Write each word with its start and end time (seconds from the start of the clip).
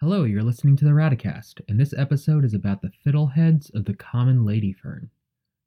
Hello, 0.00 0.22
you're 0.22 0.44
listening 0.44 0.76
to 0.76 0.84
the 0.84 0.92
Radacast, 0.92 1.60
and 1.68 1.80
this 1.80 1.92
episode 1.92 2.44
is 2.44 2.54
about 2.54 2.82
the 2.82 2.92
fiddleheads 3.04 3.74
of 3.74 3.84
the 3.84 3.94
common 3.94 4.46
lady 4.46 4.72
fern, 4.72 5.10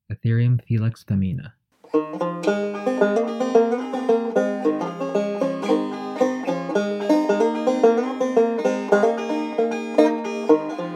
Athyrium 0.09 0.57
filix 0.65 1.05
femina. 1.05 1.53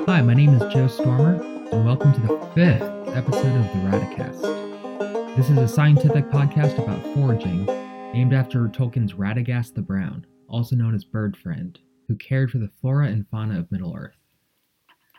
Hi, 0.06 0.22
my 0.22 0.34
name 0.34 0.54
is 0.54 0.74
Jo 0.74 0.88
Stormer, 0.88 1.42
and 1.74 1.86
welcome 1.86 2.14
to 2.14 2.22
the 2.22 2.40
fifth 2.56 2.84
episode 3.18 3.58
of 3.58 3.68
the 3.74 3.80
Radacast. 3.90 5.36
This 5.36 5.50
is 5.50 5.58
a 5.58 5.68
scientific 5.68 6.30
podcast 6.30 6.82
about 6.82 7.04
foraging, 7.14 7.66
named 8.14 8.34
after 8.34 8.70
Tolkien's 8.70 9.12
Radagast 9.12 9.74
the 9.74 9.82
Brown, 9.82 10.26
also 10.48 10.78
known 10.78 10.96
as 10.96 11.04
Bird 11.04 11.36
Friend, 11.36 11.78
who 12.08 12.16
cared 12.16 12.52
for 12.52 12.58
the 12.60 12.72
flora 12.82 13.08
and 13.08 13.28
fauna 13.28 13.60
of 13.60 13.72
Middle 13.72 13.96
Earth. 13.96 14.18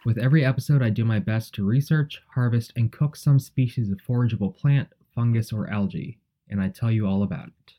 With 0.05 0.19
every 0.19 0.45
episode, 0.45 0.83
I 0.83 0.91
do 0.91 1.05
my 1.05 1.19
best 1.19 1.55
to 1.55 1.65
research, 1.65 2.23
harvest, 2.35 2.73
and 2.77 2.93
cook 2.93 3.17
some 3.17 3.39
species 3.39 3.91
of 3.91 3.99
forageable 3.99 4.57
plant, 4.57 4.89
fungus, 5.15 5.53
or 5.53 5.69
algae, 5.69 6.19
and 6.49 6.61
I 6.61 6.69
tell 6.69 6.93
you 6.93 7.07
all 7.07 7.23
about 7.25 7.49
it. 7.49 7.73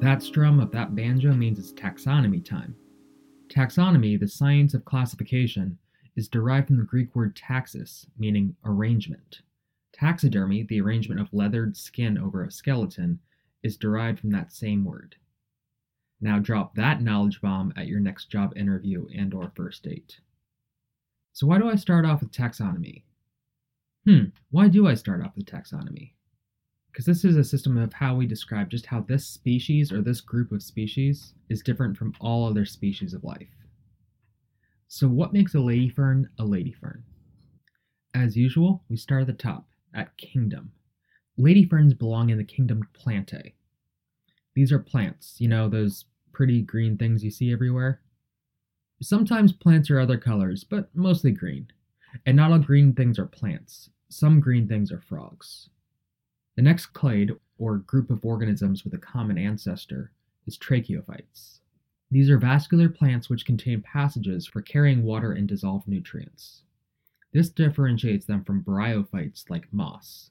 That 0.00 0.22
strum 0.22 0.60
of 0.60 0.70
that 0.72 0.94
banjo 0.94 1.32
means 1.32 1.58
it's 1.58 1.72
taxonomy 1.72 2.44
time. 2.44 2.76
Taxonomy, 3.48 4.20
the 4.20 4.28
science 4.28 4.74
of 4.74 4.84
classification, 4.84 5.78
is 6.16 6.28
derived 6.28 6.66
from 6.66 6.76
the 6.78 6.84
Greek 6.84 7.14
word 7.16 7.34
taxis, 7.34 8.06
meaning 8.18 8.54
arrangement. 8.64 9.40
Taxidermy, 9.92 10.64
the 10.64 10.80
arrangement 10.80 11.20
of 11.20 11.32
leathered 11.32 11.76
skin 11.76 12.18
over 12.18 12.44
a 12.44 12.50
skeleton, 12.50 13.20
is 13.62 13.76
derived 13.76 14.20
from 14.20 14.30
that 14.30 14.52
same 14.52 14.84
word. 14.84 15.16
Now 16.24 16.38
drop 16.38 16.74
that 16.76 17.02
knowledge 17.02 17.42
bomb 17.42 17.74
at 17.76 17.86
your 17.86 18.00
next 18.00 18.30
job 18.30 18.56
interview 18.56 19.06
and 19.14 19.34
or 19.34 19.52
first 19.54 19.82
date. 19.82 20.20
So 21.34 21.46
why 21.46 21.58
do 21.58 21.68
I 21.68 21.74
start 21.74 22.06
off 22.06 22.22
with 22.22 22.32
taxonomy? 22.32 23.02
Hmm, 24.06 24.28
why 24.50 24.68
do 24.68 24.88
I 24.88 24.94
start 24.94 25.22
off 25.22 25.36
with 25.36 25.44
taxonomy? 25.44 26.12
Because 26.90 27.04
this 27.04 27.26
is 27.26 27.36
a 27.36 27.44
system 27.44 27.76
of 27.76 27.92
how 27.92 28.14
we 28.14 28.26
describe 28.26 28.70
just 28.70 28.86
how 28.86 29.02
this 29.02 29.26
species 29.26 29.92
or 29.92 30.00
this 30.00 30.22
group 30.22 30.50
of 30.50 30.62
species 30.62 31.34
is 31.50 31.60
different 31.60 31.98
from 31.98 32.14
all 32.22 32.48
other 32.48 32.64
species 32.64 33.12
of 33.12 33.22
life. 33.22 33.66
So, 34.88 35.08
what 35.08 35.34
makes 35.34 35.54
a 35.54 35.60
lady 35.60 35.90
fern 35.90 36.30
a 36.38 36.46
lady 36.46 36.72
fern? 36.72 37.04
As 38.14 38.34
usual, 38.34 38.82
we 38.88 38.96
start 38.96 39.20
at 39.20 39.26
the 39.26 39.34
top, 39.34 39.68
at 39.92 40.16
kingdom. 40.16 40.72
Lady 41.36 41.66
ferns 41.66 41.92
belong 41.92 42.30
in 42.30 42.38
the 42.38 42.44
kingdom 42.44 42.88
Plantae. 42.94 43.52
These 44.54 44.72
are 44.72 44.78
plants, 44.78 45.36
you 45.38 45.48
know, 45.48 45.68
those 45.68 46.06
pretty 46.34 46.60
green 46.60 46.98
things 46.98 47.24
you 47.24 47.30
see 47.30 47.52
everywhere. 47.52 48.00
Sometimes 49.00 49.52
plants 49.52 49.90
are 49.90 50.00
other 50.00 50.18
colors, 50.18 50.64
but 50.64 50.94
mostly 50.94 51.30
green. 51.30 51.68
And 52.26 52.36
not 52.36 52.52
all 52.52 52.58
green 52.58 52.92
things 52.92 53.18
are 53.18 53.26
plants. 53.26 53.90
Some 54.08 54.40
green 54.40 54.68
things 54.68 54.92
are 54.92 55.00
frogs. 55.00 55.70
The 56.56 56.62
next 56.62 56.86
clade, 56.88 57.32
or 57.58 57.78
group 57.78 58.10
of 58.10 58.24
organisms 58.24 58.84
with 58.84 58.94
a 58.94 58.98
common 58.98 59.38
ancestor, 59.38 60.12
is 60.46 60.58
tracheophytes. 60.58 61.60
These 62.10 62.30
are 62.30 62.38
vascular 62.38 62.88
plants 62.88 63.28
which 63.28 63.46
contain 63.46 63.82
passages 63.82 64.46
for 64.46 64.62
carrying 64.62 65.02
water 65.02 65.32
and 65.32 65.48
dissolved 65.48 65.88
nutrients. 65.88 66.62
This 67.32 67.48
differentiates 67.48 68.26
them 68.26 68.44
from 68.44 68.62
bryophytes 68.62 69.50
like 69.50 69.72
moss. 69.72 70.30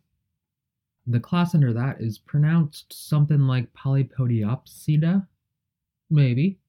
The 1.06 1.20
class 1.20 1.54
under 1.54 1.74
that 1.74 2.00
is 2.00 2.18
pronounced 2.18 2.94
something 2.94 3.42
like 3.42 3.74
Polypodiopsida? 3.74 5.28
Maybe. 6.14 6.60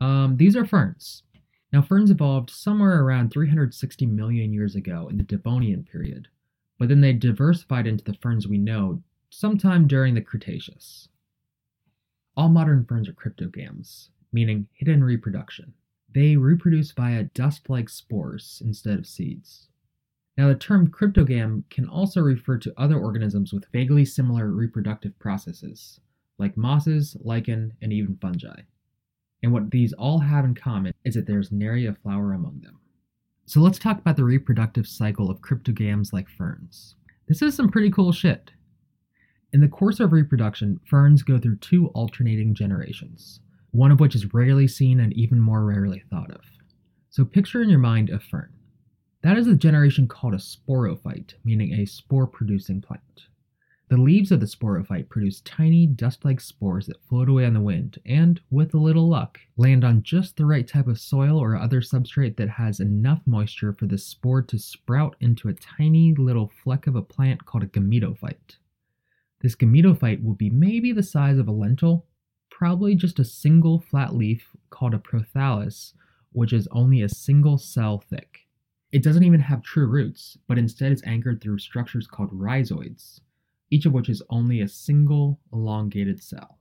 Um, 0.00 0.36
these 0.36 0.54
are 0.54 0.64
ferns. 0.64 1.24
Now, 1.72 1.82
ferns 1.82 2.10
evolved 2.10 2.50
somewhere 2.50 3.02
around 3.02 3.32
360 3.32 4.06
million 4.06 4.52
years 4.52 4.76
ago 4.76 5.08
in 5.08 5.16
the 5.16 5.24
Devonian 5.24 5.82
period, 5.82 6.28
but 6.78 6.88
then 6.88 7.00
they 7.00 7.12
diversified 7.12 7.88
into 7.88 8.04
the 8.04 8.14
ferns 8.14 8.46
we 8.46 8.58
know 8.58 9.02
sometime 9.28 9.88
during 9.88 10.14
the 10.14 10.20
Cretaceous. 10.20 11.08
All 12.36 12.48
modern 12.48 12.84
ferns 12.84 13.08
are 13.08 13.12
cryptogams, 13.12 14.10
meaning 14.32 14.68
hidden 14.72 15.02
reproduction. 15.02 15.72
They 16.14 16.36
reproduce 16.36 16.92
via 16.92 17.24
dust 17.24 17.68
like 17.68 17.88
spores 17.88 18.62
instead 18.64 18.98
of 18.98 19.06
seeds. 19.06 19.68
Now, 20.38 20.46
the 20.46 20.54
term 20.54 20.88
cryptogam 20.88 21.64
can 21.70 21.88
also 21.88 22.20
refer 22.20 22.56
to 22.58 22.80
other 22.80 23.00
organisms 23.00 23.52
with 23.52 23.66
vaguely 23.72 24.04
similar 24.04 24.52
reproductive 24.52 25.18
processes, 25.18 25.98
like 26.38 26.56
mosses, 26.56 27.16
lichen, 27.20 27.72
and 27.82 27.92
even 27.92 28.16
fungi. 28.18 28.60
And 29.42 29.52
what 29.52 29.70
these 29.70 29.92
all 29.94 30.20
have 30.20 30.44
in 30.44 30.54
common 30.54 30.94
is 31.04 31.14
that 31.14 31.26
there's 31.26 31.50
nary 31.50 31.86
a 31.86 31.94
flower 31.94 32.32
among 32.32 32.60
them. 32.60 32.78
So 33.46 33.60
let's 33.60 33.78
talk 33.78 33.98
about 33.98 34.16
the 34.16 34.24
reproductive 34.24 34.86
cycle 34.86 35.30
of 35.30 35.40
cryptogams 35.40 36.12
like 36.12 36.28
ferns. 36.28 36.94
This 37.26 37.42
is 37.42 37.54
some 37.54 37.70
pretty 37.70 37.90
cool 37.90 38.12
shit. 38.12 38.52
In 39.52 39.60
the 39.60 39.68
course 39.68 40.00
of 40.00 40.12
reproduction, 40.12 40.80
ferns 40.88 41.22
go 41.22 41.38
through 41.38 41.56
two 41.56 41.88
alternating 41.88 42.54
generations, 42.54 43.40
one 43.72 43.90
of 43.90 44.00
which 44.00 44.14
is 44.14 44.32
rarely 44.32 44.68
seen 44.68 45.00
and 45.00 45.12
even 45.12 45.40
more 45.40 45.64
rarely 45.64 46.02
thought 46.08 46.30
of. 46.30 46.40
So 47.10 47.24
picture 47.24 47.62
in 47.62 47.68
your 47.68 47.78
mind 47.78 48.10
a 48.10 48.18
fern. 48.18 48.52
That 49.22 49.36
is 49.36 49.46
the 49.46 49.54
generation 49.54 50.08
called 50.08 50.34
a 50.34 50.38
sporophyte, 50.38 51.34
meaning 51.44 51.74
a 51.74 51.84
spore 51.84 52.26
producing 52.26 52.80
plant. 52.80 53.26
The 53.92 54.00
leaves 54.00 54.32
of 54.32 54.40
the 54.40 54.46
sporophyte 54.46 55.10
produce 55.10 55.42
tiny, 55.42 55.86
dust 55.86 56.24
like 56.24 56.40
spores 56.40 56.86
that 56.86 57.04
float 57.04 57.28
away 57.28 57.44
on 57.44 57.52
the 57.52 57.60
wind 57.60 57.98
and, 58.06 58.40
with 58.48 58.72
a 58.72 58.78
little 58.78 59.06
luck, 59.06 59.38
land 59.58 59.84
on 59.84 60.02
just 60.02 60.38
the 60.38 60.46
right 60.46 60.66
type 60.66 60.86
of 60.86 60.98
soil 60.98 61.36
or 61.36 61.56
other 61.56 61.82
substrate 61.82 62.36
that 62.36 62.48
has 62.48 62.80
enough 62.80 63.20
moisture 63.26 63.74
for 63.74 63.84
the 63.84 63.98
spore 63.98 64.40
to 64.40 64.58
sprout 64.58 65.14
into 65.20 65.50
a 65.50 65.52
tiny 65.52 66.14
little 66.14 66.50
fleck 66.64 66.86
of 66.86 66.96
a 66.96 67.02
plant 67.02 67.44
called 67.44 67.64
a 67.64 67.66
gametophyte. 67.66 68.56
This 69.42 69.54
gametophyte 69.54 70.24
will 70.24 70.36
be 70.36 70.48
maybe 70.48 70.92
the 70.92 71.02
size 71.02 71.36
of 71.36 71.46
a 71.46 71.52
lentil, 71.52 72.06
probably 72.50 72.94
just 72.94 73.18
a 73.18 73.24
single 73.26 73.78
flat 73.78 74.14
leaf 74.14 74.56
called 74.70 74.94
a 74.94 74.98
prothallus, 74.98 75.92
which 76.32 76.54
is 76.54 76.66
only 76.70 77.02
a 77.02 77.10
single 77.10 77.58
cell 77.58 77.98
thick. 77.98 78.46
It 78.90 79.02
doesn't 79.02 79.24
even 79.24 79.40
have 79.40 79.62
true 79.62 79.86
roots, 79.86 80.38
but 80.48 80.56
instead 80.56 80.92
is 80.92 81.02
anchored 81.04 81.42
through 81.42 81.58
structures 81.58 82.06
called 82.06 82.32
rhizoids 82.32 83.20
each 83.72 83.86
of 83.86 83.92
which 83.94 84.10
is 84.10 84.22
only 84.28 84.60
a 84.60 84.68
single 84.68 85.40
elongated 85.50 86.22
cell. 86.22 86.58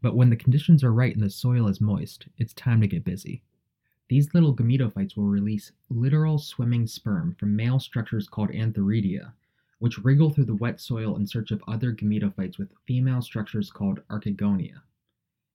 But 0.00 0.16
when 0.16 0.30
the 0.30 0.36
conditions 0.36 0.82
are 0.82 0.90
right 0.90 1.14
and 1.14 1.22
the 1.22 1.28
soil 1.28 1.68
is 1.68 1.82
moist, 1.82 2.28
it's 2.38 2.54
time 2.54 2.80
to 2.80 2.86
get 2.86 3.04
busy. 3.04 3.42
These 4.08 4.32
little 4.32 4.56
gametophytes 4.56 5.18
will 5.18 5.26
release 5.26 5.70
literal 5.90 6.38
swimming 6.38 6.86
sperm 6.86 7.36
from 7.38 7.54
male 7.54 7.78
structures 7.78 8.26
called 8.26 8.48
antheridia, 8.52 9.34
which 9.80 9.98
wriggle 9.98 10.30
through 10.30 10.46
the 10.46 10.54
wet 10.54 10.80
soil 10.80 11.14
in 11.14 11.26
search 11.26 11.50
of 11.50 11.62
other 11.68 11.92
gametophytes 11.92 12.56
with 12.56 12.72
female 12.86 13.20
structures 13.20 13.70
called 13.70 14.00
archegonia. 14.08 14.80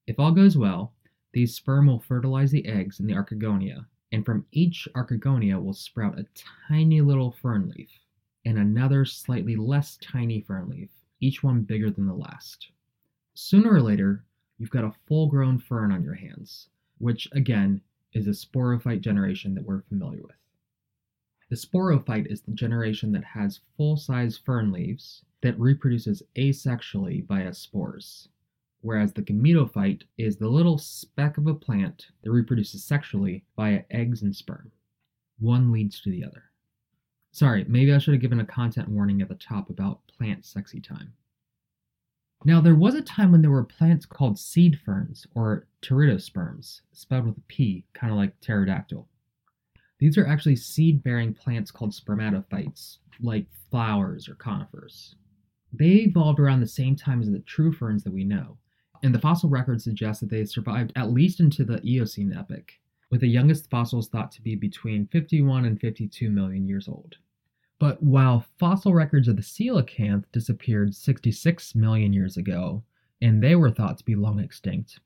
If 0.06 0.20
all 0.20 0.30
goes 0.30 0.56
well, 0.56 0.92
these 1.32 1.56
sperm 1.56 1.88
will 1.88 1.98
fertilize 1.98 2.52
the 2.52 2.64
eggs 2.66 3.00
in 3.00 3.08
the 3.08 3.14
archegonia, 3.14 3.86
and 4.12 4.24
from 4.24 4.46
each 4.52 4.86
archegonia 4.94 5.60
will 5.60 5.74
sprout 5.74 6.16
a 6.16 6.28
tiny 6.68 7.00
little 7.00 7.32
fern 7.32 7.72
leaf 7.76 8.03
and 8.44 8.58
another 8.58 9.04
slightly 9.04 9.56
less 9.56 9.96
tiny 9.96 10.40
fern 10.40 10.68
leaf, 10.68 10.90
each 11.20 11.42
one 11.42 11.62
bigger 11.62 11.90
than 11.90 12.06
the 12.06 12.14
last. 12.14 12.70
Sooner 13.34 13.72
or 13.72 13.80
later, 13.80 14.24
you've 14.58 14.70
got 14.70 14.84
a 14.84 14.94
full 15.06 15.26
grown 15.26 15.58
fern 15.58 15.90
on 15.90 16.02
your 16.02 16.14
hands, 16.14 16.68
which 16.98 17.28
again 17.32 17.80
is 18.12 18.26
a 18.26 18.30
sporophyte 18.30 19.00
generation 19.00 19.54
that 19.54 19.64
we're 19.64 19.82
familiar 19.82 20.22
with. 20.22 20.36
The 21.50 21.56
sporophyte 21.56 22.26
is 22.30 22.42
the 22.42 22.52
generation 22.52 23.12
that 23.12 23.24
has 23.24 23.60
full 23.76 23.96
size 23.96 24.38
fern 24.38 24.72
leaves 24.72 25.24
that 25.42 25.58
reproduces 25.58 26.22
asexually 26.36 27.26
via 27.26 27.52
spores, 27.52 28.28
whereas 28.80 29.12
the 29.12 29.22
gametophyte 29.22 30.02
is 30.16 30.36
the 30.36 30.48
little 30.48 30.78
speck 30.78 31.36
of 31.36 31.46
a 31.46 31.54
plant 31.54 32.08
that 32.22 32.30
reproduces 32.30 32.84
sexually 32.84 33.44
via 33.56 33.84
eggs 33.90 34.22
and 34.22 34.34
sperm. 34.34 34.72
One 35.38 35.72
leads 35.72 36.00
to 36.02 36.10
the 36.10 36.24
other. 36.24 36.44
Sorry, 37.34 37.64
maybe 37.66 37.92
I 37.92 37.98
should 37.98 38.14
have 38.14 38.20
given 38.20 38.38
a 38.38 38.46
content 38.46 38.88
warning 38.88 39.20
at 39.20 39.28
the 39.28 39.34
top 39.34 39.68
about 39.68 40.06
plant 40.06 40.44
sexy 40.44 40.80
time. 40.80 41.14
Now, 42.44 42.60
there 42.60 42.76
was 42.76 42.94
a 42.94 43.02
time 43.02 43.32
when 43.32 43.42
there 43.42 43.50
were 43.50 43.64
plants 43.64 44.06
called 44.06 44.38
seed 44.38 44.78
ferns, 44.78 45.26
or 45.34 45.66
pteridosperms, 45.82 46.82
spelled 46.92 47.26
with 47.26 47.36
a 47.36 47.40
P, 47.48 47.86
kind 47.92 48.12
of 48.12 48.18
like 48.18 48.38
pterodactyl. 48.40 49.08
These 49.98 50.16
are 50.16 50.28
actually 50.28 50.54
seed 50.54 51.02
bearing 51.02 51.34
plants 51.34 51.72
called 51.72 51.90
spermatophytes, 51.90 52.98
like 53.20 53.46
flowers 53.68 54.28
or 54.28 54.36
conifers. 54.36 55.16
They 55.72 56.04
evolved 56.04 56.38
around 56.38 56.60
the 56.60 56.68
same 56.68 56.94
time 56.94 57.20
as 57.20 57.32
the 57.32 57.40
true 57.40 57.72
ferns 57.72 58.04
that 58.04 58.14
we 58.14 58.22
know, 58.22 58.58
and 59.02 59.12
the 59.12 59.18
fossil 59.18 59.48
record 59.48 59.82
suggests 59.82 60.20
that 60.20 60.30
they 60.30 60.44
survived 60.44 60.92
at 60.94 61.10
least 61.10 61.40
into 61.40 61.64
the 61.64 61.84
Eocene 61.84 62.32
epoch, 62.32 62.70
with 63.10 63.22
the 63.22 63.26
youngest 63.26 63.68
fossils 63.70 64.08
thought 64.08 64.30
to 64.30 64.42
be 64.42 64.54
between 64.54 65.08
51 65.08 65.64
and 65.64 65.80
52 65.80 66.30
million 66.30 66.68
years 66.68 66.86
old. 66.86 67.16
But 67.84 68.02
while 68.02 68.46
fossil 68.58 68.94
records 68.94 69.28
of 69.28 69.36
the 69.36 69.42
coelacanth 69.42 70.24
disappeared 70.32 70.94
66 70.94 71.74
million 71.74 72.14
years 72.14 72.38
ago, 72.38 72.82
and 73.20 73.42
they 73.42 73.54
were 73.56 73.70
thought 73.70 73.98
to 73.98 74.04
be 74.06 74.14
long 74.14 74.40
extinct, 74.40 75.00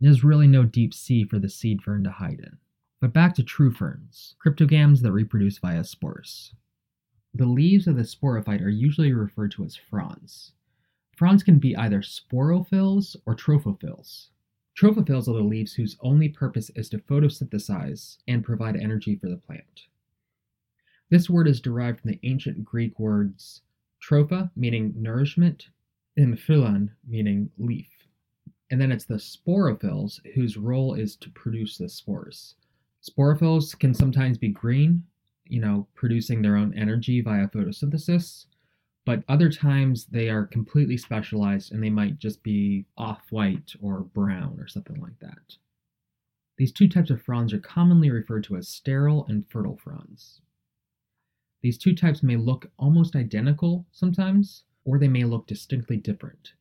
There's 0.00 0.24
really 0.24 0.48
no 0.48 0.64
deep 0.64 0.92
sea 0.92 1.22
for 1.22 1.38
the 1.38 1.48
seed 1.48 1.82
fern 1.82 2.02
to 2.02 2.10
hide 2.10 2.40
in. 2.40 2.58
But 3.00 3.12
back 3.12 3.36
to 3.36 3.44
true 3.44 3.70
ferns, 3.70 4.34
cryptogams 4.44 5.02
that 5.02 5.12
reproduce 5.12 5.58
via 5.58 5.84
spores. 5.84 6.52
The 7.32 7.46
leaves 7.46 7.86
of 7.86 7.94
the 7.94 8.02
sporophyte 8.02 8.60
are 8.60 8.68
usually 8.70 9.12
referred 9.12 9.52
to 9.52 9.64
as 9.64 9.76
fronds. 9.76 10.52
Fronds 11.14 11.44
can 11.44 11.60
be 11.60 11.76
either 11.76 12.00
sporophylls 12.00 13.14
or 13.24 13.36
trophophylls. 13.36 14.30
Trophophylls 14.76 15.28
are 15.28 15.34
the 15.34 15.44
leaves 15.44 15.74
whose 15.74 15.96
only 16.00 16.28
purpose 16.28 16.70
is 16.70 16.88
to 16.88 16.98
photosynthesize 16.98 18.16
and 18.26 18.42
provide 18.42 18.74
energy 18.74 19.14
for 19.14 19.28
the 19.28 19.36
plant. 19.36 19.86
This 21.08 21.30
word 21.30 21.46
is 21.46 21.60
derived 21.60 22.00
from 22.00 22.10
the 22.10 22.20
ancient 22.24 22.64
Greek 22.64 22.98
words 22.98 23.62
tropha, 24.02 24.50
meaning 24.56 24.92
nourishment, 24.96 25.68
and 26.16 26.38
phylon, 26.38 26.90
meaning 27.06 27.50
leaf. 27.58 28.08
And 28.70 28.80
then 28.80 28.90
it's 28.90 29.04
the 29.04 29.14
sporophylls 29.14 30.20
whose 30.34 30.56
role 30.56 30.94
is 30.94 31.16
to 31.16 31.30
produce 31.30 31.78
the 31.78 31.88
spores. 31.88 32.56
Sporophylls 33.02 33.78
can 33.78 33.94
sometimes 33.94 34.38
be 34.38 34.48
green, 34.48 35.04
you 35.44 35.60
know, 35.60 35.86
producing 35.94 36.42
their 36.42 36.56
own 36.56 36.74
energy 36.74 37.20
via 37.20 37.46
photosynthesis, 37.48 38.46
but 39.04 39.22
other 39.28 39.48
times 39.48 40.06
they 40.06 40.28
are 40.28 40.44
completely 40.46 40.96
specialized 40.96 41.72
and 41.72 41.82
they 41.82 41.90
might 41.90 42.18
just 42.18 42.42
be 42.42 42.84
off 42.98 43.30
white 43.30 43.72
or 43.80 44.00
brown 44.00 44.58
or 44.58 44.66
something 44.66 45.00
like 45.00 45.18
that. 45.20 45.56
These 46.58 46.72
two 46.72 46.88
types 46.88 47.10
of 47.10 47.22
fronds 47.22 47.52
are 47.52 47.60
commonly 47.60 48.10
referred 48.10 48.42
to 48.44 48.56
as 48.56 48.68
sterile 48.68 49.26
and 49.28 49.46
fertile 49.48 49.76
fronds. 49.76 50.40
These 51.66 51.78
two 51.78 51.96
types 51.96 52.22
may 52.22 52.36
look 52.36 52.70
almost 52.78 53.16
identical 53.16 53.88
sometimes, 53.90 54.62
or 54.84 55.00
they 55.00 55.08
may 55.08 55.24
look 55.24 55.48
distinctly 55.48 55.96
different, 55.96 56.52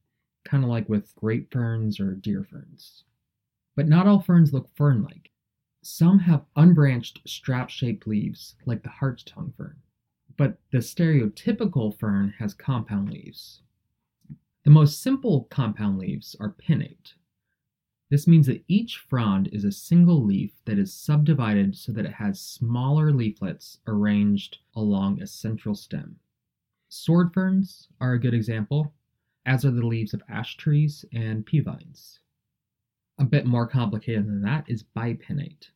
kind 0.44 0.64
of 0.64 0.70
like 0.72 0.90
with 0.90 1.14
grape 1.14 1.54
ferns 1.54 2.00
or 2.00 2.16
deer 2.16 2.44
ferns. 2.44 3.04
But 3.76 3.88
not 3.88 4.08
all 4.08 4.20
ferns 4.20 4.52
look 4.52 4.68
fern 4.76 5.04
like. 5.04 5.30
Some 5.84 6.18
have 6.18 6.48
unbranched 6.56 7.22
strap 7.28 7.70
shaped 7.70 8.08
leaves, 8.08 8.56
like 8.66 8.82
the 8.82 8.90
hart's 8.90 9.22
tongue 9.22 9.54
fern, 9.56 9.78
but 10.38 10.58
the 10.72 10.80
stereotypical 10.80 11.96
fern 11.96 12.34
has 12.40 12.56
compound 12.56 13.12
leaves. 13.12 13.62
The 14.64 14.72
most 14.72 15.04
simple 15.04 15.44
compound 15.52 16.00
leaves 16.00 16.36
are 16.40 16.50
pinnate. 16.50 17.14
This 18.16 18.28
means 18.28 18.48
that 18.48 18.64
each 18.70 19.00
frond 19.00 19.50
is 19.52 19.66
a 19.66 19.74
single 19.74 20.24
leaf 20.24 20.54
that 20.64 20.80
is 20.80 20.94
subdivided 20.94 21.76
so 21.76 21.92
that 21.92 22.06
it 22.06 22.14
has 22.14 22.40
smaller 22.40 23.12
leaflets 23.12 23.80
arranged 23.88 24.60
along 24.74 25.22
a 25.22 25.28
central 25.28 25.76
stem. 25.76 26.22
Sword 26.88 27.34
ferns 27.34 27.90
are 28.00 28.14
a 28.14 28.20
good 28.22 28.34
example, 28.34 28.94
as 29.46 29.66
are 29.66 29.72
the 29.72 29.86
leaves 29.86 30.14
of 30.14 30.24
ash 30.30 30.56
trees 30.56 31.04
and 31.12 31.46
pea 31.46 31.60
vines. 31.60 32.22
A 33.18 33.26
bit 33.26 33.46
more 33.46 33.68
complicated 33.68 34.26
than 34.26 34.42
that 34.44 34.64
is 34.70 34.86
bipinnate. 34.96 35.72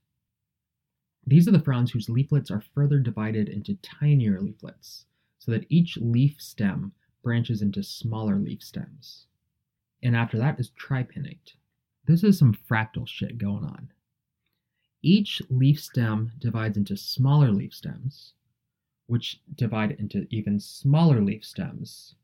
These 1.28 1.46
are 1.46 1.52
the 1.52 1.60
fronds 1.60 1.92
whose 1.92 2.08
leaflets 2.08 2.50
are 2.50 2.64
further 2.74 3.00
divided 3.00 3.50
into 3.50 3.76
tinier 3.82 4.40
leaflets, 4.40 5.08
so 5.40 5.52
that 5.52 5.68
each 5.68 5.98
leaf 5.98 6.40
stem 6.40 6.94
branches 7.22 7.62
into 7.62 7.84
smaller 7.84 8.38
leaf 8.38 8.64
stems. 8.64 9.28
And 10.02 10.16
after 10.16 10.38
that 10.38 10.58
is 10.58 10.72
tripinnate. 10.72 11.56
This 12.10 12.24
is 12.24 12.40
some 12.40 12.56
fractal 12.56 13.08
shit 13.08 13.38
going 13.38 13.64
on. 13.64 13.92
Each 15.04 15.44
leaf 15.48 15.80
stem 15.80 16.32
divides 16.40 16.76
into 16.76 16.98
smaller 16.98 17.52
leaf 17.52 17.72
stems, 17.72 18.34
which 19.06 19.40
divide 19.54 19.92
into 19.92 20.26
even 20.32 20.60
smaller 20.60 21.22
leaf 21.22 21.46
stems. 21.46 22.16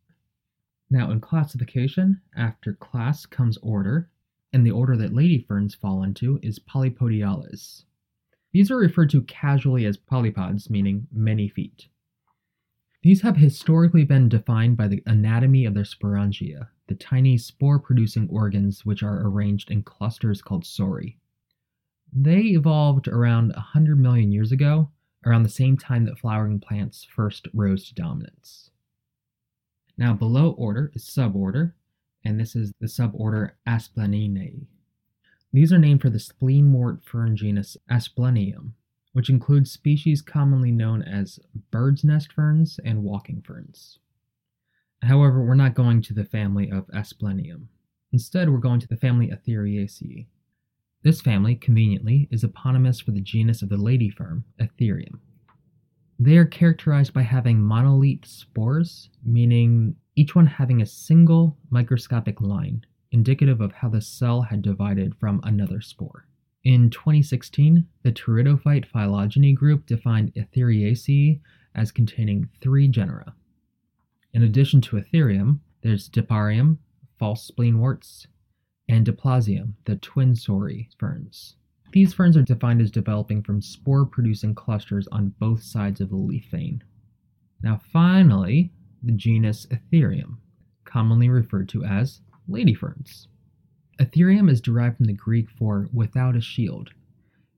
Now, 0.90 1.12
in 1.12 1.22
classification, 1.22 2.20
after 2.36 2.74
class 2.74 3.28
comes 3.28 3.58
order, 3.58 4.10
and 4.52 4.66
the 4.66 4.72
order 4.72 4.98
that 4.98 5.14
lady 5.14 5.46
ferns 5.48 5.76
fall 5.76 6.02
into 6.02 6.40
is 6.42 6.58
Polypodiales. 6.58 7.84
These 8.54 8.72
are 8.72 8.78
referred 8.78 9.12
to 9.12 9.22
casually 9.22 9.86
as 9.86 9.98
polypods, 9.98 10.68
meaning 10.68 11.06
many 11.12 11.48
feet. 11.48 11.90
These 13.04 13.22
have 13.22 13.38
historically 13.38 14.04
been 14.04 14.30
defined 14.30 14.78
by 14.78 14.88
the 14.88 15.04
anatomy 15.06 15.64
of 15.64 15.76
their 15.76 15.84
sporangia, 15.84 16.70
the 16.88 16.96
tiny 16.96 17.38
spore 17.38 17.80
producing 17.80 18.30
organs 18.30 18.86
which 18.86 19.04
are 19.04 19.28
arranged 19.28 19.72
in 19.72 19.84
clusters 19.84 20.42
called 20.42 20.64
sori. 20.64 21.18
They 22.14 22.42
evolved 22.42 23.08
around 23.08 23.50
100 23.54 24.00
million 24.00 24.32
years 24.32 24.52
ago, 24.52 24.92
around 25.26 25.44
the 25.44 25.50
same 25.50 25.78
time 25.78 26.06
that 26.06 26.20
flowering 26.20 26.60
plants 26.60 27.04
first 27.04 27.48
rose 27.54 27.88
to 27.88 27.96
dominance. 27.96 28.70
Now, 29.98 30.14
below 30.14 30.52
order 30.52 30.92
is 30.94 31.04
suborder, 31.04 31.74
and 32.24 32.40
this 32.40 32.56
is 32.56 32.74
the 32.80 32.88
suborder 32.88 33.52
Aspleniinae. 33.68 34.68
These 35.54 35.72
are 35.72 35.80
named 35.80 36.02
for 36.02 36.10
the 36.10 36.20
spleenwort 36.20 37.04
fern 37.04 37.36
genus 37.36 37.78
Asplenium, 37.90 38.74
which 39.14 39.30
includes 39.30 39.72
species 39.72 40.22
commonly 40.22 40.72
known 40.72 41.02
as 41.02 41.40
bird's 41.72 42.04
nest 42.04 42.34
ferns 42.34 42.80
and 42.84 43.04
walking 43.04 43.42
ferns. 43.42 44.00
However, 45.06 45.44
we're 45.44 45.56
not 45.56 45.76
going 45.76 46.02
to 46.04 46.14
the 46.14 46.26
family 46.26 46.72
of 46.72 46.88
Asplenium. 46.88 47.68
Instead, 48.12 48.50
we're 48.50 48.58
going 48.58 48.80
to 48.80 48.88
the 48.88 48.98
family 48.98 49.30
Athyriaceae. 49.30 50.26
This 51.04 51.22
family, 51.22 51.56
conveniently, 51.56 52.28
is 52.32 52.44
eponymous 52.44 53.00
for 53.00 53.12
the 53.12 53.22
genus 53.22 53.62
of 53.62 53.70
the 53.70 53.78
lady 53.78 54.10
fern, 54.10 54.44
Athyrium. 54.60 55.20
They 56.18 56.38
are 56.38 56.46
characterized 56.46 57.14
by 57.14 57.22
having 57.22 57.60
monolete 57.60 58.26
spores, 58.26 59.10
meaning 59.24 59.96
each 60.16 60.34
one 60.34 60.48
having 60.48 60.82
a 60.82 60.86
single 60.86 61.58
microscopic 61.70 62.42
line, 62.42 62.86
indicative 63.12 63.62
of 63.62 63.74
how 63.74 63.90
the 63.90 64.02
cell 64.02 64.42
had 64.42 64.62
divided 64.62 65.16
from 65.16 65.42
another 65.44 65.82
spore. 65.82 66.26
In 66.64 66.90
2016, 66.90 67.86
the 68.02 68.12
Pteridophyte 68.12 68.88
phylogeny 68.88 69.54
group 69.54 69.86
defined 69.86 70.34
Athyriaceae 70.34 71.42
as 71.76 71.92
containing 71.92 72.50
three 72.62 72.88
genera. 72.88 73.36
In 74.36 74.44
addition 74.44 74.82
to 74.82 74.98
Athyrium, 74.98 75.60
there's 75.82 76.10
Diparium, 76.10 76.80
false 77.18 77.50
spleenworts, 77.50 78.28
and 78.90 79.06
Diplazium, 79.06 79.76
the 79.86 79.96
twin 79.96 80.34
sori 80.34 80.90
ferns. 81.00 81.56
These 81.94 82.14
ferns 82.14 82.36
are 82.36 82.42
defined 82.42 82.82
as 82.82 82.92
developing 82.92 83.42
from 83.42 83.62
spore 83.62 84.06
producing 84.06 84.54
clusters 84.54 85.08
on 85.08 85.34
both 85.40 85.64
sides 85.64 86.02
of 86.02 86.10
the 86.10 86.18
leaf 86.18 86.50
vein. 86.52 86.84
Now, 87.64 87.80
finally, 87.94 88.74
the 89.02 89.14
genus 89.14 89.68
Athyrium, 89.68 90.36
commonly 90.84 91.30
referred 91.30 91.70
to 91.70 91.86
as 91.86 92.20
lady 92.50 92.74
ferns. 92.74 93.30
Athyrium 94.02 94.52
is 94.52 94.60
derived 94.60 94.98
from 94.98 95.06
the 95.06 95.14
Greek 95.14 95.50
for 95.50 95.88
without 95.94 96.36
a 96.36 96.42
shield, 96.42 96.90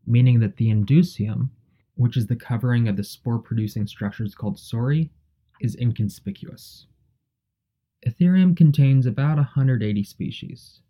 meaning 0.05 0.41
that 0.41 0.57
the 0.57 0.69
indusium, 0.69 1.49
which 1.95 2.15
is 2.15 2.27
the 2.27 2.35
covering 2.35 2.87
of 2.87 2.97
the 2.97 3.03
spore 3.03 3.39
producing 3.39 3.87
structures 3.87 4.35
called 4.35 4.57
sori, 4.57 5.09
is 5.61 5.75
inconspicuous. 5.75 6.87
Athyrium 8.05 8.55
contains 8.55 9.05
about 9.05 9.37
180 9.37 10.03
species. 10.03 10.81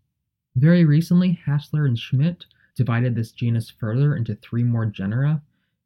Very 0.56 0.86
recently, 0.86 1.40
Hassler 1.46 1.86
and 1.86 1.98
Schmidt 1.98 2.46
divided 2.76 3.16
this 3.16 3.32
genus 3.32 3.70
further 3.70 4.16
into 4.16 4.36
three 4.36 4.64
more 4.64 4.86
genera 4.86 5.42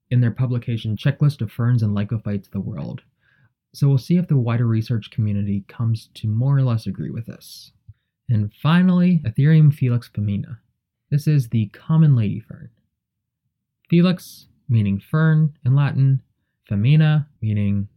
in 0.10 0.22
their 0.22 0.32
publication 0.32 0.98
Checklist 0.98 1.42
of 1.42 1.52
Ferns 1.52 1.84
and 1.84 1.94
Lycophytes 1.94 2.48
of 2.48 2.54
the 2.54 2.60
World. 2.60 3.02
So 3.74 3.88
we'll 3.88 3.98
see 3.98 4.18
if 4.18 4.28
the 4.28 4.38
wider 4.38 4.68
research 4.68 5.12
community 5.12 5.64
comes 5.68 6.10
to 6.16 6.28
more 6.28 6.58
or 6.58 6.64
less 6.64 6.88
agree 6.88 7.10
with 7.10 7.26
this. 7.26 7.72
And 8.30 8.54
finally, 8.54 9.22
Athyrium 9.26 9.74
filix 9.74 10.10
femina. 10.14 10.60
This 11.10 11.28
is 11.28 11.50
the 11.50 11.68
common 11.68 12.16
lady 12.16 12.40
fern. 12.40 12.70
Filix 13.92 14.46
meaning 14.70 15.00
fern 15.00 15.54
in 15.66 15.76
Latin, 15.76 16.22
femina 16.68 17.28
meaning 17.42 17.90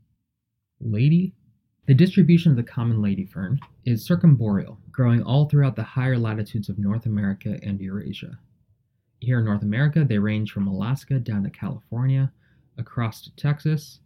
lady. 0.80 1.34
The 1.86 1.94
distribution 1.94 2.50
of 2.50 2.56
the 2.56 2.62
common 2.62 3.02
lady 3.02 3.26
fern 3.26 3.60
is 3.84 4.04
circumboreal, 4.04 4.78
growing 4.90 5.22
all 5.22 5.48
throughout 5.48 5.76
the 5.76 5.82
higher 5.82 6.18
latitudes 6.18 6.68
of 6.68 6.78
North 6.78 7.06
America 7.06 7.58
and 7.62 7.80
Eurasia. 7.80 8.38
Here 9.20 9.38
in 9.38 9.44
North 9.44 9.62
America, 9.62 10.04
they 10.04 10.18
range 10.18 10.50
from 10.50 10.66
Alaska 10.66 11.18
down 11.18 11.42
to 11.44 11.50
California, 11.50 12.32
across 12.78 13.22
to 13.22 13.36
Texas, 13.36 14.00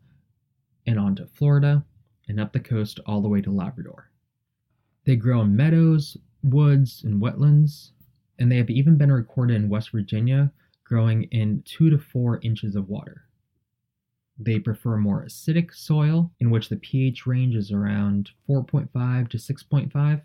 and 0.86 0.98
on 0.98 1.14
to 1.16 1.26
Florida, 1.26 1.84
and 2.28 2.40
up 2.40 2.52
the 2.52 2.60
coast 2.60 3.00
all 3.06 3.22
the 3.22 3.28
way 3.28 3.40
to 3.40 3.50
Labrador. 3.50 4.10
They 5.04 5.16
grow 5.16 5.42
in 5.42 5.56
meadows, 5.56 6.16
woods, 6.42 7.02
and 7.04 7.22
wetlands, 7.22 7.92
and 8.38 8.50
they 8.50 8.56
have 8.56 8.70
even 8.70 8.96
been 8.96 9.12
recorded 9.12 9.56
in 9.56 9.68
West 9.68 9.90
Virginia 9.90 10.52
growing 10.84 11.24
in 11.24 11.62
2 11.64 11.90
to 11.90 11.98
4 11.98 12.40
inches 12.42 12.74
of 12.74 12.88
water. 12.88 13.27
They 14.38 14.60
prefer 14.60 14.96
more 14.96 15.24
acidic 15.24 15.74
soil, 15.74 16.32
in 16.38 16.50
which 16.50 16.68
the 16.68 16.76
pH 16.76 17.26
range 17.26 17.56
is 17.56 17.72
around 17.72 18.30
4.5 18.48 19.28
to 19.30 19.36
6.5, 19.36 20.22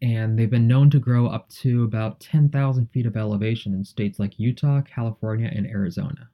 and 0.00 0.38
they've 0.38 0.50
been 0.50 0.66
known 0.66 0.88
to 0.90 0.98
grow 0.98 1.26
up 1.26 1.48
to 1.50 1.84
about 1.84 2.20
10,000 2.20 2.86
feet 2.86 3.04
of 3.04 3.16
elevation 3.16 3.74
in 3.74 3.84
states 3.84 4.18
like 4.18 4.38
Utah, 4.38 4.80
California, 4.82 5.50
and 5.54 5.66
Arizona. 5.66 6.30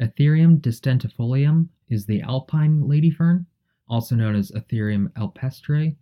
Athyrium 0.00 0.60
distentifolium 0.60 1.68
is 1.88 2.04
the 2.04 2.20
alpine 2.20 2.86
lady 2.86 3.10
fern, 3.10 3.46
also 3.88 4.14
known 4.14 4.34
as 4.34 4.50
Athyrium 4.50 5.10
alpestre, 5.16 5.94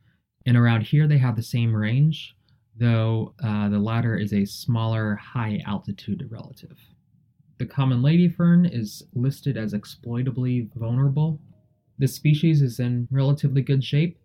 and 0.47 0.57
around 0.57 0.83
here 0.83 1.07
they 1.07 1.19
have 1.19 1.37
the 1.37 1.43
same 1.43 1.75
range, 1.75 2.35
though 2.77 3.35
uh, 3.43 3.69
the 3.69 3.79
latter 3.79 4.17
is 4.17 4.33
a 4.33 4.45
smaller, 4.45 5.15
high 5.15 5.63
altitude 5.65 6.27
relative. 6.31 6.77
The 7.59 7.67
common 7.67 8.03
lady 8.03 8.29
fern 8.29 8.67
is 8.67 9.05
listed 9.15 9.57
as 9.57 9.75
exploitably 9.75 10.69
vulnerable. 10.75 11.41
This 11.99 12.15
species 12.15 12.63
is 12.63 12.81
in 12.81 13.07
relatively 13.13 13.63
good 13.63 13.85
shape, 13.85 14.19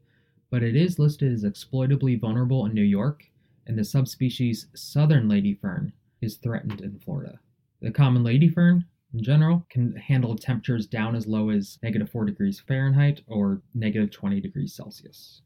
but 0.49 0.63
it 0.63 0.75
is 0.75 0.97
listed 0.97 1.31
as 1.31 1.43
exploitably 1.43 2.15
vulnerable 2.15 2.65
in 2.65 2.73
New 2.73 2.81
York, 2.81 3.25
and 3.67 3.77
the 3.77 3.83
subspecies 3.83 4.65
southern 4.73 5.29
lady 5.29 5.53
fern 5.53 5.93
is 6.21 6.37
threatened 6.37 6.81
in 6.81 6.97
Florida. 6.97 7.39
The 7.81 7.91
common 7.91 8.23
lady 8.23 8.49
fern, 8.49 8.85
in 9.13 9.23
general, 9.23 9.63
can 9.69 9.95
handle 9.95 10.35
temperatures 10.35 10.87
down 10.87 11.15
as 11.15 11.27
low 11.27 11.49
as 11.49 11.77
negative 11.83 12.09
4 12.09 12.25
degrees 12.25 12.59
Fahrenheit 12.59 13.21
or 13.27 13.61
negative 13.75 14.09
20 14.09 14.41
degrees 14.41 14.73
Celsius. 14.73 15.43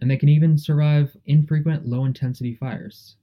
And 0.00 0.08
they 0.08 0.16
can 0.16 0.28
even 0.28 0.56
survive 0.56 1.16
infrequent 1.26 1.86
low 1.86 2.04
intensity 2.04 2.54
fires. 2.54 3.16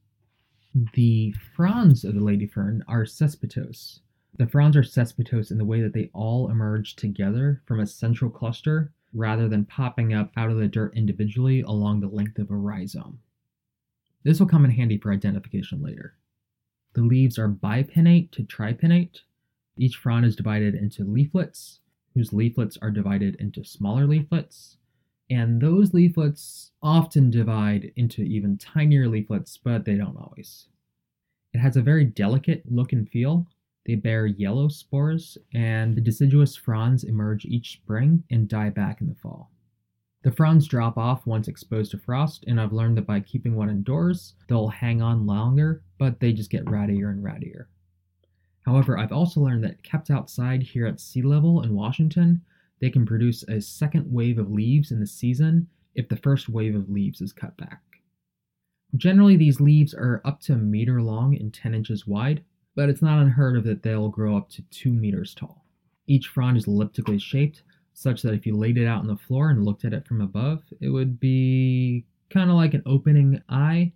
The 0.74 1.32
fronds 1.54 2.02
of 2.02 2.14
the 2.14 2.24
lady 2.24 2.46
fern 2.46 2.82
are 2.88 3.04
cespitose. 3.04 4.00
The 4.38 4.46
fronds 4.46 4.74
are 4.74 4.82
cespitose 4.82 5.50
in 5.50 5.58
the 5.58 5.66
way 5.66 5.82
that 5.82 5.92
they 5.92 6.10
all 6.14 6.50
emerge 6.50 6.96
together 6.96 7.60
from 7.66 7.78
a 7.80 7.86
central 7.86 8.30
cluster 8.30 8.94
rather 9.12 9.48
than 9.48 9.66
popping 9.66 10.14
up 10.14 10.32
out 10.34 10.50
of 10.50 10.56
the 10.56 10.68
dirt 10.68 10.96
individually 10.96 11.60
along 11.60 12.00
the 12.00 12.08
length 12.08 12.38
of 12.38 12.50
a 12.50 12.56
rhizome. 12.56 13.20
This 14.22 14.40
will 14.40 14.46
come 14.46 14.64
in 14.64 14.70
handy 14.70 14.96
for 14.96 15.12
identification 15.12 15.82
later. 15.82 16.16
The 16.94 17.02
leaves 17.02 17.38
are 17.38 17.48
bipinnate 17.48 18.30
to 18.30 18.42
tripinnate. 18.42 19.20
Each 19.76 19.96
frond 19.96 20.24
is 20.24 20.36
divided 20.36 20.74
into 20.74 21.04
leaflets, 21.04 21.80
whose 22.14 22.32
leaflets 22.32 22.78
are 22.80 22.90
divided 22.90 23.34
into 23.36 23.62
smaller 23.62 24.06
leaflets, 24.06 24.78
and 25.32 25.62
those 25.62 25.94
leaflets 25.94 26.72
often 26.82 27.30
divide 27.30 27.90
into 27.96 28.22
even 28.22 28.58
tinier 28.58 29.08
leaflets, 29.08 29.56
but 29.56 29.84
they 29.84 29.94
don't 29.94 30.16
always. 30.16 30.68
It 31.54 31.58
has 31.58 31.76
a 31.76 31.82
very 31.82 32.04
delicate 32.04 32.62
look 32.70 32.92
and 32.92 33.08
feel. 33.08 33.46
They 33.86 33.94
bear 33.94 34.26
yellow 34.26 34.68
spores, 34.68 35.38
and 35.54 35.96
the 35.96 36.02
deciduous 36.02 36.54
fronds 36.54 37.04
emerge 37.04 37.46
each 37.46 37.72
spring 37.72 38.24
and 38.30 38.46
die 38.46 38.68
back 38.68 39.00
in 39.00 39.08
the 39.08 39.14
fall. 39.14 39.50
The 40.22 40.32
fronds 40.32 40.68
drop 40.68 40.98
off 40.98 41.26
once 41.26 41.48
exposed 41.48 41.92
to 41.92 41.98
frost, 41.98 42.44
and 42.46 42.60
I've 42.60 42.72
learned 42.72 42.98
that 42.98 43.06
by 43.06 43.20
keeping 43.20 43.56
one 43.56 43.70
indoors, 43.70 44.34
they'll 44.48 44.68
hang 44.68 45.00
on 45.00 45.26
longer, 45.26 45.82
but 45.98 46.20
they 46.20 46.32
just 46.32 46.50
get 46.50 46.66
rattier 46.66 47.10
and 47.10 47.24
rattier. 47.24 47.66
However, 48.66 48.98
I've 48.98 49.12
also 49.12 49.40
learned 49.40 49.64
that 49.64 49.82
kept 49.82 50.10
outside 50.10 50.62
here 50.62 50.86
at 50.86 51.00
sea 51.00 51.22
level 51.22 51.62
in 51.62 51.74
Washington, 51.74 52.42
they 52.82 52.90
can 52.90 53.06
produce 53.06 53.44
a 53.44 53.60
second 53.60 54.12
wave 54.12 54.38
of 54.38 54.50
leaves 54.50 54.90
in 54.90 54.98
the 54.98 55.06
season 55.06 55.68
if 55.94 56.08
the 56.08 56.16
first 56.16 56.48
wave 56.48 56.74
of 56.74 56.90
leaves 56.90 57.20
is 57.20 57.32
cut 57.32 57.56
back. 57.56 57.80
Generally, 58.96 59.36
these 59.36 59.60
leaves 59.60 59.94
are 59.94 60.20
up 60.24 60.40
to 60.40 60.54
a 60.54 60.56
meter 60.56 61.00
long 61.00 61.36
and 61.36 61.54
10 61.54 61.74
inches 61.74 62.08
wide, 62.08 62.42
but 62.74 62.88
it's 62.88 63.00
not 63.00 63.22
unheard 63.22 63.56
of 63.56 63.62
that 63.64 63.84
they'll 63.84 64.08
grow 64.08 64.36
up 64.36 64.50
to 64.50 64.62
2 64.62 64.92
meters 64.92 65.32
tall. 65.32 65.64
Each 66.08 66.26
frond 66.26 66.56
is 66.56 66.66
elliptically 66.66 67.20
shaped, 67.20 67.62
such 67.94 68.20
that 68.22 68.34
if 68.34 68.44
you 68.44 68.56
laid 68.56 68.76
it 68.76 68.86
out 68.88 69.00
on 69.00 69.06
the 69.06 69.16
floor 69.16 69.50
and 69.50 69.64
looked 69.64 69.84
at 69.84 69.94
it 69.94 70.04
from 70.04 70.20
above, 70.20 70.64
it 70.80 70.88
would 70.88 71.20
be 71.20 72.04
kind 72.30 72.50
of 72.50 72.56
like 72.56 72.74
an 72.74 72.82
opening 72.84 73.40
eye, 73.48 73.92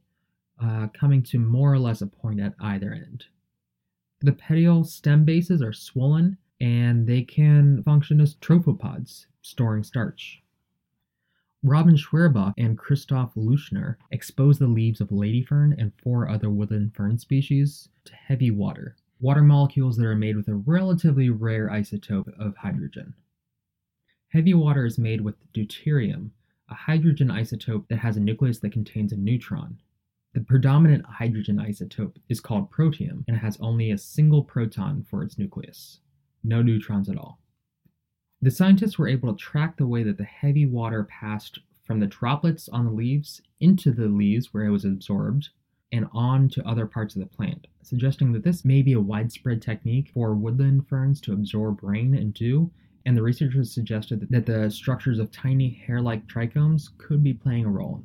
uh, 0.63 0.87
coming 0.99 1.25
to 1.25 1.41
more 1.41 1.73
or 1.73 1.79
less 1.81 2.03
a 2.03 2.07
point 2.07 2.39
at 2.39 2.55
either 2.61 2.93
end. 2.93 3.25
The 4.21 4.33
petiole 4.33 4.85
stem 4.85 5.25
bases 5.25 5.61
are 5.61 5.73
swollen 5.73 6.39
and 6.61 7.07
they 7.07 7.23
can 7.23 7.83
function 7.83 8.21
as 8.21 8.35
trophopods, 8.35 9.27
storing 9.43 9.83
starch. 9.83 10.43
Robin 11.63 11.97
Schwerbach 11.97 12.55
and 12.57 12.79
Christoph 12.79 13.35
Leuschner 13.35 13.97
exposed 14.11 14.61
the 14.61 14.69
leaves 14.69 15.01
of 15.01 15.09
ladyfern 15.09 15.75
and 15.77 15.93
four 16.03 16.29
other 16.29 16.49
woodland 16.49 16.95
fern 16.95 17.19
species 17.19 17.89
to 18.05 18.15
heavy 18.15 18.51
water, 18.51 18.97
water 19.21 19.43
molecules 19.43 19.97
that 19.97 20.07
are 20.07 20.15
made 20.15 20.37
with 20.37 20.49
a 20.49 20.55
relatively 20.55 21.29
rare 21.29 21.69
isotope 21.69 22.29
of 22.39 22.57
hydrogen. 22.57 23.15
Heavy 24.29 24.55
water 24.55 24.85
is 24.85 24.99
made 24.99 25.21
with 25.23 25.35
deuterium, 25.53 26.31
a 26.69 26.75
hydrogen 26.75 27.29
isotope 27.29 27.89
that 27.89 27.99
has 27.99 28.17
a 28.17 28.21
nucleus 28.21 28.59
that 28.59 28.73
contains 28.73 29.13
a 29.13 29.17
neutron. 29.17 29.79
The 30.35 30.41
predominant 30.43 31.07
hydrogen 31.07 31.57
isotope 31.57 32.17
is 32.29 32.41
called 32.41 32.71
protium 32.71 33.25
and 33.27 33.39
has 33.39 33.57
only 33.61 33.91
a 33.91 33.99
single 33.99 34.45
proton 34.45 35.07
for 35.09 35.23
its 35.23 35.39
nucleus, 35.39 36.01
no 36.45 36.63
neutrons 36.63 37.09
at 37.09 37.19
all. 37.19 37.39
The 38.43 38.51
scientists 38.51 38.99
were 38.99 39.09
able 39.09 39.33
to 39.33 39.39
track 39.39 39.77
the 39.77 39.87
way 39.87 40.03
that 40.03 40.19
the 40.19 40.25
heavy 40.25 40.67
water 40.67 41.05
passed 41.05 41.59
from 41.85 42.01
the 42.01 42.07
droplets 42.07 42.69
on 42.69 42.85
the 42.85 42.91
leaves 42.91 43.41
into 43.61 43.93
the 43.93 44.09
leaves 44.09 44.53
where 44.53 44.65
it 44.65 44.71
was 44.71 44.85
absorbed 44.85 45.49
and 45.93 46.07
on 46.13 46.49
to 46.51 46.67
other 46.67 46.87
parts 46.87 47.15
of 47.15 47.21
the 47.21 47.27
plant, 47.27 47.67
suggesting 47.83 48.33
that 48.33 48.45
this 48.45 48.65
may 48.65 48.83
be 48.83 48.93
a 48.93 49.01
widespread 49.01 49.63
technique 49.63 50.11
for 50.13 50.35
woodland 50.35 50.87
ferns 50.89 51.21
to 51.21 51.33
absorb 51.33 51.83
rain 51.83 52.15
and 52.15 52.35
dew 52.35 52.71
and 53.07 53.17
the 53.17 53.23
researchers 53.23 53.73
suggested 53.73 54.27
that 54.31 54.47
the 54.47 54.69
structures 54.69 55.21
of 55.21 55.31
tiny 55.31 55.71
hair-like 55.87 56.27
trichomes 56.27 56.89
could 56.99 57.23
be 57.23 57.33
playing 57.33 57.65
a 57.65 57.71
role. 57.71 58.05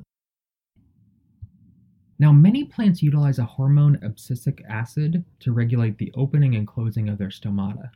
Now, 2.20 2.30
many 2.30 2.64
plants 2.64 3.02
utilize 3.02 3.40
a 3.40 3.44
hormone 3.44 3.98
abscisic 3.98 4.64
acid 4.68 5.24
to 5.40 5.52
regulate 5.52 5.98
the 5.98 6.12
opening 6.14 6.54
and 6.54 6.68
closing 6.68 7.08
of 7.08 7.18
their 7.18 7.30
stomata. 7.30 7.90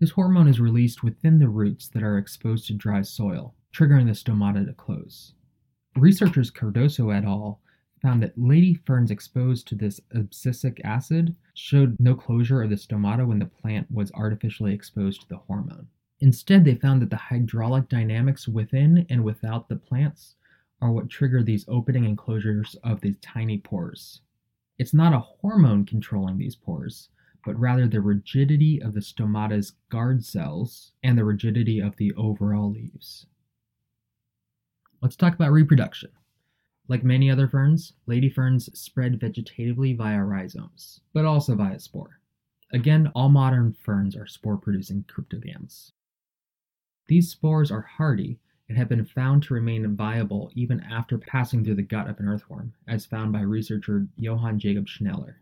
This 0.00 0.12
hormone 0.12 0.48
is 0.48 0.58
released 0.58 1.02
within 1.02 1.38
the 1.38 1.50
roots 1.50 1.86
that 1.88 2.02
are 2.02 2.16
exposed 2.16 2.66
to 2.68 2.72
dry 2.72 3.02
soil, 3.02 3.54
triggering 3.70 4.06
the 4.06 4.12
stomata 4.12 4.64
to 4.64 4.72
close. 4.72 5.34
Researchers 5.94 6.50
Cardoso 6.50 7.14
et 7.14 7.22
al. 7.22 7.60
found 8.00 8.22
that 8.22 8.38
lady 8.38 8.72
ferns 8.72 9.10
exposed 9.10 9.68
to 9.68 9.74
this 9.74 10.00
abscisic 10.14 10.80
acid 10.84 11.36
showed 11.52 12.00
no 12.00 12.14
closure 12.14 12.62
of 12.62 12.70
the 12.70 12.76
stomata 12.76 13.26
when 13.26 13.40
the 13.40 13.44
plant 13.44 13.90
was 13.90 14.10
artificially 14.12 14.72
exposed 14.72 15.20
to 15.20 15.28
the 15.28 15.36
hormone. 15.36 15.86
Instead, 16.20 16.64
they 16.64 16.76
found 16.76 17.02
that 17.02 17.10
the 17.10 17.16
hydraulic 17.16 17.90
dynamics 17.90 18.48
within 18.48 19.04
and 19.10 19.22
without 19.22 19.68
the 19.68 19.76
plants 19.76 20.36
are 20.80 20.92
what 20.92 21.10
trigger 21.10 21.42
these 21.42 21.66
opening 21.68 22.06
and 22.06 22.16
closures 22.16 22.74
of 22.82 23.02
these 23.02 23.18
tiny 23.20 23.58
pores. 23.58 24.22
It's 24.78 24.94
not 24.94 25.12
a 25.12 25.20
hormone 25.20 25.84
controlling 25.84 26.38
these 26.38 26.56
pores, 26.56 27.10
but 27.44 27.58
rather 27.58 27.86
the 27.86 28.00
rigidity 28.00 28.80
of 28.80 28.94
the 28.94 29.00
stomata's 29.00 29.72
guard 29.88 30.24
cells 30.24 30.92
and 31.02 31.16
the 31.16 31.24
rigidity 31.24 31.80
of 31.80 31.96
the 31.96 32.12
overall 32.14 32.70
leaves. 32.70 33.26
Let's 35.02 35.16
talk 35.16 35.34
about 35.34 35.52
reproduction. 35.52 36.10
Like 36.88 37.04
many 37.04 37.30
other 37.30 37.48
ferns, 37.48 37.92
lady 38.06 38.28
ferns 38.28 38.68
spread 38.78 39.20
vegetatively 39.20 39.96
via 39.96 40.24
rhizomes, 40.24 41.00
but 41.12 41.24
also 41.24 41.54
via 41.54 41.78
spore. 41.78 42.20
Again, 42.72 43.10
all 43.14 43.28
modern 43.28 43.72
ferns 43.72 44.16
are 44.16 44.26
spore 44.26 44.56
producing 44.56 45.04
cryptogams. 45.04 45.92
These 47.06 47.30
spores 47.30 47.70
are 47.70 47.80
hardy 47.80 48.38
and 48.68 48.78
have 48.78 48.88
been 48.88 49.04
found 49.04 49.42
to 49.42 49.54
remain 49.54 49.96
viable 49.96 50.50
even 50.54 50.80
after 50.80 51.18
passing 51.18 51.64
through 51.64 51.74
the 51.74 51.82
gut 51.82 52.08
of 52.08 52.20
an 52.20 52.28
earthworm, 52.28 52.72
as 52.86 53.06
found 53.06 53.32
by 53.32 53.40
researcher 53.40 54.06
Johann 54.16 54.60
Jacob 54.60 54.86
Schneller. 54.86 55.34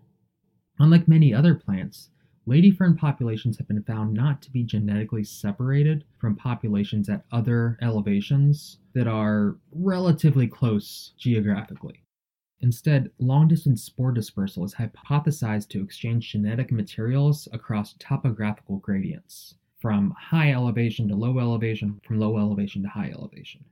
Unlike 0.81 1.09
many 1.09 1.35
other 1.35 1.55
plants, 1.55 2.11
lady 2.47 2.71
fern 2.71 2.97
populations 2.97 3.59
have 3.59 3.67
been 3.67 3.83
found 3.83 4.15
not 4.15 4.41
to 4.43 4.51
be 4.53 4.63
genetically 4.63 5.25
separated 5.25 6.05
from 6.19 6.37
populations 6.37 7.09
at 7.09 7.25
other 7.33 7.77
elevations 7.83 8.79
that 8.95 9.09
are 9.09 9.59
relatively 9.73 10.47
close 10.47 11.15
geographically. 11.19 12.05
Instead, 12.61 13.11
long 13.19 13.49
distance 13.49 13.83
spore 13.83 14.13
dispersal 14.13 14.65
is 14.65 14.75
hypothesized 14.75 15.69
to 15.69 15.83
exchange 15.83 16.33
genetic 16.33 16.73
materials 16.73 17.49
across 17.53 17.95
topographical 17.99 18.79
gradients 18.79 19.55
from 19.81 20.13
high 20.19 20.53
elevation 20.53 21.07
to 21.09 21.15
low 21.15 21.39
elevation, 21.39 22.01
from 22.05 22.19
low 22.19 22.39
elevation 22.39 22.83
to 22.83 22.89
high 22.89 23.11
elevation. 23.11 23.65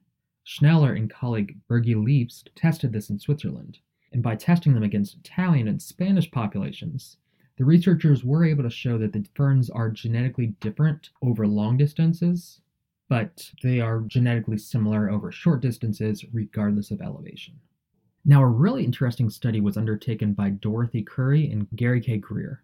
Schneller 0.47 0.97
and 0.97 1.11
colleague 1.11 1.59
Birgi 1.69 1.97
Liebst 1.97 2.49
tested 2.55 2.93
this 2.93 3.11
in 3.11 3.19
Switzerland, 3.19 3.79
and 4.13 4.23
by 4.23 4.37
testing 4.37 4.75
them 4.75 4.83
against 4.83 5.17
Italian 5.17 5.69
and 5.69 5.81
Spanish 5.81 6.31
populations, 6.31 7.17
the 7.57 7.65
researchers 7.65 8.25
were 8.25 8.45
able 8.45 8.63
to 8.63 8.71
show 8.71 8.99
that 8.99 9.13
the 9.13 9.27
ferns 9.35 9.71
are 9.71 9.91
genetically 9.91 10.49
different 10.61 11.11
over 11.23 11.47
long 11.47 11.77
distances, 11.77 12.61
but 13.09 13.51
they 13.63 13.81
are 13.81 14.01
genetically 14.01 14.59
similar 14.59 15.11
over 15.11 15.33
short 15.33 15.61
distances 15.61 16.25
regardless 16.33 16.91
of 16.91 17.01
elevation. 17.01 17.55
Now, 18.25 18.43
a 18.43 18.47
really 18.47 18.85
interesting 18.85 19.31
study 19.31 19.61
was 19.61 19.77
undertaken 19.77 20.33
by 20.33 20.51
Dorothy 20.51 21.03
Curry 21.03 21.51
and 21.51 21.69
Gary 21.77 22.01
K. 22.01 22.17
Greer. 22.17 22.63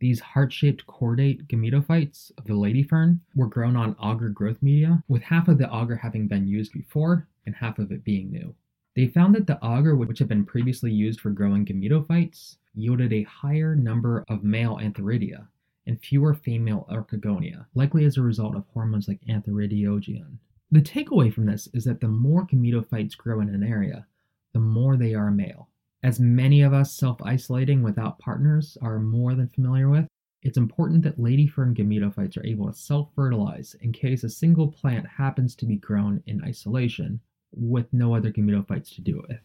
These 0.00 0.20
heart-shaped 0.20 0.86
chordate 0.86 1.46
gametophytes 1.46 2.32
of 2.36 2.44
the 2.44 2.56
lady 2.56 2.82
fern 2.82 3.20
were 3.34 3.46
grown 3.46 3.76
on 3.76 3.96
agar 4.02 4.28
growth 4.28 4.60
media, 4.60 5.02
with 5.08 5.22
half 5.22 5.48
of 5.48 5.58
the 5.58 5.72
agar 5.72 5.96
having 5.96 6.26
been 6.26 6.46
used 6.46 6.72
before 6.72 7.28
and 7.46 7.54
half 7.54 7.78
of 7.78 7.92
it 7.92 8.04
being 8.04 8.30
new. 8.30 8.54
They 8.94 9.08
found 9.08 9.34
that 9.34 9.48
the 9.48 9.58
agar 9.60 9.96
which 9.96 10.20
had 10.20 10.28
been 10.28 10.44
previously 10.44 10.92
used 10.92 11.20
for 11.20 11.30
growing 11.30 11.64
gametophytes 11.64 12.58
yielded 12.74 13.12
a 13.12 13.24
higher 13.24 13.74
number 13.74 14.24
of 14.28 14.44
male 14.44 14.76
antheridia 14.76 15.48
and 15.84 16.00
fewer 16.00 16.32
female 16.32 16.86
archegonia, 16.88 17.66
likely 17.74 18.04
as 18.04 18.16
a 18.16 18.22
result 18.22 18.54
of 18.54 18.64
hormones 18.68 19.08
like 19.08 19.20
antheridiogenin. 19.28 20.38
The 20.70 20.80
takeaway 20.80 21.32
from 21.32 21.46
this 21.46 21.68
is 21.74 21.84
that 21.84 22.00
the 22.00 22.08
more 22.08 22.46
gametophytes 22.46 23.16
grow 23.16 23.40
in 23.40 23.48
an 23.48 23.64
area, 23.64 24.06
the 24.52 24.60
more 24.60 24.96
they 24.96 25.12
are 25.12 25.30
male. 25.32 25.68
As 26.04 26.20
many 26.20 26.62
of 26.62 26.72
us 26.72 26.92
self 26.92 27.20
isolating 27.22 27.82
without 27.82 28.20
partners 28.20 28.78
are 28.80 29.00
more 29.00 29.34
than 29.34 29.48
familiar 29.48 29.88
with, 29.88 30.06
it's 30.42 30.58
important 30.58 31.02
that 31.02 31.18
lady 31.18 31.48
fern 31.48 31.74
gametophytes 31.74 32.36
are 32.36 32.46
able 32.46 32.68
to 32.68 32.78
self 32.78 33.12
fertilize 33.16 33.74
in 33.80 33.92
case 33.92 34.22
a 34.22 34.28
single 34.28 34.68
plant 34.68 35.06
happens 35.06 35.56
to 35.56 35.66
be 35.66 35.76
grown 35.76 36.22
in 36.26 36.44
isolation 36.44 37.20
with 37.56 37.92
no 37.92 38.14
other 38.14 38.30
gametophytes 38.30 38.94
to 38.94 39.00
do 39.00 39.24
with. 39.28 39.40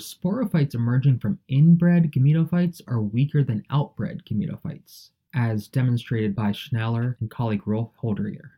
Sporophytes 0.00 0.74
emerging 0.74 1.18
from 1.18 1.40
inbred 1.48 2.12
gametophytes 2.12 2.80
are 2.86 3.00
weaker 3.00 3.42
than 3.42 3.64
outbred 3.70 4.22
gametophytes, 4.24 5.10
as 5.34 5.68
demonstrated 5.68 6.36
by 6.36 6.52
Schneller 6.52 7.16
and 7.20 7.30
colleague 7.30 7.66
Rolf 7.66 7.90
Holderegger. 8.00 8.50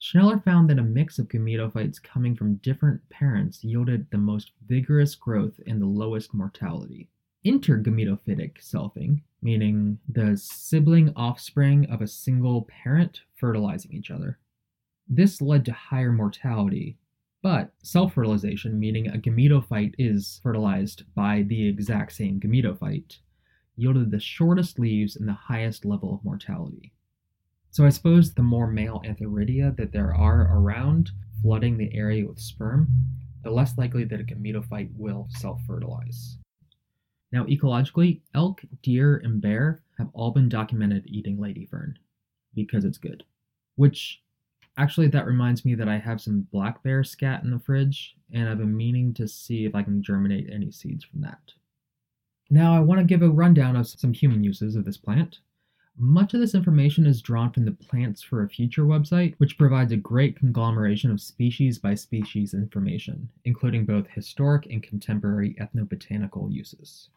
Schneller 0.00 0.42
found 0.42 0.68
that 0.68 0.78
a 0.78 0.82
mix 0.82 1.18
of 1.18 1.28
gametophytes 1.28 2.02
coming 2.02 2.34
from 2.34 2.56
different 2.56 3.08
parents 3.08 3.64
yielded 3.64 4.06
the 4.10 4.18
most 4.18 4.52
vigorous 4.66 5.14
growth 5.14 5.60
and 5.66 5.80
the 5.80 5.86
lowest 5.86 6.34
mortality. 6.34 7.08
Intergametophytic 7.46 8.58
selfing, 8.58 9.20
meaning 9.42 9.98
the 10.08 10.36
sibling 10.36 11.12
offspring 11.14 11.86
of 11.90 12.00
a 12.00 12.06
single 12.06 12.62
parent 12.62 13.20
fertilizing 13.36 13.92
each 13.92 14.10
other. 14.10 14.38
This 15.08 15.42
led 15.42 15.64
to 15.66 15.72
higher 15.72 16.12
mortality, 16.12 16.96
but 17.44 17.74
self 17.82 18.14
fertilization, 18.14 18.80
meaning 18.80 19.06
a 19.06 19.18
gametophyte 19.18 19.94
is 19.98 20.40
fertilized 20.42 21.04
by 21.14 21.42
the 21.42 21.68
exact 21.68 22.12
same 22.12 22.40
gametophyte, 22.40 23.18
yielded 23.76 24.10
the 24.10 24.18
shortest 24.18 24.78
leaves 24.78 25.14
and 25.14 25.28
the 25.28 25.34
highest 25.34 25.84
level 25.84 26.14
of 26.14 26.24
mortality. 26.24 26.94
So 27.70 27.84
I 27.84 27.90
suppose 27.90 28.32
the 28.32 28.42
more 28.42 28.66
male 28.66 29.02
antheridia 29.04 29.76
that 29.76 29.92
there 29.92 30.14
are 30.14 30.56
around 30.56 31.10
flooding 31.42 31.76
the 31.76 31.94
area 31.94 32.26
with 32.26 32.40
sperm, 32.40 32.88
the 33.42 33.50
less 33.50 33.76
likely 33.76 34.04
that 34.04 34.20
a 34.20 34.24
gametophyte 34.24 34.96
will 34.96 35.28
self 35.28 35.60
fertilize. 35.66 36.38
Now, 37.30 37.44
ecologically, 37.44 38.22
elk, 38.34 38.62
deer, 38.82 39.18
and 39.22 39.42
bear 39.42 39.82
have 39.98 40.08
all 40.14 40.30
been 40.30 40.48
documented 40.48 41.04
eating 41.08 41.38
lady 41.38 41.66
fern 41.66 41.98
because 42.54 42.86
it's 42.86 42.96
good, 42.96 43.22
which 43.76 44.22
Actually, 44.76 45.06
that 45.08 45.26
reminds 45.26 45.64
me 45.64 45.74
that 45.74 45.88
I 45.88 45.98
have 45.98 46.20
some 46.20 46.48
black 46.50 46.82
bear 46.82 47.04
scat 47.04 47.44
in 47.44 47.50
the 47.50 47.60
fridge, 47.60 48.16
and 48.32 48.48
I've 48.48 48.58
been 48.58 48.76
meaning 48.76 49.14
to 49.14 49.28
see 49.28 49.64
if 49.64 49.74
I 49.74 49.82
can 49.82 50.02
germinate 50.02 50.50
any 50.52 50.72
seeds 50.72 51.04
from 51.04 51.20
that. 51.20 51.52
Now, 52.50 52.74
I 52.74 52.80
want 52.80 52.98
to 52.98 53.04
give 53.04 53.22
a 53.22 53.30
rundown 53.30 53.76
of 53.76 53.86
some 53.86 54.12
human 54.12 54.42
uses 54.42 54.74
of 54.74 54.84
this 54.84 54.96
plant. 54.96 55.38
Much 55.96 56.34
of 56.34 56.40
this 56.40 56.56
information 56.56 57.06
is 57.06 57.22
drawn 57.22 57.52
from 57.52 57.64
the 57.64 57.70
Plants 57.70 58.20
for 58.20 58.42
a 58.42 58.48
Future 58.48 58.84
website, 58.84 59.34
which 59.38 59.56
provides 59.56 59.92
a 59.92 59.96
great 59.96 60.36
conglomeration 60.36 61.12
of 61.12 61.20
species 61.20 61.78
by 61.78 61.94
species 61.94 62.52
information, 62.52 63.28
including 63.44 63.84
both 63.84 64.08
historic 64.08 64.66
and 64.66 64.82
contemporary 64.82 65.54
ethnobotanical 65.54 66.52
uses. 66.52 67.10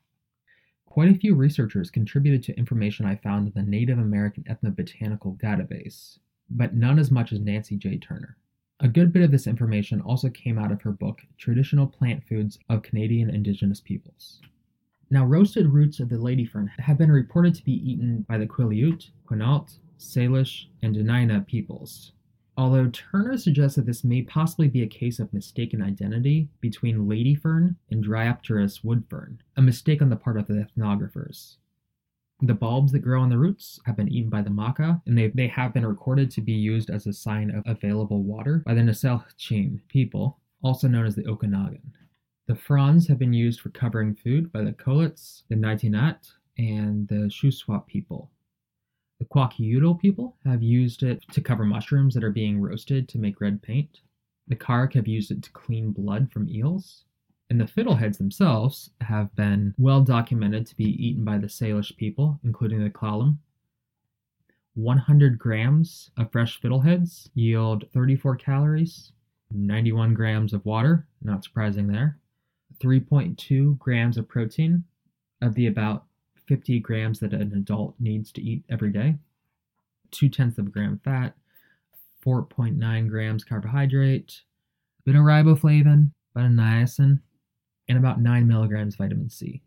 Quite 0.86 1.10
a 1.10 1.20
few 1.20 1.34
researchers 1.34 1.90
contributed 1.90 2.44
to 2.44 2.58
information 2.58 3.08
I 3.08 3.16
found 3.16 3.48
in 3.48 3.54
the 3.54 3.68
Native 3.68 3.98
American 3.98 4.44
Ethnobotanical 4.44 5.40
Database, 5.40 6.20
but 6.50 6.74
none 6.74 7.00
as 7.00 7.12
much 7.12 7.32
as 7.32 7.40
Nancy 7.40 7.76
J. 7.76 7.98
Turner. 7.98 8.38
A 8.80 8.88
good 8.88 9.12
bit 9.12 9.24
of 9.24 9.32
this 9.32 9.48
information 9.48 10.02
also 10.02 10.30
came 10.30 10.60
out 10.60 10.72
of 10.72 10.82
her 10.84 10.92
book, 10.92 11.22
Traditional 11.38 11.88
Plant 11.88 12.24
Foods 12.24 12.60
of 12.70 12.84
Canadian 12.84 13.30
Indigenous 13.30 13.82
Peoples. 13.82 14.40
Now, 15.10 15.26
roasted 15.26 15.68
roots 15.68 16.00
of 16.00 16.10
the 16.10 16.18
lady 16.18 16.46
fern 16.46 16.72
have 16.78 16.98
been 16.98 17.12
reported 17.12 17.56
to 17.56 17.64
be 17.64 17.74
eaten 17.92 18.26
by 18.28 18.38
the 18.38 18.46
Quileute, 18.46 19.10
Quinault, 19.26 19.80
Salish, 19.98 20.66
and 20.82 20.96
Dena'ina 20.96 21.48
peoples. 21.48 22.12
Although 22.58 22.90
Turner 22.90 23.38
suggests 23.38 23.76
that 23.76 23.86
this 23.86 24.04
may 24.04 24.24
possibly 24.24 24.68
be 24.68 24.82
a 24.82 24.88
case 24.88 25.20
of 25.20 25.34
mistaken 25.34 25.82
identity 25.82 26.50
between 26.60 27.08
lady 27.08 27.36
fern 27.36 27.78
and 27.90 28.04
Dryopteris 28.04 28.84
woodfern, 28.84 29.38
a 29.56 29.62
mistake 29.62 30.02
on 30.02 30.10
the 30.10 30.16
part 30.16 30.38
of 30.38 30.48
the 30.48 30.68
ethnographers. 30.68 31.58
The 32.42 32.54
bulbs 32.54 32.92
that 32.92 33.00
grow 33.00 33.22
on 33.22 33.30
the 33.30 33.38
roots 33.38 33.80
have 33.86 33.98
been 33.98 34.12
eaten 34.12 34.30
by 34.30 34.44
the 34.44 34.52
Makah, 34.52 35.02
and 35.08 35.18
they, 35.18 35.30
they 35.30 35.48
have 35.48 35.74
been 35.74 35.86
recorded 35.86 36.30
to 36.32 36.42
be 36.42 36.54
used 36.54 36.92
as 36.92 37.08
a 37.08 37.14
sign 37.14 37.50
of 37.50 37.64
available 37.66 38.22
water 38.22 38.62
by 38.64 38.76
the 38.76 38.82
Nusselk'chim 38.82 39.80
people, 39.88 40.40
also 40.62 40.88
known 40.88 41.08
as 41.08 41.16
the 41.16 41.26
Okanagan. 41.26 41.94
The 42.46 42.56
fronds 42.56 43.08
have 43.08 43.18
been 43.18 43.34
used 43.34 43.60
for 43.60 43.70
covering 43.70 44.14
food 44.14 44.52
by 44.52 44.62
the 44.62 44.72
Cowlitz, 44.72 45.44
the 45.50 45.56
Nitinat, 45.56 46.32
and 46.60 47.08
the 47.08 47.28
Shuswap 47.28 47.88
people. 47.88 48.32
The 49.20 49.26
Kwakiutl 49.26 50.00
people 50.00 50.38
have 50.46 50.62
used 50.62 51.02
it 51.02 51.24
to 51.32 51.42
cover 51.42 51.66
mushrooms 51.66 52.14
that 52.14 52.24
are 52.24 52.32
being 52.32 52.62
roasted 52.62 53.10
to 53.10 53.18
make 53.18 53.42
red 53.42 53.64
paint. 53.64 54.02
The 54.48 54.56
Karuk 54.56 54.94
have 54.94 55.08
used 55.08 55.32
it 55.32 55.42
to 55.42 55.52
clean 55.52 55.92
blood 55.92 56.32
from 56.32 56.48
eels. 56.48 57.04
And 57.50 57.62
the 57.62 57.66
fiddleheads 57.66 58.18
themselves 58.18 58.90
have 59.02 59.34
been 59.36 59.74
well 59.78 60.02
documented 60.02 60.68
to 60.68 60.76
be 60.76 60.84
eaten 61.06 61.24
by 61.24 61.38
the 61.38 61.48
Salish 61.48 61.96
people, 61.96 62.40
including 62.44 62.84
the 62.84 62.90
Klallam. 62.90 63.38
100 64.76 65.40
grams 65.40 66.12
of 66.18 66.32
fresh 66.32 66.60
fiddleheads 66.62 67.30
yield 67.34 67.86
34 67.94 68.36
calories, 68.36 69.12
91 69.50 70.14
grams 70.14 70.54
of 70.54 70.66
water, 70.66 71.08
not 71.24 71.44
surprising 71.44 71.88
there, 71.88 72.20
3.2 72.80 73.80
grams 73.80 74.18
of 74.18 74.28
protein 74.28 74.84
of 75.42 75.56
the 75.56 75.68
about 75.68 76.06
50 76.48 76.80
grams 76.80 77.20
that 77.20 77.34
an 77.34 77.54
adult 77.54 77.96
needs 78.00 78.32
to 78.34 78.42
eat 78.42 78.64
every 78.70 78.92
day, 78.92 79.16
2 80.12 80.30
tenths 80.30 80.58
of 80.58 80.68
a 80.68 80.70
gram 80.70 81.00
fat, 81.04 81.34
4.9 82.26 83.10
grams 83.10 83.44
carbohydrate, 83.44 84.42
bit 85.06 85.16
of 85.16 85.22
riboflavin, 85.22 86.12
bit 86.36 86.46
of 86.46 86.52
niacin, 86.52 87.20
and 87.88 87.98
about 87.98 88.22
9 88.22 88.48
milligrams 88.48 88.96
vitamin 88.96 89.30
C. 89.30 89.62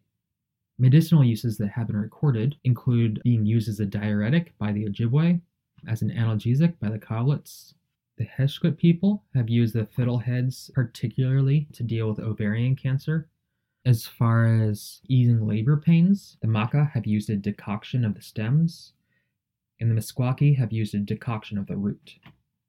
Medicinal 0.78 1.22
uses 1.22 1.59
that 1.59 1.68
have 1.68 1.87
been 1.87 1.96
recorded 1.96 2.56
include 2.64 3.20
being 3.22 3.44
used 3.44 3.68
as 3.68 3.80
a 3.80 3.87
diuretic 3.87 4.56
by 4.59 4.72
the 4.72 4.87
Ojibwe, 4.87 5.40
as 5.87 6.02
an 6.02 6.11
analgesic 6.11 6.78
by 6.78 6.88
the 6.88 6.98
Cowlitz. 6.98 7.74
The 8.16 8.26
Heshkut 8.26 8.76
people 8.76 9.24
have 9.35 9.48
used 9.48 9.74
the 9.74 9.87
fiddleheads 9.87 10.72
particularly 10.72 11.68
to 11.72 11.83
deal 11.83 12.09
with 12.09 12.18
ovarian 12.18 12.76
cancer. 12.76 13.28
As 13.85 14.06
far 14.06 14.46
as 14.46 15.00
easing 15.09 15.46
labor 15.46 15.76
pains, 15.78 16.37
the 16.42 16.48
Makah 16.48 16.90
have 16.92 17.06
used 17.06 17.30
a 17.30 17.37
decoction 17.37 18.04
of 18.04 18.14
the 18.14 18.20
stems, 18.20 18.92
and 19.80 19.90
the 19.90 19.94
Meskwaki 19.94 20.56
have 20.56 20.72
used 20.72 20.94
a 20.94 20.98
decoction 20.98 21.56
of 21.56 21.66
the 21.66 21.76
root. 21.76 22.16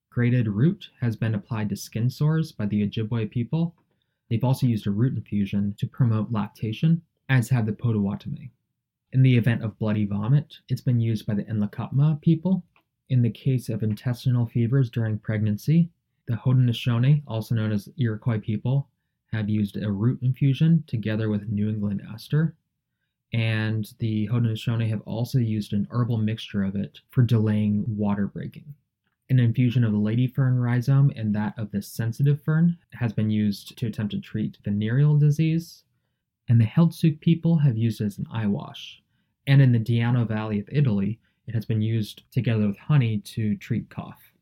Grated 0.09 0.47
root 0.47 0.89
has 1.01 1.15
been 1.15 1.35
applied 1.35 1.69
to 1.69 1.75
skin 1.75 2.09
sores 2.09 2.51
by 2.51 2.65
the 2.65 2.87
Ojibwe 2.87 3.29
people, 3.29 3.75
They've 4.31 4.45
also 4.45 4.65
used 4.65 4.87
a 4.87 4.91
root 4.91 5.17
infusion 5.17 5.75
to 5.77 5.85
promote 5.85 6.31
lactation, 6.31 7.01
as 7.27 7.49
have 7.49 7.65
the 7.65 7.73
Potawatomi. 7.73 8.49
In 9.11 9.23
the 9.23 9.35
event 9.35 9.61
of 9.61 9.77
bloody 9.77 10.05
vomit, 10.05 10.55
it's 10.69 10.79
been 10.79 11.01
used 11.01 11.25
by 11.25 11.33
the 11.33 11.43
Nlaka'pamux 11.43 12.21
people. 12.21 12.63
In 13.09 13.21
the 13.21 13.29
case 13.29 13.67
of 13.67 13.83
intestinal 13.83 14.45
fevers 14.45 14.89
during 14.89 15.19
pregnancy, 15.19 15.89
the 16.27 16.35
Haudenosaunee, 16.37 17.23
also 17.27 17.55
known 17.55 17.73
as 17.73 17.89
Iroquois 17.97 18.39
people, 18.39 18.87
have 19.33 19.49
used 19.49 19.75
a 19.75 19.91
root 19.91 20.19
infusion 20.21 20.85
together 20.87 21.27
with 21.27 21.49
New 21.49 21.67
England 21.67 22.01
aster. 22.09 22.55
And 23.33 23.93
the 23.99 24.29
Haudenosaunee 24.29 24.87
have 24.87 25.01
also 25.01 25.39
used 25.39 25.73
an 25.73 25.89
herbal 25.91 26.19
mixture 26.19 26.63
of 26.63 26.77
it 26.77 27.01
for 27.09 27.21
delaying 27.21 27.83
water 27.85 28.27
breaking. 28.27 28.75
An 29.31 29.39
infusion 29.39 29.85
of 29.85 29.93
the 29.93 29.97
lady 29.97 30.27
fern 30.27 30.59
rhizome 30.59 31.09
and 31.15 31.33
that 31.33 31.57
of 31.57 31.71
the 31.71 31.81
sensitive 31.81 32.41
fern 32.43 32.77
has 32.91 33.13
been 33.13 33.29
used 33.29 33.77
to 33.77 33.87
attempt 33.87 34.11
to 34.11 34.19
treat 34.19 34.57
venereal 34.61 35.17
disease, 35.17 35.85
and 36.49 36.59
the 36.59 36.65
Heiltsuk 36.65 37.21
people 37.21 37.59
have 37.59 37.77
used 37.77 38.01
it 38.01 38.07
as 38.07 38.17
an 38.17 38.27
eye 38.29 38.47
wash. 38.47 39.01
And 39.47 39.61
in 39.61 39.71
the 39.71 39.79
Diano 39.79 40.27
Valley 40.27 40.59
of 40.59 40.67
Italy, 40.69 41.21
it 41.47 41.55
has 41.55 41.63
been 41.63 41.81
used 41.81 42.29
together 42.29 42.67
with 42.67 42.77
honey 42.77 43.19
to 43.19 43.55
treat 43.55 43.89
cough. 43.89 44.33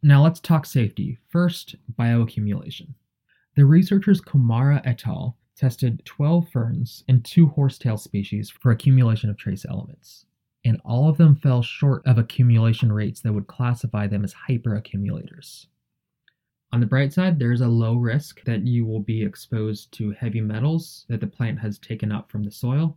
Now 0.00 0.22
let's 0.22 0.38
talk 0.38 0.64
safety. 0.64 1.18
First, 1.28 1.74
bioaccumulation. 1.98 2.94
The 3.56 3.64
researchers 3.64 4.20
Komara 4.20 4.80
et 4.84 5.08
al. 5.08 5.38
tested 5.56 6.04
12 6.04 6.48
ferns 6.50 7.02
and 7.08 7.24
two 7.24 7.48
horsetail 7.48 7.96
species 7.96 8.48
for 8.48 8.70
accumulation 8.70 9.28
of 9.28 9.36
trace 9.36 9.66
elements 9.68 10.26
and 10.64 10.80
all 10.84 11.08
of 11.08 11.16
them 11.16 11.34
fell 11.34 11.62
short 11.62 12.06
of 12.06 12.18
accumulation 12.18 12.92
rates 12.92 13.20
that 13.20 13.32
would 13.32 13.46
classify 13.46 14.06
them 14.06 14.24
as 14.24 14.34
hyperaccumulators. 14.48 15.66
On 16.72 16.80
the 16.80 16.86
bright 16.86 17.12
side, 17.12 17.38
there 17.38 17.52
is 17.52 17.62
a 17.62 17.68
low 17.68 17.96
risk 17.96 18.44
that 18.44 18.66
you 18.66 18.86
will 18.86 19.00
be 19.00 19.22
exposed 19.22 19.90
to 19.92 20.12
heavy 20.12 20.40
metals 20.40 21.04
that 21.08 21.20
the 21.20 21.26
plant 21.26 21.58
has 21.58 21.78
taken 21.78 22.12
up 22.12 22.30
from 22.30 22.44
the 22.44 22.50
soil, 22.50 22.96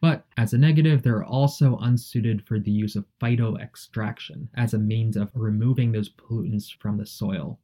but 0.00 0.26
as 0.36 0.52
a 0.52 0.58
negative, 0.58 1.02
they're 1.02 1.24
also 1.24 1.76
unsuited 1.78 2.46
for 2.46 2.60
the 2.60 2.70
use 2.70 2.94
of 2.94 3.06
phytoextraction 3.20 4.46
as 4.54 4.74
a 4.74 4.78
means 4.78 5.16
of 5.16 5.32
removing 5.34 5.90
those 5.90 6.08
pollutants 6.08 6.72
from 6.78 6.96
the 6.96 7.06
soil 7.06 7.58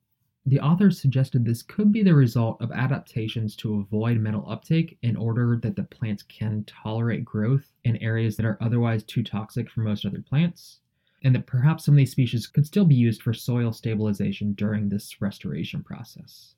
the 0.46 0.60
authors 0.60 1.00
suggested 1.00 1.42
this 1.44 1.62
could 1.62 1.90
be 1.90 2.02
the 2.02 2.14
result 2.14 2.60
of 2.60 2.70
adaptations 2.70 3.56
to 3.56 3.80
avoid 3.80 4.18
metal 4.18 4.44
uptake 4.46 4.98
in 5.00 5.16
order 5.16 5.58
that 5.62 5.74
the 5.74 5.84
plants 5.84 6.22
can 6.22 6.62
tolerate 6.64 7.24
growth 7.24 7.72
in 7.84 7.96
areas 7.96 8.36
that 8.36 8.44
are 8.44 8.58
otherwise 8.60 9.02
too 9.04 9.22
toxic 9.22 9.70
for 9.70 9.80
most 9.80 10.04
other 10.04 10.20
plants, 10.20 10.80
and 11.22 11.34
that 11.34 11.46
perhaps 11.46 11.86
some 11.86 11.94
of 11.94 11.96
these 11.96 12.10
species 12.10 12.46
could 12.46 12.66
still 12.66 12.84
be 12.84 12.94
used 12.94 13.22
for 13.22 13.32
soil 13.32 13.72
stabilization 13.72 14.52
during 14.52 14.90
this 14.90 15.22
restoration 15.22 15.82
process. 15.82 16.56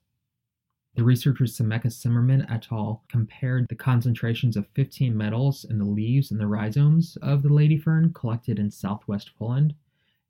The 0.95 1.03
researchers 1.05 1.55
Semeka 1.55 1.89
Zimmerman 1.89 2.45
et 2.49 2.67
al. 2.71 3.03
compared 3.07 3.69
the 3.69 3.75
concentrations 3.75 4.57
of 4.57 4.67
15 4.73 5.15
metals 5.15 5.63
in 5.63 5.77
the 5.77 5.85
leaves 5.85 6.31
and 6.31 6.41
the 6.41 6.47
rhizomes 6.47 7.17
of 7.21 7.41
the 7.41 7.53
lady 7.53 7.77
fern 7.77 8.11
collected 8.11 8.59
in 8.59 8.69
southwest 8.69 9.31
Poland, 9.37 9.75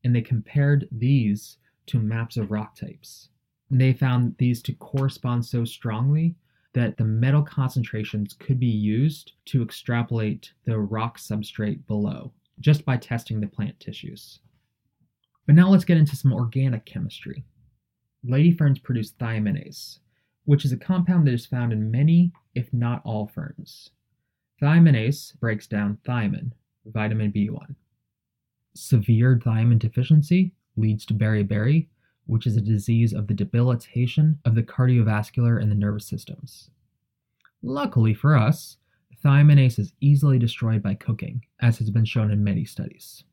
and 0.04 0.16
they 0.16 0.22
compared 0.22 0.88
these 0.92 1.58
to 1.88 1.98
maps 1.98 2.38
of 2.38 2.52
rock 2.52 2.76
types. 2.76 3.30
They 3.70 3.94
found 3.94 4.36
these 4.38 4.62
to 4.64 4.74
correspond 4.74 5.46
so 5.46 5.66
strongly 5.66 6.36
that 6.74 6.98
the 6.98 7.04
metal 7.04 7.42
concentrations 7.42 8.34
could 8.34 8.60
be 8.60 8.68
used 8.68 9.34
to 9.46 9.62
extrapolate 9.62 10.54
the 10.66 10.78
rock 10.78 11.18
substrate 11.18 11.86
below 11.88 12.32
just 12.60 12.86
by 12.86 12.98
testing 12.98 13.40
the 13.40 13.48
plant 13.48 13.80
tissues. 13.80 14.40
But 15.46 15.56
now 15.56 15.70
let's 15.70 15.86
get 15.86 15.98
into 15.98 16.16
some 16.16 16.34
organic 16.34 16.86
chemistry. 16.86 17.44
Lady 18.24 18.52
ferns 18.52 18.80
produce 18.80 19.14
thiaminase, 19.14 20.00
which 20.46 20.66
is 20.66 20.72
a 20.72 20.78
compound 20.78 21.28
that 21.28 21.34
is 21.34 21.46
found 21.46 21.72
in 21.72 21.92
many, 21.92 22.32
if 22.56 22.72
not 22.74 23.02
all, 23.06 23.28
ferns. 23.28 23.92
Thiaminase 24.62 25.40
breaks 25.40 25.68
down 25.68 26.00
thiamine, 26.06 26.52
vitamin 26.86 27.32
B1. 27.32 27.76
Severe 28.76 29.40
thiamine 29.44 29.80
deficiency 29.80 30.54
leads 30.76 31.06
to 31.06 31.14
beriberi, 31.14 31.88
which 32.28 32.46
is 32.46 32.56
a 32.56 32.62
disease 32.62 33.14
of 33.14 33.28
the 33.28 33.34
debilitation 33.34 34.40
of 34.46 34.56
the 34.56 34.64
cardiovascular 34.64 35.62
and 35.62 35.72
the 35.72 35.76
nervous 35.76 36.08
systems. 36.08 36.70
Luckily 37.64 38.14
for 38.14 38.38
us, 38.38 38.78
thiaminase 39.24 39.80
is 39.80 39.94
easily 40.00 40.38
destroyed 40.38 40.84
by 40.84 40.94
cooking, 40.94 41.44
as 41.62 41.80
has 41.80 41.90
been 41.90 42.06
shown 42.06 42.32
in 42.32 42.44
many 42.44 42.66
studies. 42.66 43.24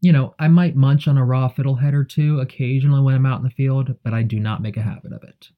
You 0.00 0.12
know, 0.12 0.34
I 0.38 0.48
might 0.48 0.76
munch 0.76 1.08
on 1.08 1.16
a 1.16 1.24
raw 1.24 1.48
fiddlehead 1.48 1.94
or 1.94 2.04
two 2.04 2.40
occasionally 2.40 3.00
when 3.00 3.14
I'm 3.14 3.26
out 3.26 3.38
in 3.38 3.44
the 3.44 3.50
field, 3.50 3.94
but 4.02 4.12
I 4.12 4.22
do 4.22 4.38
not 4.38 4.62
make 4.62 4.76
a 4.76 4.82
habit 4.82 5.12
of 5.12 5.22
it. 5.22 5.48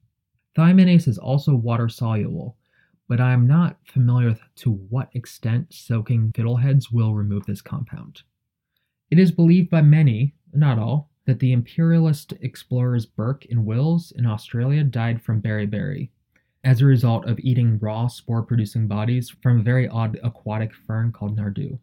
Thiaminase 0.57 1.09
is 1.09 1.19
also 1.19 1.55
water 1.55 1.89
soluble, 1.89 2.57
but 3.09 3.21
I 3.21 3.33
am 3.33 3.47
not 3.47 3.79
familiar 3.85 4.29
with 4.29 4.41
to 4.57 4.73
what 4.73 5.11
extent 5.15 5.73
soaking 5.73 6.33
fiddleheads 6.33 6.93
will 6.93 7.15
remove 7.15 7.47
this 7.47 7.63
compound. 7.63 8.23
It 9.11 9.19
is 9.19 9.31
believed 9.31 9.71
by 9.71 9.83
many, 9.83 10.35
not 10.53 10.79
all, 10.79 11.11
that 11.27 11.41
the 11.41 11.53
imperialist 11.53 12.33
explorers 12.41 13.05
Burke 13.05 13.45
and 13.51 13.67
Wills 13.67 14.13
in 14.13 14.27
Australia 14.27 14.83
died 14.85 15.21
from 15.21 15.43
beriberi 15.43 16.09
as 16.65 16.81
a 16.81 16.87
result 16.87 17.27
of 17.27 17.39
eating 17.41 17.79
raw 17.79 18.07
spore 18.07 18.43
producing 18.43 18.89
bodies 18.89 19.31
from 19.43 19.61
a 19.61 19.63
very 19.63 19.87
odd 19.89 20.19
aquatic 20.23 20.73
fern 20.75 21.13
called 21.13 21.37
Nardoo. 21.37 21.79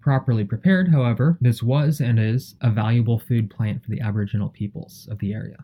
Properly 0.00 0.44
prepared, 0.44 0.88
however, 0.88 1.38
this 1.40 1.62
was 1.62 2.00
and 2.00 2.18
is 2.18 2.56
a 2.60 2.70
valuable 2.70 3.18
food 3.18 3.50
plant 3.50 3.82
for 3.82 3.90
the 3.90 4.00
Aboriginal 4.00 4.50
peoples 4.50 5.08
of 5.10 5.18
the 5.18 5.32
area. 5.32 5.56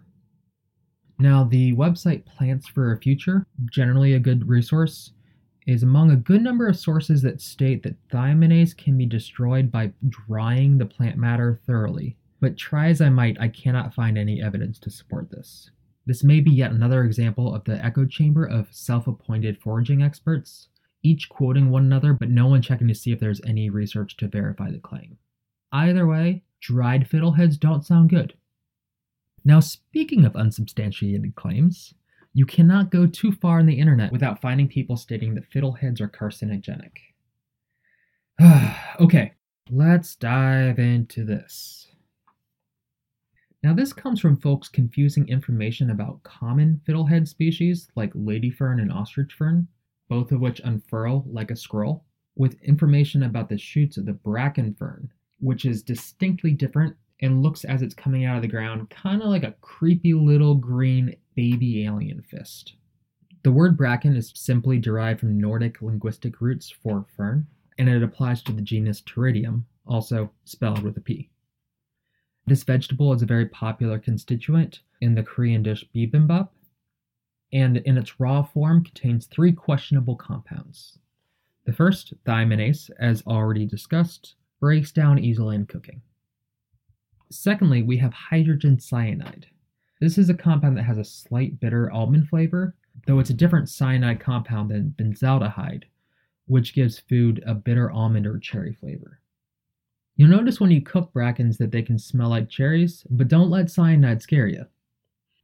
Now, 1.19 1.45
the 1.45 1.75
website 1.75 2.25
Plants 2.25 2.67
for 2.67 2.93
a 2.93 2.99
Future, 2.99 3.47
generally 3.71 4.15
a 4.15 4.19
good 4.19 4.49
resource, 4.49 5.13
is 5.67 5.83
among 5.83 6.11
a 6.11 6.17
good 6.17 6.43
number 6.43 6.67
of 6.67 6.79
sources 6.79 7.21
that 7.23 7.43
state 7.43 7.83
that 7.83 8.09
thiaminase 8.09 8.75
can 8.75 8.97
be 8.97 9.05
destroyed 9.05 9.71
by 9.71 9.93
drying 10.09 10.79
the 10.79 10.87
plant 10.87 11.19
matter 11.19 11.61
thoroughly 11.67 12.17
but 12.41 12.57
try 12.57 12.89
as 12.89 13.01
I 13.01 13.11
might, 13.11 13.41
I 13.41 13.49
cannot 13.49 13.95
find 13.95 14.17
any 14.17 14.43
evidence 14.43 14.79
to 14.81 14.91
support 14.91 15.31
this. 15.31 15.71
This 16.07 16.25
may 16.25 16.41
be 16.41 16.51
yet 16.51 16.73
another 16.73 17.05
example 17.05 17.55
of 17.55 17.65
the 17.65 17.85
echo 17.85 18.07
chamber 18.07 18.45
of 18.45 18.73
self 18.73 19.07
appointed 19.07 19.59
foraging 19.59 20.03
experts, 20.03 20.69
each 21.03 21.29
quoting 21.29 21.71
one 21.71 21.85
another, 21.85 22.13
but 22.13 22.31
no 22.31 22.47
one 22.47 22.63
checking 22.63 22.89
to 22.89 22.95
see 22.95 23.13
if 23.13 23.21
there's 23.21 23.41
any 23.45 23.71
research 23.71 24.17
to 24.17 24.29
verify 24.29 24.71
the 24.71 24.79
claim. 24.79 25.19
Either 25.73 26.07
way, 26.07 26.43
dried 26.61 27.09
fiddleheads 27.09 27.59
don't 27.59 27.85
sound 27.85 28.11
good. 28.11 28.35
Now, 29.45 29.61
speaking 29.61 30.25
of 30.25 30.37
unsubstantiated 30.37 31.35
claims, 31.35 31.95
you 32.33 32.47
cannot 32.47 32.91
go 32.91 33.07
too 33.07 33.33
far 33.33 33.59
on 33.59 33.67
the 33.67 33.79
internet 33.79 34.13
without 34.13 34.41
finding 34.41 34.69
people 34.69 34.97
stating 34.97 35.35
that 35.35 35.51
fiddleheads 35.51 36.01
are 36.01 36.09
carcinogenic. 36.09 36.93
okay, 39.01 39.33
let's 39.71 40.15
dive 40.15 40.79
into 40.79 41.25
this. 41.25 41.90
Now, 43.63 43.75
this 43.75 43.93
comes 43.93 44.21
from 44.21 44.39
folks 44.39 44.69
confusing 44.69 45.29
information 45.29 45.91
about 45.91 46.23
common 46.23 46.81
fiddlehead 46.89 47.29
species 47.29 47.89
like 47.95 48.11
lady 48.15 48.51
fern 48.51 48.81
and 48.81 48.91
ostrich 48.91 49.35
fern, 49.35 49.69
both 50.09 50.33
of 50.33 50.41
which 50.41 50.63
unfurl 50.65 51.25
like 51.27 51.51
a 51.51 51.57
scroll, 51.57 52.05
with 52.37 52.63
information 52.63 53.23
about 53.23 53.51
the 53.51 53.59
shoots 53.59 53.99
of 53.99 54.07
the 54.07 54.15
bracken 54.15 54.75
fern, 54.75 55.13
which 55.41 55.67
is 55.67 55.83
distinctly 55.83 56.53
different 56.53 56.97
and 57.21 57.43
looks 57.43 57.65
as 57.67 57.83
it's 57.83 57.95
coming 57.95 58.25
out 58.25 58.37
of 58.37 58.43
the 58.43 58.49
ground 58.49 58.89
kind 58.89 59.21
of 59.21 59.29
like 59.29 59.43
a 59.43 59.55
creepy 59.61 60.15
little 60.15 60.55
green 60.55 61.15
baby 61.35 61.85
alien 61.85 62.23
fist. 62.23 62.77
The 63.43 63.53
word 63.53 63.77
bracken 63.77 64.17
is 64.17 64.33
simply 64.35 64.79
derived 64.79 65.21
from 65.21 65.39
Nordic 65.39 65.83
linguistic 65.83 66.41
roots 66.41 66.71
for 66.71 67.05
fern, 67.15 67.47
and 67.79 67.91
it 67.91 68.03
applies 68.03 68.43
to 68.45 68.53
the 68.53 68.63
genus 68.63 69.03
Pteridium, 69.03 69.65
also 69.87 70.31
spelled 70.45 70.83
with 70.83 70.97
a 70.97 71.01
P. 71.01 71.31
This 72.47 72.65
vegetable 72.65 73.13
is 73.13 73.23
a 73.23 73.27
very 73.27 73.47
popular 73.47 73.99
constituent 73.99 74.81
in 75.01 75.15
the 75.15 75.23
Korean 75.23 75.63
dish 75.63 75.85
bibimbap, 75.95 76.49
and 77.53 77.77
in 77.79 77.99
its 77.99 78.19
raw 78.19 78.43
form 78.43 78.85
contains 78.85 79.27
three 79.27 79.53
questionable 79.53 80.17
compounds. 80.17 80.99
The 81.65 81.73
first, 81.73 82.15
thiaminase, 82.25 82.91
as 82.99 83.23
already 83.27 83.67
discussed, 83.67 84.35
breaks 84.61 84.93
down 84.93 85.19
easily 85.19 85.57
in 85.57 85.67
cooking. 85.67 86.03
Secondly, 87.31 87.83
we 87.83 87.97
have 87.99 88.13
hydrogen 88.13 88.81
cyanide. 88.81 89.47
This 90.01 90.19
is 90.19 90.29
a 90.29 90.35
compound 90.35 90.77
that 90.77 90.85
has 90.85 90.99
a 90.99 91.05
slight 91.05 91.61
bitter 91.61 91.91
almond 91.91 92.29
flavor, 92.29 92.75
though 93.07 93.19
it's 93.19 93.31
a 93.31 93.35
different 93.35 93.69
cyanide 93.69 94.19
compound 94.19 94.71
than 94.71 94.95
benzaldehyde, 94.99 95.85
which 96.47 96.75
gives 96.75 96.99
food 96.99 97.43
a 97.47 97.55
bitter 97.55 97.91
almond 97.91 98.27
or 98.27 98.39
cherry 98.39 98.73
flavor. 98.73 99.21
You'll 100.21 100.29
notice 100.29 100.61
when 100.61 100.71
you 100.71 100.83
cook 100.83 101.15
brackens 101.15 101.57
that 101.57 101.71
they 101.71 101.81
can 101.81 101.99
smell 101.99 102.29
like 102.29 102.51
cherries, 102.51 103.07
but 103.09 103.29
don't 103.29 103.49
let 103.49 103.71
cyanide 103.71 104.21
scare 104.21 104.47
you. 104.47 104.67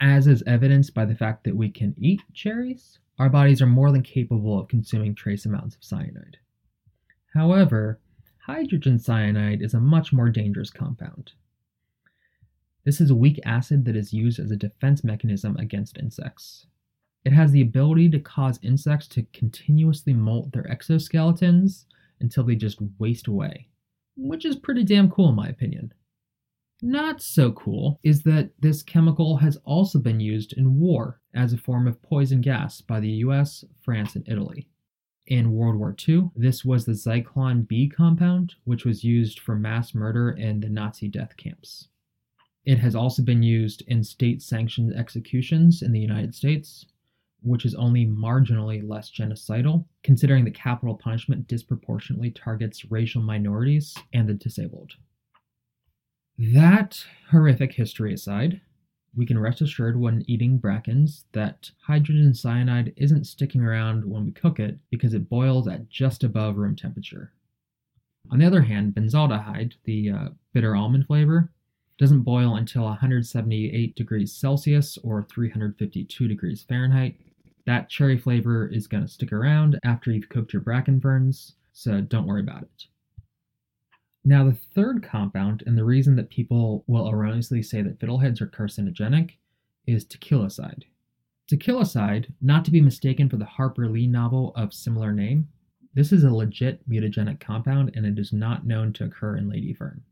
As 0.03 0.27
is 0.27 0.43
evidenced 0.47 0.93
by 0.93 1.07
the 1.07 1.15
fact 1.15 1.45
that 1.45 1.57
we 1.57 1.71
can 1.71 1.95
eat 1.97 2.21
cherries, 2.35 2.99
our 3.19 3.31
bodies 3.31 3.63
are 3.63 3.67
more 3.67 3.91
than 3.91 4.03
capable 4.03 4.61
of 4.61 4.69
consuming 4.69 5.15
trace 5.15 5.47
amounts 5.47 5.77
of 5.77 5.83
cyanide. 5.83 6.37
However, 7.33 8.01
hydrogen 8.45 8.99
cyanide 8.99 9.63
is 9.63 9.73
a 9.73 9.81
much 9.81 10.13
more 10.13 10.29
dangerous 10.29 10.69
compound. 10.69 11.33
This 12.85 13.01
is 13.01 13.09
a 13.09 13.15
weak 13.15 13.41
acid 13.47 13.87
that 13.87 13.97
is 13.97 14.13
used 14.13 14.39
as 14.39 14.51
a 14.51 14.57
defense 14.57 15.03
mechanism 15.03 15.57
against 15.57 15.97
insects. 15.97 16.67
It 17.25 17.33
has 17.33 17.51
the 17.51 17.63
ability 17.63 18.11
to 18.11 18.21
cause 18.21 18.61
insects 18.63 19.09
to 19.09 19.27
continuously 19.33 20.13
molt 20.13 20.53
their 20.53 20.65
exoskeletons 20.65 21.87
until 22.21 22.45
they 22.45 22.57
just 22.57 22.77
waste 22.99 23.27
away 23.27 23.69
which 24.17 24.45
is 24.45 24.57
pretty 24.57 24.85
damn 24.85 25.11
cool 25.11 25.29
in 25.29 25.35
my 25.35 25.49
opinion. 25.49 25.93
Not 26.83 27.23
so 27.23 27.53
cool 27.53 28.01
is 28.03 28.23
that 28.25 28.51
this 28.61 28.83
chemical 28.83 29.39
has 29.39 29.57
also 29.65 29.99
been 29.99 30.21
used 30.21 30.53
in 30.53 30.79
war 30.79 31.21
as 31.35 31.53
a 31.53 31.59
form 31.59 31.87
of 31.87 32.03
poison 32.03 32.43
gas 32.43 32.81
by 32.81 33.01
the 33.01 33.11
US, 33.25 33.65
France, 33.83 34.15
and 34.15 34.29
Italy. 34.29 34.69
In 35.27 35.53
World 35.53 35.77
War 35.77 35.97
II, 36.07 36.31
this 36.37 36.65
was 36.65 36.85
the 36.85 36.93
Zyklon 36.93 37.67
B 37.67 37.89
compound, 37.89 38.55
which 38.65 38.85
was 38.85 39.03
used 39.03 39.41
for 39.41 39.57
mass 39.57 39.95
murder 39.95 40.31
in 40.31 40.61
the 40.61 40.69
Nazi 40.69 41.09
death 41.09 41.37
camps. 41.37 41.89
It 42.65 42.79
has 42.79 42.95
also 42.95 43.23
been 43.23 43.43
used 43.43 43.83
in 43.89 44.05
state 44.05 44.43
sanctioned 44.43 44.95
executions 44.95 45.83
in 45.83 45.93
the 45.93 46.01
United 46.01 46.35
States, 46.35 46.85
which 47.47 47.65
is 47.65 47.75
only 47.77 48.05
marginally 48.05 48.87
less 48.87 49.11
genocidal, 49.11 49.85
considering 50.03 50.45
that 50.45 50.55
capital 50.55 50.97
punishment 50.97 51.47
disproportionately 51.47 52.31
targets 52.31 52.91
racial 52.91 53.23
minorities 53.23 53.95
and 54.13 54.29
the 54.29 54.35
disabled. 54.35 54.93
That 56.39 57.05
horrific 57.31 57.73
history 57.73 58.13
aside, 58.13 58.61
we 59.15 59.25
can 59.25 59.39
rest 59.39 59.61
assured 59.61 59.99
when 59.99 60.25
eating 60.27 60.59
brackens 60.59 61.25
that 61.33 61.71
hydrogen 61.87 62.35
cyanide 62.35 62.93
isn't 62.97 63.25
sticking 63.25 63.63
around 63.63 64.05
when 64.05 64.25
we 64.25 64.33
cook 64.33 64.59
it 64.59 64.79
because 64.91 65.15
it 65.15 65.29
boils 65.31 65.69
at 65.69 65.89
just 65.89 66.25
above 66.25 66.57
room 66.57 66.75
temperature. 66.75 67.33
On 68.31 68.41
the 68.41 68.47
other 68.47 68.63
hand, 68.63 68.95
benzaldehyde, 68.95 69.75
the 69.85 70.11
uh, 70.11 70.29
bitter 70.53 70.75
almond 70.75 71.07
flavor, 71.07 71.53
doesn't 71.97 72.23
boil 72.23 72.57
until 72.57 72.83
178 72.83 73.95
degrees 73.95 74.33
Celsius 74.33 74.99
or 75.03 75.23
352 75.23 76.29
degrees 76.29 76.65
Fahrenheit, 76.69 77.17
that 77.67 77.91
cherry 77.91 78.17
flavor 78.17 78.67
is 78.69 78.87
going 78.87 79.05
to 79.05 79.13
stick 79.13 79.33
around 79.33 79.79
after 79.85 80.11
you've 80.11 80.29
cooked 80.29 80.53
your 80.53 80.63
bracken 80.63 81.01
ferns, 81.01 81.55
so 81.73 82.01
don't 82.01 82.27
worry 82.27 82.41
about 82.41 82.63
it. 82.63 82.85
Now, 84.25 84.45
the 84.45 84.59
third 84.75 85.03
compound, 85.03 85.63
and 85.67 85.77
the 85.77 85.85
reason 85.85 86.17
that 86.17 86.31
people 86.31 86.85
will 86.87 87.09
erroneously 87.09 87.63
say 87.63 87.83
that 87.83 87.99
fiddleheads 87.99 88.41
are 88.41 88.47
carcinogenic, 88.47 89.33
is 89.87 90.05
ptaquiloside. 90.05 90.83
Ptaquiloside, 91.51 92.33
not 92.41 92.65
to 92.65 92.73
be 92.73 92.81
mistaken 92.81 93.29
for 93.29 93.37
the 93.37 93.45
Harper 93.45 93.89
Lee 93.89 94.07
novel 94.07 94.53
of 94.57 94.75
similar 94.75 95.13
name, 95.13 95.49
this 95.95 96.13
is 96.13 96.25
a 96.25 96.31
legit 96.31 96.87
mutagenic 96.91 97.41
compound 97.41 97.93
and 97.95 98.05
it 98.05 98.19
is 98.19 98.33
not 98.33 98.67
known 98.67 98.93
to 98.95 99.05
occur 99.05 99.37
in 99.37 99.49
lady 99.49 99.73
fern. 99.73 100.03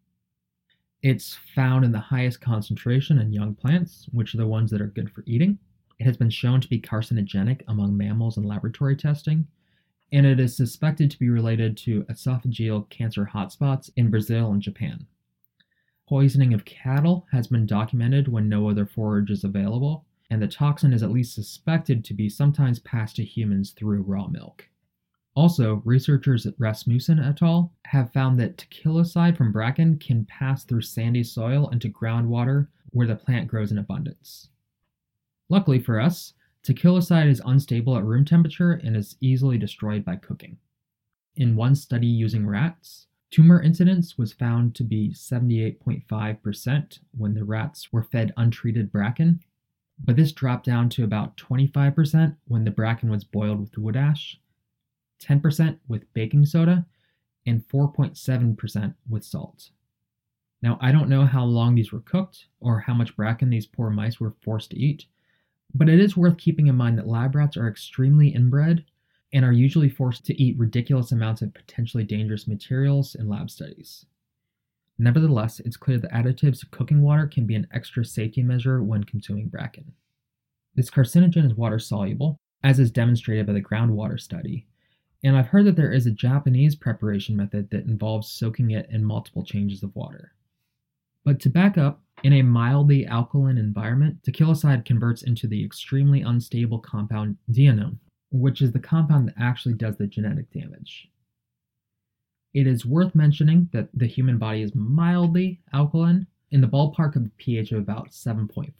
It's 1.02 1.34
found 1.54 1.84
in 1.84 1.92
the 1.92 1.98
highest 1.98 2.40
concentration 2.40 3.18
in 3.18 3.32
young 3.32 3.54
plants, 3.54 4.06
which 4.12 4.34
are 4.34 4.38
the 4.38 4.46
ones 4.46 4.70
that 4.70 4.80
are 4.80 4.86
good 4.86 5.10
for 5.10 5.22
eating, 5.26 5.58
It 5.98 6.04
has 6.04 6.16
been 6.16 6.30
shown 6.30 6.61
to 6.61 6.68
be 6.68 6.80
carcinogenic 6.80 7.62
among 7.68 7.96
mammals 7.96 8.37
in 8.37 8.42
laboratory 8.42 8.96
testing, 8.96 9.46
and 10.12 10.26
it 10.26 10.40
is 10.40 10.57
suspected 10.57 11.11
to 11.11 11.18
be 11.18 11.28
related 11.28 11.76
to 11.78 12.04
esophageal 12.04 12.88
cancer 12.90 13.30
hotspots 13.33 13.90
in 13.96 14.11
Brazil 14.11 14.52
and 14.52 14.62
Japan. 14.62 15.07
Poisoning 16.09 16.52
of 16.52 16.64
cattle 16.64 17.26
has 17.33 17.46
been 17.46 17.66
documented 17.66 18.28
when 18.28 18.48
no 18.48 18.68
other 18.68 18.87
forage 18.87 19.30
is 19.30 19.44
available, 19.44 20.04
and 20.30 20.42
the 20.42 20.48
toxin 20.48 20.92
is 20.92 21.02
at 21.02 21.11
least 21.11 21.35
suspected 21.35 22.04
to 22.04 22.14
be 22.14 22.28
sometimes 22.28 22.78
passed 22.80 23.16
to 23.16 23.24
humans 23.24 23.70
through 23.70 24.02
raw 24.02 24.26
milk. 24.26 24.68
Also, 25.37 25.83
researchers 25.85 26.46
at 26.46 26.54
Rasmussen 26.59 27.18
et 27.18 27.42
al. 27.42 27.72
have 27.87 28.12
found 28.12 28.38
that 28.38 28.57
ptaquiloside 28.57 29.37
from 29.37 29.50
bracken 29.50 29.98
can 29.98 30.24
pass 30.26 30.64
through 30.64 30.83
sandy 30.83 31.24
soil 31.24 31.68
into 31.70 31.88
groundwater 31.88 32.68
where 32.90 33.07
the 33.07 33.16
plant 33.16 33.48
grows 33.48 33.72
in 33.72 33.78
abundance. 33.78 34.50
Luckily 35.48 35.78
for 35.78 36.00
us, 36.00 36.33
ptaquiloside 36.62 37.28
is 37.28 37.42
unstable 37.44 37.96
at 37.96 38.04
room 38.04 38.24
temperature 38.24 38.72
and 38.72 38.96
is 38.96 39.16
easily 39.20 39.59
destroyed 39.59 40.04
by 40.04 40.16
cooking. 40.16 40.59
In 41.37 41.57
one 41.57 41.74
study 41.74 42.07
using 42.07 42.46
rats, 42.46 43.07
tumor 43.30 43.61
incidence 43.61 44.16
was 44.16 44.33
found 44.33 44.74
to 44.76 44.85
be 44.85 45.11
78.5% 45.11 46.98
when 47.16 47.35
the 47.35 47.44
rats 47.44 47.92
were 47.92 48.02
fed 48.02 48.33
untreated 48.37 48.90
bracken, 48.92 49.40
but 50.02 50.16
this 50.16 50.33
dropped 50.33 50.64
down 50.64 50.88
to 50.90 51.04
about 51.04 51.37
25% 51.37 52.37
when 52.46 52.64
the 52.64 52.70
bracken 52.70 53.11
was 53.11 53.24
boiled 53.24 53.61
with 53.61 53.76
wood 53.76 53.96
ash, 53.96 54.40
10% 55.22 55.78
with 55.88 56.12
baking 56.14 56.46
soda, 56.46 56.87
and 57.46 57.66
4.7% 57.68 58.94
with 59.09 59.24
salt. 59.24 59.70
Now, 60.62 60.78
I 60.80 60.92
don't 60.92 61.11
know 61.11 61.26
how 61.26 61.44
long 61.44 61.74
these 61.74 61.92
were 61.92 62.00
cooked 62.00 62.46
or 62.61 62.80
how 62.80 62.94
much 62.94 63.16
bracken 63.16 63.50
these 63.50 63.66
poor 63.66 63.90
mice 63.90 64.18
were 64.18 64.35
forced 64.42 64.70
to 64.70 64.78
eat, 64.78 65.07
but 65.74 65.88
it 65.88 65.98
is 65.98 66.16
worth 66.16 66.38
keeping 66.38 66.68
in 66.68 66.76
mind 66.76 66.96
that 66.98 67.08
lab 67.08 67.34
rats 67.34 67.56
are 67.56 67.68
extremely 67.68 68.28
inbred 68.28 68.84
and 69.32 69.44
are 69.44 69.52
usually 69.52 69.88
forced 69.88 70.24
to 70.24 70.40
eat 70.40 70.58
ridiculous 70.58 71.10
amounts 71.10 71.42
of 71.42 71.52
potentially 71.52 72.04
dangerous 72.04 72.46
materials 72.46 73.14
in 73.16 73.28
lab 73.28 73.50
studies. 73.50 74.06
Nevertheless, 74.96 75.58
it's 75.60 75.76
clear 75.76 75.98
that 75.98 76.12
additives 76.12 76.60
to 76.60 76.66
cooking 76.66 77.02
water 77.02 77.26
can 77.26 77.46
be 77.46 77.56
an 77.56 77.66
extra 77.72 78.04
safety 78.04 78.42
measure 78.42 78.82
when 78.82 79.02
consuming 79.02 79.48
bracken. 79.48 79.92
This 80.76 80.90
carcinogen 80.90 81.44
is 81.44 81.54
water 81.54 81.80
soluble, 81.80 82.38
as 82.62 82.78
is 82.78 82.92
demonstrated 82.92 83.46
by 83.46 83.54
the 83.54 83.60
groundwater 83.60 84.20
study, 84.20 84.66
and 85.24 85.37
I've 85.37 85.48
heard 85.48 85.64
that 85.64 85.74
there 85.74 85.90
is 85.90 86.06
a 86.06 86.12
Japanese 86.12 86.76
preparation 86.76 87.34
method 87.34 87.70
that 87.70 87.87
involves 87.87 88.30
soaking 88.30 88.70
it 88.70 88.87
in 88.90 89.02
multiple 89.02 89.42
changes 89.42 89.82
of 89.82 89.96
water. 89.96 90.32
But 91.24 91.40
to 91.40 91.50
back 91.50 91.78
up, 91.78 92.03
in 92.24 92.32
a 92.32 92.42
mildly 92.42 93.06
alkaline 93.06 93.58
environment, 93.58 94.18
ptaquiloside 94.22 94.87
converts 94.87 95.22
into 95.22 95.46
the 95.46 95.62
extremely 95.62 96.22
unstable 96.22 96.78
compound 96.78 97.37
dienone, 97.52 97.98
which 98.32 98.62
is 98.62 98.72
the 98.72 98.78
compound 98.80 99.28
that 99.28 99.34
actually 99.38 99.74
does 99.74 99.96
the 99.98 100.06
genetic 100.06 100.50
damage. 100.50 101.10
It 102.54 102.66
is 102.66 102.87
worth 102.87 103.14
mentioning 103.14 103.68
that 103.72 103.90
the 103.92 104.06
human 104.06 104.38
body 104.38 104.62
is 104.62 104.74
mildly 104.74 105.60
alkaline, 105.74 106.26
in 106.50 106.60
the 106.60 106.68
ballpark 106.68 107.16
of 107.16 107.26
a 107.26 107.30
pH 107.37 107.72
of 107.72 107.80
about 107.80 108.10
7.4. 108.10 108.72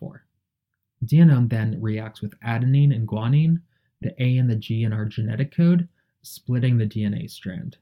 Dienone 1.05 1.51
then 1.51 1.81
reacts 1.83 2.23
with 2.23 2.39
adenine 2.41 2.95
and 2.95 3.07
guanine, 3.07 3.61
the 4.01 4.15
A 4.23 4.39
and 4.39 4.49
the 4.49 4.57
G 4.57 4.85
in 4.85 4.93
our 4.93 5.05
genetic 5.05 5.55
code, 5.55 5.89
splitting 6.23 6.79
the 6.79 6.87
DNA 6.87 7.29
strand. 7.29 7.77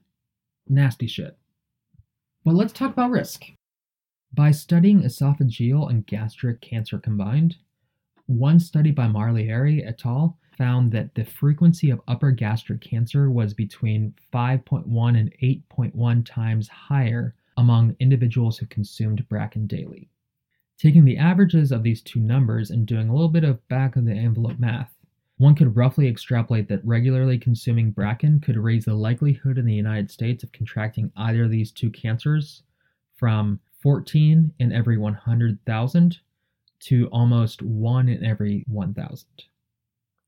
Nasty 0.67 1.07
shit. 1.07 1.37
But 2.43 2.55
let's 2.55 2.73
talk 2.73 2.91
about 2.91 3.11
risk. 3.11 3.45
By 4.35 4.49
studying 4.49 5.03
esophageal 5.03 5.91
and 5.91 6.07
gastric 6.07 6.59
cancer 6.59 6.97
combined, 6.97 7.57
one 8.25 8.59
study 8.59 8.89
by 8.89 9.05
Marlieri 9.07 9.85
et 9.85 10.03
al. 10.07 10.39
found 10.57 10.91
that 10.91 11.13
the 11.13 11.23
frequency 11.23 11.91
of 11.91 12.01
upper 12.07 12.31
gastric 12.31 12.81
cancer 12.81 13.29
was 13.29 13.53
between 13.53 14.15
5.1 14.33 15.19
and 15.19 15.31
8.1 15.39 16.25
times 16.25 16.67
higher 16.67 17.35
among 17.57 17.95
individuals 17.99 18.57
who 18.57 18.65
consumed 18.65 19.27
bracken 19.29 19.67
daily. 19.67 20.09
Taking 20.79 21.05
the 21.05 21.17
averages 21.17 21.71
of 21.71 21.83
these 21.83 22.01
two 22.01 22.19
numbers 22.19 22.71
and 22.71 22.87
doing 22.87 23.09
a 23.09 23.13
little 23.13 23.29
bit 23.29 23.43
of 23.43 23.67
back 23.67 23.95
of 23.95 24.05
the 24.05 24.13
envelope 24.13 24.57
math, 24.57 24.97
one 25.37 25.53
could 25.53 25.75
roughly 25.75 26.07
extrapolate 26.07 26.67
that 26.69 26.83
regularly 26.83 27.37
consuming 27.37 27.91
bracken 27.91 28.39
could 28.39 28.57
raise 28.57 28.85
the 28.85 28.95
likelihood 28.95 29.59
in 29.59 29.65
the 29.65 29.75
United 29.75 30.09
States 30.09 30.43
of 30.43 30.51
contracting 30.51 31.11
either 31.17 31.43
of 31.43 31.51
these 31.51 31.71
two 31.71 31.91
cancers 31.91 32.63
from 33.15 33.59
14 33.83 34.53
in 34.59 34.71
every 34.71 34.97
100,000 34.97 36.19
to 36.79 37.07
almost 37.11 37.61
1 37.61 38.09
in 38.09 38.25
every 38.25 38.63
1,000. 38.67 39.27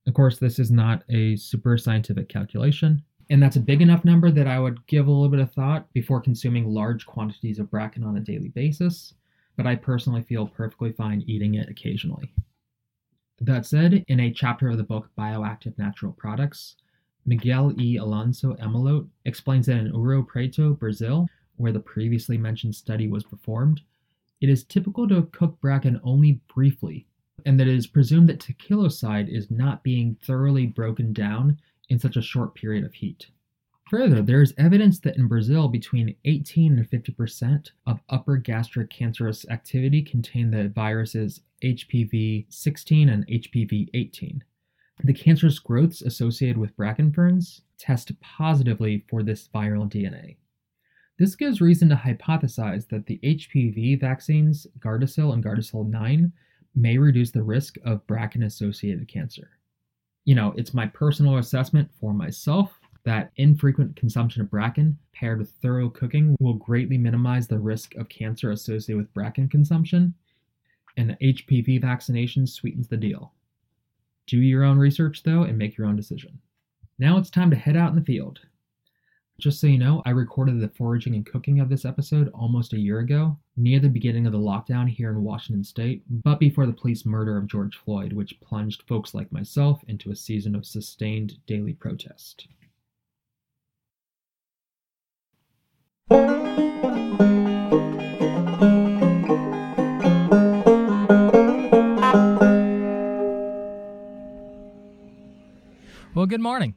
Of 0.07 0.13
course, 0.13 0.37
this 0.37 0.59
is 0.59 0.69
not 0.69 1.03
a 1.09 1.37
super 1.37 1.77
scientific 1.77 2.29
calculation, 2.29 3.01
and 3.29 3.41
that's 3.41 3.55
a 3.55 3.61
big 3.61 3.81
enough 3.81 4.05
number 4.05 4.29
that 4.29 4.45
I 4.45 4.59
would 4.59 4.85
give 4.87 5.07
a 5.07 5.11
little 5.11 5.29
bit 5.29 5.39
of 5.39 5.51
thought 5.53 5.91
before 5.93 6.21
consuming 6.21 6.67
large 6.67 7.05
quantities 7.05 7.57
of 7.57 7.71
bracken 7.71 8.03
on 8.03 8.17
a 8.17 8.21
daily 8.21 8.49
basis, 8.49 9.13
but 9.55 9.65
I 9.65 9.75
personally 9.75 10.21
feel 10.21 10.47
perfectly 10.47 10.91
fine 10.91 11.23
eating 11.25 11.55
it 11.55 11.69
occasionally. 11.69 12.31
That 13.41 13.65
said, 13.65 14.03
in 14.07 14.19
a 14.19 14.31
chapter 14.31 14.69
of 14.69 14.77
the 14.77 14.83
book 14.83 15.09
Bioactive 15.17 15.77
Natural 15.77 16.11
Products, 16.11 16.75
Miguel 17.25 17.73
E. 17.79 17.97
Alonso 17.97 18.53
Amelot 18.55 19.07
explains 19.23 19.65
that 19.65 19.77
in 19.77 19.91
Ouro 19.91 20.25
Preto, 20.25 20.73
Brazil, 20.73 21.27
where 21.57 21.71
the 21.71 21.79
previously 21.79 22.37
mentioned 22.37 22.75
study 22.75 23.07
was 23.07 23.23
performed, 23.23 23.81
it 24.41 24.49
is 24.49 24.63
typical 24.63 25.07
to 25.07 25.23
cook 25.31 25.59
bracken 25.61 25.99
only 26.03 26.41
briefly, 26.53 27.07
and 27.45 27.59
that 27.59 27.67
it 27.67 27.75
is 27.75 27.87
presumed 27.87 28.29
that 28.29 28.39
ptaquiloside 28.39 29.29
is 29.29 29.49
not 29.49 29.83
being 29.83 30.17
thoroughly 30.23 30.65
broken 30.65 31.13
down 31.13 31.59
in 31.89 31.99
such 31.99 32.17
a 32.17 32.21
short 32.21 32.55
period 32.55 32.83
of 32.83 32.93
heat. 32.93 33.27
Further, 33.89 34.23
there 34.23 34.41
is 34.41 34.53
evidence 34.57 34.99
that 35.01 35.15
in 35.15 35.27
Brazil, 35.27 35.67
between 35.67 36.15
18 36.25 36.79
and 36.79 36.89
50% 36.89 37.69
of 37.85 38.01
upper 38.09 38.37
gastric 38.37 38.89
cancerous 38.89 39.47
activity 39.49 40.01
contain 40.01 40.49
the 40.49 40.69
viruses 40.69 41.41
HPV 41.61 42.47
16 42.49 43.09
and 43.09 43.27
HPV 43.27 43.89
18. 43.93 44.43
The 45.03 45.13
cancerous 45.13 45.59
growths 45.59 46.01
associated 46.01 46.57
with 46.57 46.75
bracken 46.75 47.11
ferns 47.11 47.61
test 47.77 48.19
positively 48.21 49.05
for 49.07 49.21
this 49.21 49.47
viral 49.49 49.87
DNA. 49.87 50.37
This 51.17 51.35
gives 51.35 51.61
reason 51.61 51.87
to 51.89 51.95
hypothesize 51.95 52.87
that 52.89 53.05
the 53.05 53.19
HPV 53.23 53.99
vaccines 53.99 54.67
Gardasil 54.79 55.33
and 55.33 55.43
Gardasil 55.43 55.87
9 55.87 56.31
may 56.75 56.97
reduce 56.97 57.31
the 57.31 57.43
risk 57.43 57.77
of 57.85 58.05
bracken 58.05 58.43
associated 58.43 59.07
cancer. 59.07 59.51
You 60.25 60.35
know, 60.35 60.53
it's 60.57 60.73
my 60.73 60.87
personal 60.87 61.37
assessment 61.37 61.89
for 61.99 62.13
myself 62.13 62.79
that 63.05 63.31
infrequent 63.37 63.95
consumption 63.95 64.41
of 64.41 64.49
bracken 64.49 64.97
paired 65.13 65.39
with 65.39 65.51
thorough 65.61 65.89
cooking 65.89 66.35
will 66.39 66.55
greatly 66.55 66.97
minimize 66.97 67.47
the 67.47 67.59
risk 67.59 67.95
of 67.95 68.09
cancer 68.09 68.51
associated 68.51 68.97
with 68.97 69.13
bracken 69.13 69.47
consumption, 69.47 70.13
and 70.97 71.09
the 71.09 71.33
HPV 71.33 71.79
vaccination 71.79 72.47
sweetens 72.47 72.87
the 72.87 72.97
deal. 72.97 73.31
Do 74.27 74.37
your 74.37 74.63
own 74.63 74.79
research 74.79 75.23
though 75.23 75.43
and 75.43 75.57
make 75.57 75.77
your 75.77 75.87
own 75.87 75.95
decision. 75.95 76.39
Now 76.97 77.17
it's 77.17 77.29
time 77.29 77.51
to 77.51 77.55
head 77.55 77.77
out 77.77 77.91
in 77.91 77.95
the 77.95 78.03
field. 78.03 78.39
Just 79.37 79.59
so 79.59 79.67
you 79.67 79.77
know, 79.77 80.01
I 80.05 80.11
recorded 80.11 80.61
the 80.61 80.69
foraging 80.69 81.13
and 81.13 81.25
cooking 81.25 81.59
of 81.59 81.67
this 81.67 81.83
episode 81.83 82.29
almost 82.33 82.71
a 82.71 82.79
year 82.79 82.99
ago, 82.99 83.37
near 83.57 83.81
the 83.81 83.89
beginning 83.89 84.25
of 84.25 84.31
the 84.31 84.39
lockdown 84.39 84.87
here 84.87 85.09
in 85.09 85.23
Washington 85.23 85.65
state, 85.65 86.03
but 86.09 86.39
before 86.39 86.65
the 86.65 86.71
police 86.71 87.05
murder 87.05 87.37
of 87.37 87.47
George 87.47 87.75
Floyd, 87.75 88.13
which 88.13 88.39
plunged 88.39 88.83
folks 88.87 89.13
like 89.13 89.33
myself 89.33 89.83
into 89.89 90.09
a 90.09 90.15
season 90.15 90.55
of 90.55 90.65
sustained 90.65 91.33
daily 91.47 91.73
protest. 91.73 92.47
Well, 106.15 106.25
good 106.25 106.39
morning. 106.39 106.73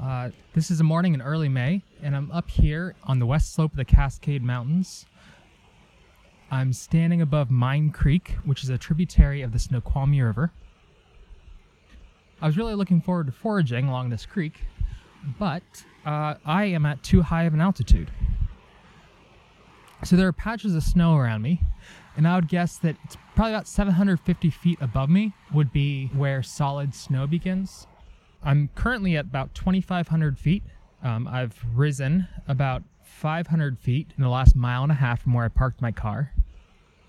Uh, 0.00 0.30
this 0.54 0.70
is 0.70 0.80
a 0.80 0.84
morning 0.84 1.14
in 1.14 1.20
early 1.20 1.48
May, 1.48 1.82
and 2.02 2.16
I'm 2.16 2.30
up 2.30 2.50
here 2.50 2.94
on 3.04 3.18
the 3.18 3.26
west 3.26 3.54
slope 3.54 3.72
of 3.72 3.76
the 3.76 3.84
Cascade 3.84 4.42
Mountains. 4.42 5.06
I'm 6.50 6.72
standing 6.72 7.20
above 7.20 7.50
Mine 7.50 7.90
Creek, 7.90 8.36
which 8.44 8.62
is 8.62 8.70
a 8.70 8.78
tributary 8.78 9.42
of 9.42 9.52
the 9.52 9.58
Snoqualmie 9.58 10.22
River. 10.22 10.52
I 12.40 12.46
was 12.46 12.56
really 12.56 12.74
looking 12.74 13.00
forward 13.00 13.26
to 13.26 13.32
foraging 13.32 13.88
along 13.88 14.10
this 14.10 14.24
creek, 14.24 14.60
but 15.38 15.62
uh, 16.06 16.34
I 16.44 16.64
am 16.66 16.86
at 16.86 17.02
too 17.02 17.22
high 17.22 17.44
of 17.44 17.54
an 17.54 17.60
altitude. 17.60 18.10
So 20.04 20.16
there 20.16 20.28
are 20.28 20.32
patches 20.32 20.74
of 20.74 20.84
snow 20.84 21.16
around 21.16 21.42
me, 21.42 21.60
and 22.16 22.26
I 22.26 22.36
would 22.36 22.48
guess 22.48 22.78
that 22.78 22.96
it's 23.04 23.16
probably 23.34 23.52
about 23.52 23.66
750 23.66 24.50
feet 24.50 24.78
above 24.80 25.10
me 25.10 25.34
would 25.52 25.72
be 25.72 26.06
where 26.14 26.42
solid 26.42 26.94
snow 26.94 27.26
begins. 27.26 27.88
I'm 28.42 28.70
currently 28.76 29.16
at 29.16 29.24
about 29.24 29.54
2,500 29.54 30.38
feet. 30.38 30.62
Um, 31.02 31.28
I've 31.28 31.56
risen 31.74 32.26
about 32.48 32.82
500 33.04 33.78
feet 33.78 34.12
in 34.16 34.22
the 34.22 34.28
last 34.28 34.56
mile 34.56 34.82
and 34.82 34.92
a 34.92 34.96
half 34.96 35.22
from 35.22 35.32
where 35.34 35.44
I 35.44 35.48
parked 35.48 35.80
my 35.80 35.92
car. 35.92 36.32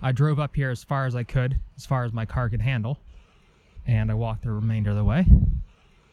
I 0.02 0.12
drove 0.12 0.40
up 0.40 0.56
here 0.56 0.70
as 0.70 0.84
far 0.84 1.06
as 1.06 1.16
I 1.16 1.24
could, 1.24 1.60
as 1.76 1.86
far 1.86 2.04
as 2.06 2.14
my 2.14 2.26
car 2.26 2.50
could 2.50 2.62
handle. 2.62 3.00
and 3.88 4.12
I 4.12 4.14
walked 4.14 4.44
the 4.44 4.52
remainder 4.52 4.92
of 4.92 4.98
the 4.98 5.04
way. 5.04 5.26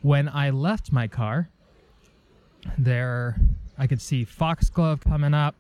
When 0.00 0.28
I 0.28 0.50
left 0.50 0.92
my 0.92 1.06
car, 1.08 1.50
there 2.78 3.38
I 3.76 3.86
could 3.86 4.00
see 4.00 4.24
foxglove 4.24 5.00
coming 5.04 5.34
up, 5.34 5.54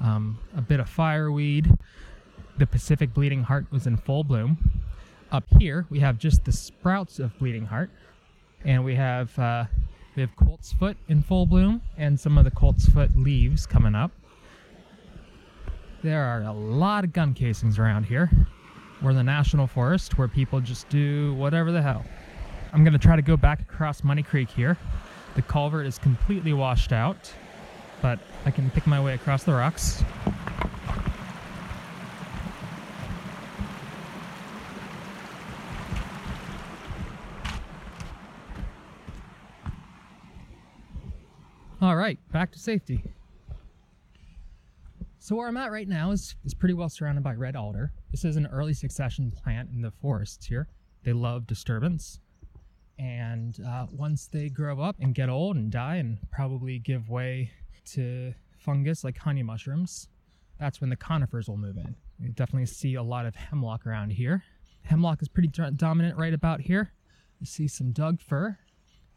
um, 0.00 0.38
a 0.56 0.60
bit 0.60 0.78
of 0.78 0.88
fireweed. 0.88 1.76
The 2.58 2.66
Pacific 2.66 3.12
bleeding 3.12 3.42
heart 3.42 3.66
was 3.72 3.86
in 3.86 3.96
full 3.96 4.22
bloom. 4.24 4.82
Up 5.32 5.44
here, 5.58 5.86
we 5.90 5.98
have 6.00 6.18
just 6.18 6.44
the 6.44 6.52
sprouts 6.52 7.18
of 7.18 7.36
bleeding 7.38 7.66
heart, 7.66 7.90
and 8.64 8.84
we 8.84 8.94
have 8.94 9.36
uh, 9.38 9.64
we 10.18 10.22
have 10.22 10.34
coltsfoot 10.34 10.96
in 11.06 11.22
full 11.22 11.46
bloom, 11.46 11.80
and 11.96 12.18
some 12.18 12.38
of 12.38 12.44
the 12.44 12.50
coltsfoot 12.50 13.14
leaves 13.14 13.66
coming 13.66 13.94
up. 13.94 14.10
There 16.02 16.24
are 16.24 16.42
a 16.42 16.52
lot 16.52 17.04
of 17.04 17.12
gun 17.12 17.34
casings 17.34 17.78
around 17.78 18.02
here. 18.02 18.28
We're 19.00 19.10
in 19.10 19.16
the 19.16 19.22
national 19.22 19.68
forest 19.68 20.18
where 20.18 20.26
people 20.26 20.60
just 20.60 20.88
do 20.88 21.34
whatever 21.34 21.70
the 21.70 21.80
hell. 21.80 22.04
I'm 22.72 22.82
gonna 22.82 22.98
try 22.98 23.14
to 23.14 23.22
go 23.22 23.36
back 23.36 23.60
across 23.60 24.02
Money 24.02 24.24
Creek 24.24 24.50
here. 24.50 24.76
The 25.36 25.42
culvert 25.42 25.86
is 25.86 25.98
completely 25.98 26.52
washed 26.52 26.90
out, 26.92 27.32
but 28.02 28.18
I 28.44 28.50
can 28.50 28.70
pick 28.70 28.88
my 28.88 29.00
way 29.00 29.14
across 29.14 29.44
the 29.44 29.52
rocks. 29.52 30.02
All 41.88 41.96
right, 41.96 42.18
back 42.32 42.52
to 42.52 42.58
safety. 42.58 43.02
So 45.18 45.34
where 45.34 45.48
I'm 45.48 45.56
at 45.56 45.72
right 45.72 45.88
now 45.88 46.10
is, 46.10 46.34
is 46.44 46.52
pretty 46.52 46.74
well 46.74 46.90
surrounded 46.90 47.24
by 47.24 47.32
red 47.32 47.56
alder. 47.56 47.94
This 48.10 48.26
is 48.26 48.36
an 48.36 48.46
early 48.48 48.74
succession 48.74 49.30
plant 49.30 49.70
in 49.72 49.80
the 49.80 49.90
forests 49.90 50.44
here. 50.44 50.68
They 51.02 51.14
love 51.14 51.46
disturbance. 51.46 52.20
And 52.98 53.58
uh, 53.66 53.86
once 53.90 54.26
they 54.26 54.50
grow 54.50 54.82
up 54.82 54.96
and 55.00 55.14
get 55.14 55.30
old 55.30 55.56
and 55.56 55.72
die 55.72 55.94
and 55.94 56.18
probably 56.30 56.78
give 56.78 57.08
way 57.08 57.52
to 57.92 58.34
fungus 58.58 59.02
like 59.02 59.16
honey 59.16 59.42
mushrooms, 59.42 60.08
that's 60.60 60.82
when 60.82 60.90
the 60.90 60.96
conifers 60.96 61.48
will 61.48 61.56
move 61.56 61.78
in. 61.78 61.96
You 62.20 62.28
definitely 62.28 62.66
see 62.66 62.96
a 62.96 63.02
lot 63.02 63.24
of 63.24 63.34
hemlock 63.34 63.86
around 63.86 64.10
here. 64.10 64.44
Hemlock 64.82 65.22
is 65.22 65.28
pretty 65.28 65.48
dominant 65.48 66.18
right 66.18 66.34
about 66.34 66.60
here. 66.60 66.92
You 67.40 67.46
see 67.46 67.66
some 67.66 67.92
Doug 67.92 68.20
fir. 68.20 68.58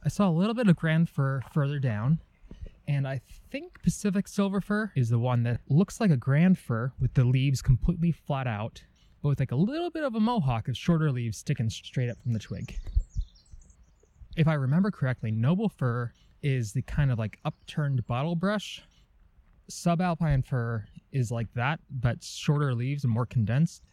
I 0.06 0.08
saw 0.08 0.30
a 0.30 0.32
little 0.32 0.56
bit 0.56 0.70
of 0.70 0.78
grand 0.78 1.10
fir 1.10 1.42
further 1.52 1.78
down, 1.78 2.22
and 2.92 3.08
I 3.08 3.22
think 3.50 3.82
Pacific 3.82 4.28
silver 4.28 4.60
fir 4.60 4.92
is 4.96 5.10
the 5.10 5.18
one 5.18 5.44
that 5.44 5.62
looks 5.70 6.02
like 6.02 6.12
a 6.12 6.18
grand 6.18 6.60
fir 6.60 6.92
with 7.00 7.14
the 7.14 7.24
leaves 7.24 7.62
completely 7.62 8.12
flat 8.12 8.48
out, 8.48 8.84
but 9.22 9.30
with 9.30 9.40
like 9.40 9.54
a 9.54 9.56
little 9.56 9.90
bit 9.90 10.04
of 10.04 10.14
a 10.14 10.20
mohawk 10.20 10.68
of 10.68 10.76
shorter 10.76 11.10
leaves 11.10 11.38
sticking 11.38 11.70
straight 11.70 12.10
up 12.10 12.22
from 12.22 12.34
the 12.34 12.40
twig. 12.40 12.78
If 14.36 14.46
I 14.46 14.56
remember 14.56 14.92
correctly, 14.92 15.32
noble 15.32 15.70
fir 15.70 16.12
is 16.44 16.74
the 16.74 16.82
kind 16.82 17.14
of 17.14 17.18
like 17.18 17.40
upturned 17.46 18.06
bottle 18.08 18.36
brush. 18.36 18.84
Subalpine 19.70 20.46
fir 20.46 20.86
is 21.14 21.32
like 21.32 21.48
that, 21.54 21.80
but 21.90 22.22
shorter 22.22 22.76
leaves 22.76 23.06
and 23.06 23.14
more 23.14 23.26
condensed. 23.26 23.84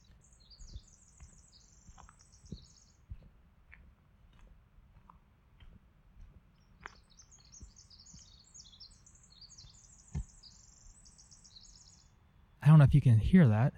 I 12.69 12.71
don't 12.71 12.81
know 12.81 12.85
if 12.85 12.95
you 12.95 13.01
can 13.01 13.17
hear 13.17 13.49
that. 13.49 13.73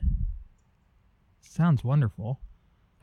Sounds 1.43 1.85
wonderful. 1.85 2.41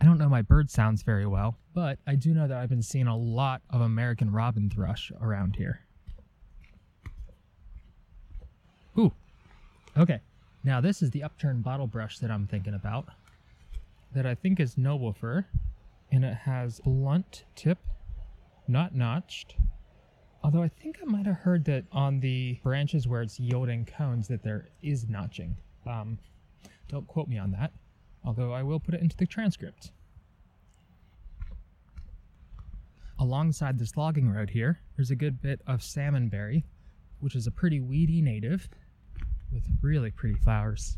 I 0.01 0.05
don't 0.05 0.17
know 0.17 0.27
my 0.27 0.41
bird 0.41 0.69
sounds 0.69 1.01
very 1.01 1.25
well, 1.25 1.59
but 1.73 1.97
I 2.05 2.15
do 2.15 2.33
know 2.33 2.45
that 2.45 2.57
I've 2.57 2.67
been 2.67 2.83
seeing 2.83 3.07
a 3.07 3.15
lot 3.15 3.61
of 3.69 3.79
American 3.79 4.29
robin 4.29 4.69
thrush 4.69 5.13
around 5.21 5.55
here. 5.55 5.85
Ooh. 8.99 9.13
Okay. 9.95 10.19
Now 10.65 10.81
this 10.81 11.01
is 11.01 11.11
the 11.11 11.23
upturned 11.23 11.63
bottle 11.63 11.87
brush 11.87 12.19
that 12.19 12.31
I'm 12.31 12.47
thinking 12.47 12.73
about. 12.73 13.07
That 14.13 14.25
I 14.25 14.35
think 14.35 14.59
is 14.59 14.77
noble 14.77 15.13
fir. 15.13 15.45
And 16.11 16.25
it 16.25 16.35
has 16.35 16.81
blunt 16.81 17.45
tip, 17.55 17.77
not 18.67 18.93
notched. 18.93 19.55
Although 20.43 20.63
I 20.63 20.67
think 20.67 20.97
I 21.01 21.05
might 21.05 21.27
have 21.27 21.37
heard 21.37 21.63
that 21.63 21.85
on 21.93 22.19
the 22.19 22.59
branches 22.61 23.07
where 23.07 23.21
it's 23.21 23.39
yielding 23.39 23.85
cones 23.85 24.27
that 24.27 24.43
there 24.43 24.67
is 24.81 25.07
notching. 25.07 25.55
Um, 25.87 26.19
don't 26.89 27.07
quote 27.07 27.27
me 27.27 27.37
on 27.37 27.51
that, 27.51 27.71
although 28.23 28.53
I 28.53 28.63
will 28.63 28.79
put 28.79 28.93
it 28.93 29.01
into 29.01 29.17
the 29.17 29.25
transcript. 29.25 29.91
Alongside 33.19 33.79
this 33.79 33.97
logging 33.97 34.29
road 34.29 34.49
here, 34.51 34.79
there's 34.95 35.11
a 35.11 35.15
good 35.15 35.41
bit 35.41 35.61
of 35.65 35.79
salmonberry, 35.79 36.63
which 37.19 37.35
is 37.35 37.47
a 37.47 37.51
pretty 37.51 37.79
weedy 37.79 38.21
native 38.21 38.69
with 39.51 39.63
really 39.81 40.11
pretty 40.11 40.35
flowers. 40.35 40.97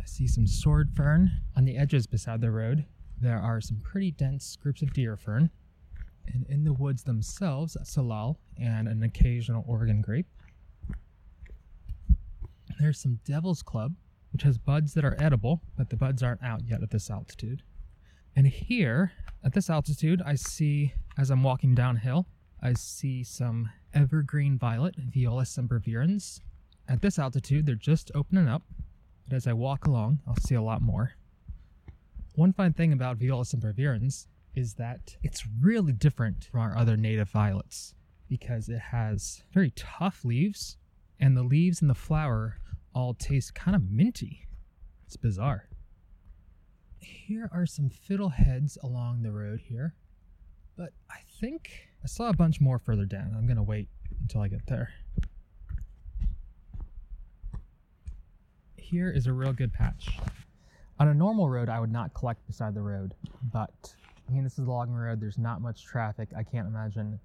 I 0.00 0.06
see 0.06 0.26
some 0.26 0.46
sword 0.46 0.90
fern 0.94 1.30
on 1.56 1.64
the 1.64 1.76
edges 1.76 2.06
beside 2.06 2.40
the 2.40 2.50
road. 2.50 2.84
There 3.20 3.38
are 3.38 3.60
some 3.60 3.80
pretty 3.82 4.12
dense 4.12 4.56
groups 4.56 4.82
of 4.82 4.92
deer 4.92 5.16
fern. 5.16 5.50
And 6.26 6.46
in 6.48 6.64
the 6.64 6.72
woods 6.72 7.02
themselves, 7.02 7.76
salal 7.82 8.38
and 8.58 8.88
an 8.88 9.02
occasional 9.02 9.64
Oregon 9.66 10.00
grape. 10.00 10.26
There's 12.78 13.00
some 13.00 13.20
Devil's 13.24 13.62
Club, 13.62 13.94
which 14.32 14.42
has 14.42 14.58
buds 14.58 14.94
that 14.94 15.04
are 15.04 15.16
edible, 15.20 15.62
but 15.76 15.90
the 15.90 15.96
buds 15.96 16.22
aren't 16.22 16.42
out 16.42 16.62
yet 16.66 16.82
at 16.82 16.90
this 16.90 17.10
altitude. 17.10 17.62
And 18.36 18.46
here, 18.46 19.12
at 19.44 19.52
this 19.52 19.70
altitude, 19.70 20.20
I 20.24 20.34
see, 20.34 20.92
as 21.16 21.30
I'm 21.30 21.42
walking 21.42 21.74
downhill, 21.74 22.26
I 22.60 22.72
see 22.72 23.22
some 23.22 23.70
evergreen 23.92 24.58
violet, 24.58 24.96
Viola 24.96 25.44
sempervirens. 25.44 26.40
At 26.88 27.02
this 27.02 27.18
altitude, 27.18 27.66
they're 27.66 27.74
just 27.74 28.10
opening 28.14 28.48
up, 28.48 28.62
but 29.28 29.36
as 29.36 29.46
I 29.46 29.52
walk 29.52 29.86
along, 29.86 30.20
I'll 30.26 30.36
see 30.36 30.54
a 30.54 30.62
lot 30.62 30.82
more. 30.82 31.12
One 32.34 32.52
fine 32.52 32.72
thing 32.72 32.92
about 32.92 33.18
Viola 33.18 33.44
sempervirens 33.44 34.26
is 34.54 34.74
that 34.74 35.16
it's 35.22 35.44
really 35.60 35.92
different 35.92 36.44
from 36.50 36.60
our 36.60 36.76
other 36.76 36.96
native 36.96 37.28
violets 37.28 37.94
because 38.28 38.68
it 38.68 38.80
has 38.80 39.42
very 39.52 39.70
tough 39.76 40.24
leaves, 40.24 40.76
and 41.20 41.36
the 41.36 41.42
leaves 41.42 41.80
and 41.80 41.90
the 41.90 41.94
flower 41.94 42.58
all 42.94 43.14
taste 43.14 43.54
kind 43.54 43.74
of 43.74 43.90
minty. 43.90 44.46
It's 45.06 45.16
bizarre. 45.16 45.68
Here 47.00 47.50
are 47.52 47.66
some 47.66 47.90
fiddleheads 47.90 48.82
along 48.82 49.22
the 49.22 49.32
road 49.32 49.60
here, 49.60 49.94
but 50.76 50.90
I 51.10 51.18
think 51.40 51.88
I 52.02 52.06
saw 52.06 52.28
a 52.28 52.32
bunch 52.32 52.60
more 52.60 52.78
further 52.78 53.04
down. 53.04 53.34
I'm 53.36 53.46
gonna 53.46 53.62
wait 53.62 53.88
until 54.22 54.40
I 54.40 54.48
get 54.48 54.66
there. 54.66 54.92
Here 58.76 59.10
is 59.10 59.26
a 59.26 59.32
real 59.32 59.52
good 59.52 59.72
patch. 59.72 60.08
On 61.00 61.08
a 61.08 61.14
normal 61.14 61.48
road, 61.48 61.68
I 61.68 61.80
would 61.80 61.92
not 61.92 62.14
collect 62.14 62.46
beside 62.46 62.74
the 62.74 62.82
road, 62.82 63.14
but 63.52 63.94
I 64.28 64.32
mean, 64.32 64.44
this 64.44 64.58
is 64.58 64.66
a 64.66 64.70
logging 64.70 64.94
road. 64.94 65.20
There's 65.20 65.38
not 65.38 65.60
much 65.60 65.84
traffic. 65.84 66.30
I 66.36 66.42
can't 66.42 66.66
imagine 66.66 67.18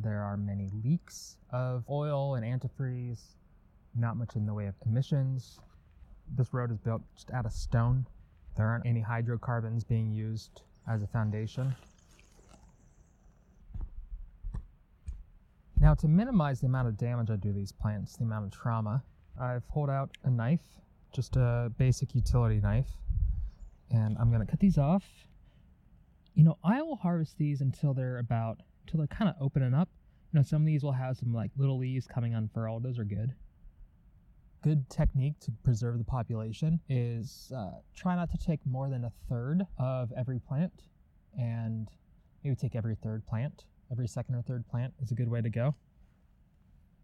there 0.00 0.22
are 0.22 0.36
many 0.36 0.68
leaks 0.82 1.36
of 1.50 1.84
oil 1.88 2.34
and 2.34 2.44
antifreeze 2.44 3.36
not 3.96 4.16
much 4.16 4.34
in 4.36 4.46
the 4.46 4.54
way 4.54 4.66
of 4.66 4.74
emissions. 4.86 5.60
This 6.36 6.52
road 6.52 6.70
is 6.70 6.78
built 6.78 7.02
just 7.14 7.30
out 7.30 7.46
of 7.46 7.52
stone. 7.52 8.06
There 8.56 8.66
aren't 8.66 8.86
any 8.86 9.00
hydrocarbons 9.00 9.84
being 9.84 10.10
used 10.10 10.62
as 10.88 11.02
a 11.02 11.06
foundation. 11.06 11.74
Now 15.80 15.94
to 15.94 16.08
minimize 16.08 16.60
the 16.60 16.66
amount 16.66 16.88
of 16.88 16.96
damage 16.96 17.30
I 17.30 17.36
do 17.36 17.50
to 17.50 17.54
these 17.54 17.72
plants, 17.72 18.16
the 18.16 18.24
amount 18.24 18.46
of 18.46 18.50
trauma, 18.52 19.02
I've 19.38 19.68
pulled 19.68 19.90
out 19.90 20.16
a 20.24 20.30
knife, 20.30 20.64
just 21.12 21.36
a 21.36 21.70
basic 21.76 22.14
utility 22.14 22.60
knife, 22.60 22.88
and 23.90 24.16
I'm 24.18 24.30
gonna 24.30 24.46
cut 24.46 24.60
these 24.60 24.78
off. 24.78 25.04
You 26.34 26.44
know, 26.44 26.58
I 26.64 26.82
will 26.82 26.96
harvest 26.96 27.38
these 27.38 27.60
until 27.60 27.92
they're 27.92 28.18
about, 28.18 28.60
until 28.86 28.98
they're 28.98 29.06
kind 29.06 29.28
of 29.28 29.36
opening 29.40 29.74
up. 29.74 29.88
You 30.32 30.40
know, 30.40 30.42
some 30.42 30.62
of 30.62 30.66
these 30.66 30.82
will 30.82 30.92
have 30.92 31.16
some 31.16 31.32
like 31.32 31.50
little 31.56 31.78
leaves 31.78 32.06
coming 32.06 32.34
unfurled. 32.34 32.82
Those 32.82 32.98
are 32.98 33.04
good 33.04 33.34
good 34.64 34.88
technique 34.88 35.38
to 35.40 35.52
preserve 35.62 35.98
the 35.98 36.04
population 36.04 36.80
is 36.88 37.52
uh, 37.54 37.72
try 37.94 38.16
not 38.16 38.30
to 38.30 38.38
take 38.38 38.58
more 38.64 38.88
than 38.88 39.04
a 39.04 39.12
third 39.28 39.62
of 39.78 40.10
every 40.16 40.38
plant 40.38 40.72
and 41.38 41.88
maybe 42.42 42.56
take 42.56 42.74
every 42.74 42.94
third 42.94 43.26
plant. 43.26 43.64
Every 43.92 44.08
second 44.08 44.36
or 44.36 44.40
third 44.40 44.66
plant 44.66 44.94
is 45.02 45.12
a 45.12 45.14
good 45.14 45.28
way 45.28 45.42
to 45.42 45.50
go. 45.50 45.74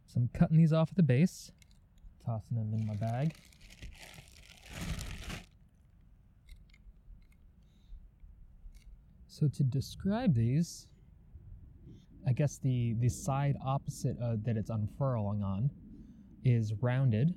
So 0.07 0.21
I'm 0.21 0.31
cutting 0.33 0.57
these 0.57 0.73
off 0.73 0.89
at 0.89 0.97
the 0.97 1.03
base, 1.03 1.53
tossing 2.25 2.57
them 2.57 2.73
in 2.73 2.87
my 2.87 2.95
bag. 2.95 3.35
So 9.29 9.49
to 9.49 9.63
describe 9.63 10.35
these, 10.35 10.87
I 12.27 12.33
guess 12.33 12.59
the, 12.59 12.95
the 13.01 13.09
side 13.09 13.57
opposite 13.65 14.17
uh, 14.23 14.37
that 14.45 14.57
it's 14.57 14.71
unfurling 14.71 15.43
on 15.43 15.71
is 16.45 16.73
rounded, 16.81 17.35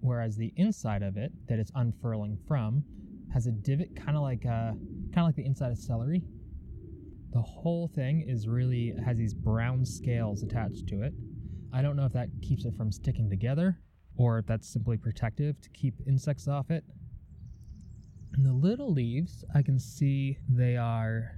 whereas 0.00 0.36
the 0.36 0.52
inside 0.56 1.02
of 1.02 1.16
it 1.16 1.32
that 1.48 1.58
it's 1.58 1.72
unfurling 1.74 2.38
from 2.46 2.84
has 3.32 3.46
a 3.46 3.52
divot 3.52 3.94
kind 3.96 4.16
of 4.16 4.22
like 4.22 4.44
a 4.44 4.74
kind 5.14 5.18
of 5.18 5.24
like 5.24 5.36
the 5.36 5.44
inside 5.44 5.72
of 5.72 5.78
celery. 5.78 6.22
The 7.32 7.40
whole 7.40 7.88
thing 7.88 8.24
is 8.28 8.48
really 8.48 8.94
has 9.04 9.16
these 9.16 9.34
brown 9.34 9.84
scales 9.84 10.42
attached 10.42 10.88
to 10.88 11.02
it. 11.02 11.14
I 11.72 11.82
don't 11.82 11.96
know 11.96 12.04
if 12.04 12.12
that 12.12 12.28
keeps 12.42 12.64
it 12.64 12.74
from 12.76 12.90
sticking 12.90 13.30
together 13.30 13.78
or 14.16 14.38
if 14.38 14.46
that's 14.46 14.68
simply 14.68 14.96
protective 14.96 15.60
to 15.60 15.70
keep 15.70 15.94
insects 16.06 16.48
off 16.48 16.70
it. 16.70 16.84
And 18.32 18.44
the 18.44 18.52
little 18.52 18.92
leaves, 18.92 19.44
I 19.54 19.62
can 19.62 19.78
see 19.78 20.38
they 20.48 20.76
are 20.76 21.36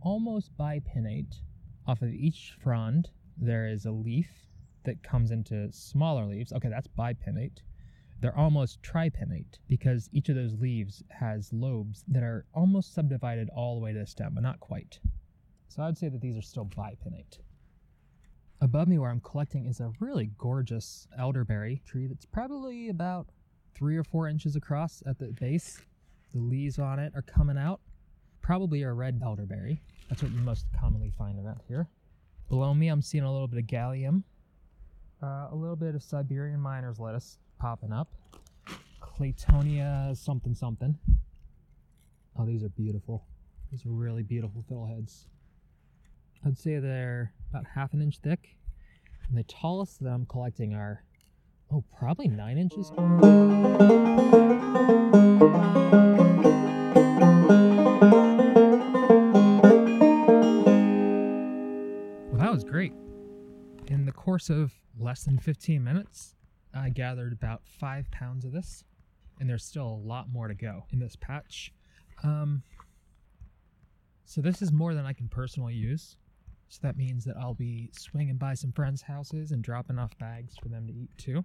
almost 0.00 0.56
bipinnate. 0.56 1.40
Off 1.88 2.02
of 2.02 2.12
each 2.12 2.54
frond, 2.62 3.08
there 3.38 3.66
is 3.66 3.86
a 3.86 3.90
leaf 3.90 4.28
that 4.84 5.02
comes 5.02 5.30
into 5.30 5.72
smaller 5.72 6.26
leaves. 6.26 6.52
Okay, 6.52 6.68
that's 6.68 6.86
bipinnate. 6.86 7.62
They're 8.20 8.36
almost 8.36 8.82
tripinnate 8.82 9.58
because 9.68 10.10
each 10.12 10.28
of 10.28 10.34
those 10.34 10.60
leaves 10.60 11.02
has 11.08 11.50
lobes 11.50 12.04
that 12.08 12.22
are 12.22 12.44
almost 12.52 12.94
subdivided 12.94 13.48
all 13.56 13.74
the 13.74 13.80
way 13.80 13.94
to 13.94 14.00
the 14.00 14.06
stem, 14.06 14.34
but 14.34 14.42
not 14.42 14.60
quite. 14.60 15.00
So 15.68 15.82
I'd 15.82 15.96
say 15.96 16.10
that 16.10 16.20
these 16.20 16.36
are 16.36 16.42
still 16.42 16.66
bipinnate. 16.66 17.38
Above 18.60 18.88
me, 18.88 18.98
where 18.98 19.10
I'm 19.10 19.20
collecting, 19.20 19.64
is 19.64 19.80
a 19.80 19.92
really 19.98 20.30
gorgeous 20.36 21.08
elderberry 21.18 21.80
tree 21.86 22.06
that's 22.06 22.26
probably 22.26 22.90
about 22.90 23.28
three 23.74 23.96
or 23.96 24.04
four 24.04 24.28
inches 24.28 24.56
across 24.56 25.02
at 25.06 25.18
the 25.18 25.28
base. 25.40 25.80
The 26.34 26.40
leaves 26.40 26.78
on 26.78 26.98
it 26.98 27.14
are 27.14 27.22
coming 27.22 27.56
out. 27.56 27.80
Probably 28.42 28.82
a 28.82 28.92
red 28.92 29.20
elderberry. 29.24 29.80
That's 30.08 30.22
what 30.22 30.32
you 30.32 30.38
most 30.38 30.66
commonly 30.78 31.12
find 31.18 31.38
around 31.38 31.60
here. 31.68 31.88
Below 32.48 32.72
me, 32.74 32.88
I'm 32.88 33.02
seeing 33.02 33.24
a 33.24 33.32
little 33.32 33.48
bit 33.48 33.58
of 33.58 33.66
galium, 33.66 34.22
uh, 35.22 35.48
a 35.50 35.54
little 35.54 35.76
bit 35.76 35.94
of 35.94 36.02
Siberian 36.02 36.60
miner's 36.60 36.98
lettuce 36.98 37.38
popping 37.58 37.92
up. 37.92 38.08
Claytonia 39.02 40.16
something 40.16 40.54
something. 40.54 40.96
Oh, 42.38 42.46
these 42.46 42.62
are 42.62 42.68
beautiful. 42.70 43.26
These 43.70 43.84
are 43.84 43.90
really 43.90 44.22
beautiful 44.22 44.64
fiddleheads. 44.70 45.24
I'd 46.46 46.56
say 46.56 46.78
they're 46.78 47.32
about 47.50 47.66
half 47.74 47.92
an 47.92 48.00
inch 48.00 48.18
thick. 48.22 48.56
And 49.28 49.36
the 49.36 49.42
tallest 49.42 50.00
that 50.02 50.08
I'm 50.08 50.24
collecting 50.24 50.74
are, 50.74 51.02
oh, 51.70 51.84
probably 51.98 52.28
nine 52.28 52.56
inches. 52.56 52.92
Great. 62.78 62.92
In 63.88 64.06
the 64.06 64.12
course 64.12 64.50
of 64.50 64.72
less 64.96 65.24
than 65.24 65.36
15 65.36 65.82
minutes, 65.82 66.36
I 66.72 66.90
gathered 66.90 67.32
about 67.32 67.62
five 67.66 68.08
pounds 68.12 68.44
of 68.44 68.52
this, 68.52 68.84
and 69.40 69.50
there's 69.50 69.64
still 69.64 69.88
a 69.88 70.06
lot 70.06 70.30
more 70.30 70.46
to 70.46 70.54
go 70.54 70.84
in 70.92 71.00
this 71.00 71.16
patch. 71.16 71.72
Um, 72.22 72.62
so 74.24 74.40
this 74.40 74.62
is 74.62 74.70
more 74.70 74.94
than 74.94 75.04
I 75.06 75.12
can 75.12 75.26
personally 75.26 75.74
use. 75.74 76.14
So 76.68 76.78
that 76.82 76.96
means 76.96 77.24
that 77.24 77.36
I'll 77.36 77.52
be 77.52 77.90
swinging 77.98 78.36
by 78.36 78.54
some 78.54 78.70
friends' 78.70 79.02
houses 79.02 79.50
and 79.50 79.60
dropping 79.60 79.98
off 79.98 80.16
bags 80.20 80.54
for 80.62 80.68
them 80.68 80.86
to 80.86 80.92
eat 80.92 81.10
too. 81.18 81.44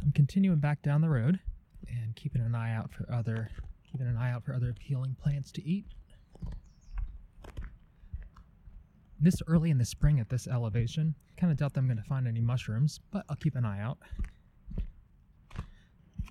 I'm 0.00 0.12
continuing 0.12 0.60
back 0.60 0.80
down 0.80 1.02
the 1.02 1.10
road 1.10 1.38
and 1.88 2.16
keeping 2.16 2.40
an 2.40 2.54
eye 2.54 2.74
out 2.74 2.90
for 2.94 3.04
other 3.12 3.50
keeping 3.84 4.06
an 4.06 4.16
eye 4.16 4.32
out 4.32 4.44
for 4.46 4.54
other 4.54 4.70
appealing 4.70 5.14
plants 5.22 5.52
to 5.52 5.62
eat. 5.62 5.84
This 9.20 9.42
early 9.48 9.70
in 9.70 9.78
the 9.78 9.84
spring 9.84 10.20
at 10.20 10.28
this 10.28 10.46
elevation, 10.46 11.12
kind 11.36 11.50
of 11.50 11.58
doubt 11.58 11.74
that 11.74 11.80
I'm 11.80 11.86
going 11.86 11.96
to 11.96 12.04
find 12.04 12.28
any 12.28 12.40
mushrooms, 12.40 13.00
but 13.10 13.24
I'll 13.28 13.36
keep 13.36 13.56
an 13.56 13.64
eye 13.64 13.80
out. 13.80 13.98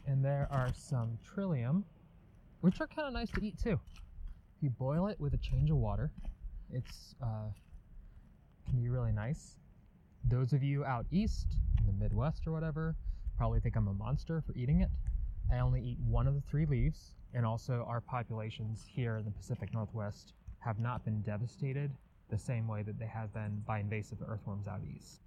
And 0.06 0.24
there 0.24 0.48
are 0.50 0.70
some 0.74 1.20
trillium, 1.22 1.84
which 2.62 2.80
are 2.80 2.88
kind 2.88 3.06
of 3.06 3.14
nice 3.14 3.30
to 3.32 3.44
eat 3.44 3.60
too. 3.62 3.78
If 4.56 4.64
you 4.64 4.70
boil 4.70 5.08
it 5.08 5.20
with 5.20 5.34
a 5.34 5.38
change 5.38 5.70
of 5.70 5.76
water, 5.76 6.12
it's 6.72 7.14
uh, 7.22 7.50
can 8.70 8.82
be 8.82 8.88
really 8.88 9.12
nice. 9.12 9.58
Those 10.24 10.54
of 10.54 10.64
you 10.64 10.86
out 10.86 11.06
east, 11.12 11.58
in 11.82 11.88
the 11.88 11.94
Midwest 11.94 12.48
or 12.48 12.54
whatever, 12.54 12.96
probably 13.38 13.60
think 13.60 13.76
I'm 13.76 13.90
a 13.90 13.94
monster 13.94 14.42
for 14.48 14.54
eating 14.56 14.80
it. 14.80 14.90
I 15.54 15.60
only 15.60 15.82
eat 15.82 15.98
one 16.08 16.26
of 16.26 16.36
the 16.36 16.42
three 16.50 16.66
leaves, 16.66 17.16
and 17.34 17.46
also 17.46 17.86
our 17.86 18.00
populations 18.00 18.86
here 18.88 19.18
in 19.18 19.26
the 19.26 19.32
Pacific 19.32 19.74
Northwest 19.74 20.32
have 20.60 20.80
not 20.80 21.04
been 21.04 21.22
devastated 21.22 21.92
the 22.30 22.38
same 22.38 22.68
way 22.68 22.84
that 22.84 23.00
they 23.00 23.06
have 23.06 23.34
been 23.34 23.64
by 23.66 23.80
invasive 23.80 24.20
earthworms 24.26 24.68
out 24.68 24.82
east. 24.84 25.22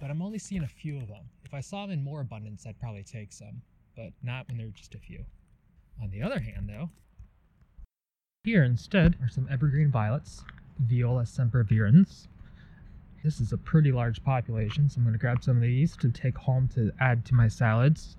But 0.00 0.10
I'm 0.10 0.22
only 0.22 0.38
seeing 0.38 0.62
a 0.62 0.68
few 0.68 0.98
of 0.98 1.08
them. 1.08 1.24
If 1.44 1.54
I 1.54 1.60
saw 1.60 1.82
them 1.82 1.92
in 1.92 2.04
more 2.04 2.20
abundance, 2.20 2.66
I'd 2.66 2.80
probably 2.80 3.04
take 3.04 3.32
some, 3.32 3.62
but 3.96 4.12
not 4.22 4.48
when 4.48 4.58
there 4.58 4.66
are 4.66 4.70
just 4.70 4.94
a 4.94 4.98
few. 4.98 5.24
On 6.02 6.10
the 6.10 6.22
other 6.22 6.40
hand, 6.40 6.68
though, 6.68 6.90
here 8.44 8.64
instead 8.64 9.16
are 9.22 9.28
some 9.28 9.46
evergreen 9.48 9.90
violets, 9.92 10.44
Viola 10.80 11.22
sempervirens. 11.22 12.26
This 13.22 13.40
is 13.40 13.52
a 13.52 13.58
pretty 13.58 13.92
large 13.92 14.24
population, 14.24 14.88
so 14.88 14.98
I'm 14.98 15.04
going 15.04 15.12
to 15.12 15.18
grab 15.18 15.44
some 15.44 15.56
of 15.56 15.62
these 15.62 15.96
to 15.98 16.10
take 16.10 16.36
home 16.36 16.66
to 16.74 16.90
add 16.98 17.24
to 17.26 17.34
my 17.34 17.46
salads. 17.46 18.16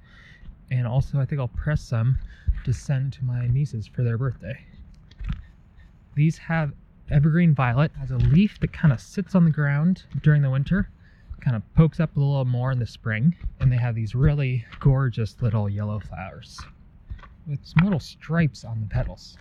And 0.72 0.88
also, 0.88 1.20
I 1.20 1.26
think 1.26 1.42
I'll 1.42 1.50
press 1.50 1.82
some 1.82 2.18
to 2.64 2.72
send 2.72 3.12
to 3.14 3.26
my 3.26 3.48
nieces 3.48 3.86
for 3.86 4.04
their 4.04 4.18
birthday. 4.18 4.58
These 6.16 6.38
have 6.38 6.72
evergreen 7.12 7.54
violet, 7.54 7.92
has 8.00 8.12
a 8.12 8.18
leaf 8.18 8.60
that 8.62 8.74
kind 8.74 8.94
of 8.94 9.00
sits 9.00 9.36
on 9.36 9.46
the 9.46 9.52
ground 9.52 10.04
during 10.22 10.42
the 10.42 10.50
winter, 10.50 10.90
kind 11.42 11.56
of 11.56 11.74
pokes 11.76 12.00
up 12.00 12.16
a 12.16 12.20
little 12.20 12.46
more 12.46 12.72
in 12.72 12.80
the 12.80 12.88
spring, 12.88 13.36
and 13.60 13.72
they 13.72 13.78
have 13.78 13.96
these 13.96 14.16
really 14.16 14.66
gorgeous 14.80 15.36
little 15.42 15.70
yellow 15.70 16.00
flowers 16.00 16.60
with 17.48 17.60
some 17.64 17.84
little 17.84 18.00
stripes 18.00 18.64
on 18.64 18.80
the 18.80 18.88
petals. 18.88 19.38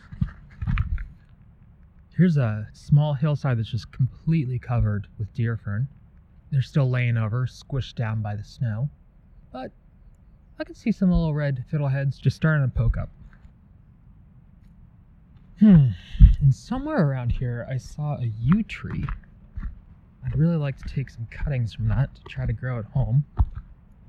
Here's 2.17 2.37
a 2.37 2.69
small 2.73 3.15
hillside 3.15 3.59
that's 3.59 3.71
just 3.71 3.91
completely 3.93 4.59
covered 4.59 5.07
with 5.19 5.33
deer 5.35 5.57
fern. 5.57 5.89
They're 6.51 6.63
still 6.63 6.91
laying 6.91 7.17
over, 7.17 7.47
squished 7.47 7.95
down 7.95 8.21
by 8.21 8.37
the 8.37 8.45
snow. 8.45 8.91
But 9.51 9.71
I 10.59 10.65
can 10.65 10.75
see 10.75 10.93
some 10.93 11.11
little 11.11 11.33
red 11.35 11.65
fiddleheads 11.73 12.21
just 12.21 12.37
starting 12.37 12.69
to 12.69 12.77
poke 12.77 12.99
up. 12.99 13.09
Hmm. 15.59 15.91
And 16.43 16.53
somewhere 16.53 17.09
around 17.09 17.31
here, 17.31 17.65
I 17.71 17.77
saw 17.77 18.17
a 18.17 18.25
yew 18.25 18.65
tree. 18.65 19.05
I'd 20.27 20.37
really 20.37 20.57
like 20.57 20.77
to 20.79 20.93
take 20.93 21.09
some 21.09 21.29
cuttings 21.31 21.73
from 21.73 21.87
that 21.89 22.13
to 22.17 22.23
try 22.25 22.47
to 22.47 22.53
grow 22.53 22.81
at 22.81 22.85
home. 22.87 23.25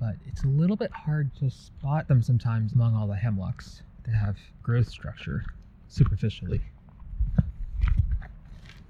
But 0.00 0.16
it's 0.26 0.42
a 0.42 0.48
little 0.48 0.74
bit 0.74 0.90
hard 0.90 1.32
to 1.36 1.48
spot 1.48 2.08
them 2.08 2.22
sometimes 2.22 2.72
among 2.72 2.96
all 2.96 3.06
the 3.06 3.14
hemlocks 3.14 3.84
that 4.02 4.16
have 4.16 4.36
growth 4.64 4.88
structure 4.88 5.44
superficially. 5.86 6.60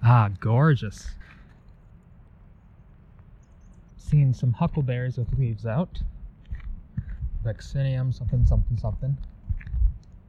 Ah, 0.03 0.31
gorgeous. 0.41 1.11
Seeing 3.99 4.33
some 4.33 4.55
huckleberries 4.55 5.19
with 5.19 5.39
leaves 5.39 5.67
out. 5.67 6.03
Vaccinium, 7.45 8.13
something, 8.13 8.47
something, 8.47 8.79
something. 8.79 9.19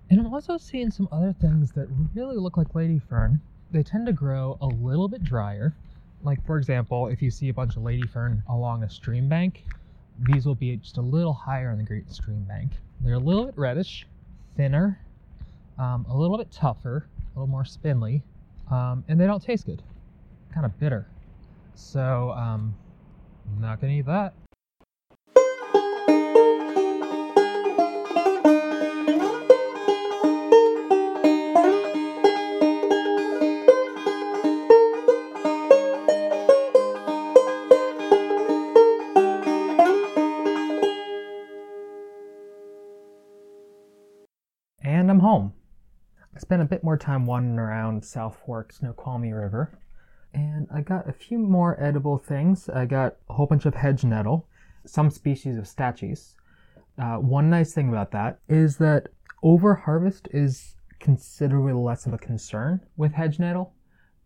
And 0.09 0.19
I'm 0.19 0.33
also 0.33 0.57
seeing 0.57 0.91
some 0.91 1.07
other 1.11 1.33
things 1.41 1.71
that 1.71 1.87
really 2.13 2.37
look 2.37 2.57
like 2.57 2.75
lady 2.75 2.99
fern. 2.99 3.41
They 3.71 3.83
tend 3.83 4.05
to 4.05 4.13
grow 4.13 4.57
a 4.61 4.67
little 4.67 5.07
bit 5.07 5.23
drier. 5.23 5.73
Like, 6.21 6.45
for 6.45 6.57
example, 6.57 7.07
if 7.07 7.21
you 7.21 7.31
see 7.31 7.49
a 7.49 7.53
bunch 7.53 7.75
of 7.75 7.83
lady 7.83 8.05
fern 8.07 8.43
along 8.49 8.83
a 8.83 8.89
stream 8.89 9.27
bank, 9.27 9.63
these 10.19 10.45
will 10.45 10.55
be 10.55 10.75
just 10.77 10.97
a 10.97 11.01
little 11.01 11.33
higher 11.33 11.69
on 11.69 11.77
the 11.77 11.83
Great 11.83 12.09
Stream 12.11 12.43
Bank. 12.43 12.71
They're 13.01 13.15
a 13.15 13.19
little 13.19 13.45
bit 13.45 13.57
reddish, 13.57 14.07
thinner, 14.55 14.99
um, 15.77 16.05
a 16.09 16.15
little 16.15 16.37
bit 16.37 16.51
tougher, 16.51 17.07
a 17.35 17.39
little 17.39 17.47
more 17.47 17.65
spindly, 17.65 18.23
um, 18.71 19.03
and 19.07 19.19
they 19.19 19.25
don't 19.27 19.43
taste 19.43 19.65
good. 19.65 19.83
Kind 20.53 20.65
of 20.65 20.79
bitter. 20.79 21.07
So, 21.73 22.31
um, 22.31 22.75
I'm 23.53 23.61
not 23.61 23.81
gonna 23.81 23.93
eat 23.93 24.05
that. 24.05 24.33
Spent 46.45 46.61
a 46.61 46.65
bit 46.65 46.83
more 46.83 46.95
time 46.95 47.25
wandering 47.25 47.57
around 47.57 48.05
South 48.05 48.37
Fork 48.45 48.71
Snoqualmie 48.71 49.33
River, 49.33 49.79
and 50.31 50.67
I 50.71 50.81
got 50.81 51.09
a 51.09 51.11
few 51.11 51.39
more 51.39 51.75
edible 51.81 52.19
things. 52.19 52.69
I 52.69 52.85
got 52.85 53.15
a 53.27 53.33
whole 53.33 53.47
bunch 53.47 53.65
of 53.65 53.73
hedge 53.73 54.03
nettle, 54.03 54.47
some 54.85 55.09
species 55.09 55.57
of 55.57 55.63
stachys. 55.63 56.35
Uh, 56.99 57.15
one 57.15 57.49
nice 57.49 57.73
thing 57.73 57.89
about 57.89 58.11
that 58.11 58.41
is 58.47 58.77
that 58.77 59.07
over 59.41 59.73
harvest 59.73 60.27
is 60.33 60.75
considerably 60.99 61.73
less 61.73 62.05
of 62.05 62.13
a 62.13 62.19
concern 62.19 62.79
with 62.95 63.13
hedge 63.13 63.39
nettle 63.39 63.73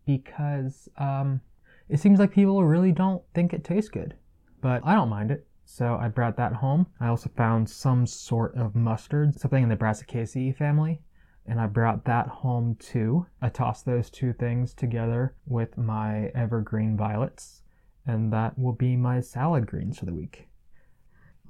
because 0.04 0.90
um, 0.98 1.40
it 1.88 2.00
seems 2.00 2.18
like 2.18 2.32
people 2.32 2.62
really 2.62 2.92
don't 2.92 3.22
think 3.32 3.54
it 3.54 3.64
tastes 3.64 3.88
good, 3.88 4.14
but 4.60 4.82
I 4.84 4.94
don't 4.94 5.08
mind 5.08 5.30
it. 5.30 5.46
So 5.64 5.96
I 5.98 6.08
brought 6.08 6.36
that 6.36 6.52
home. 6.52 6.86
I 7.00 7.08
also 7.08 7.30
found 7.34 7.70
some 7.70 8.06
sort 8.06 8.54
of 8.56 8.76
mustard, 8.76 9.40
something 9.40 9.62
in 9.62 9.70
the 9.70 9.76
Brassicaceae 9.76 10.54
family 10.54 11.00
and 11.46 11.60
I 11.60 11.66
brought 11.66 12.04
that 12.04 12.28
home 12.28 12.76
too. 12.78 13.26
I 13.40 13.48
tossed 13.48 13.84
those 13.84 14.10
two 14.10 14.32
things 14.32 14.74
together 14.74 15.34
with 15.46 15.76
my 15.76 16.26
evergreen 16.34 16.96
violets, 16.96 17.62
and 18.06 18.32
that 18.32 18.58
will 18.58 18.72
be 18.72 18.96
my 18.96 19.20
salad 19.20 19.66
greens 19.66 19.98
for 19.98 20.06
the 20.06 20.14
week. 20.14 20.48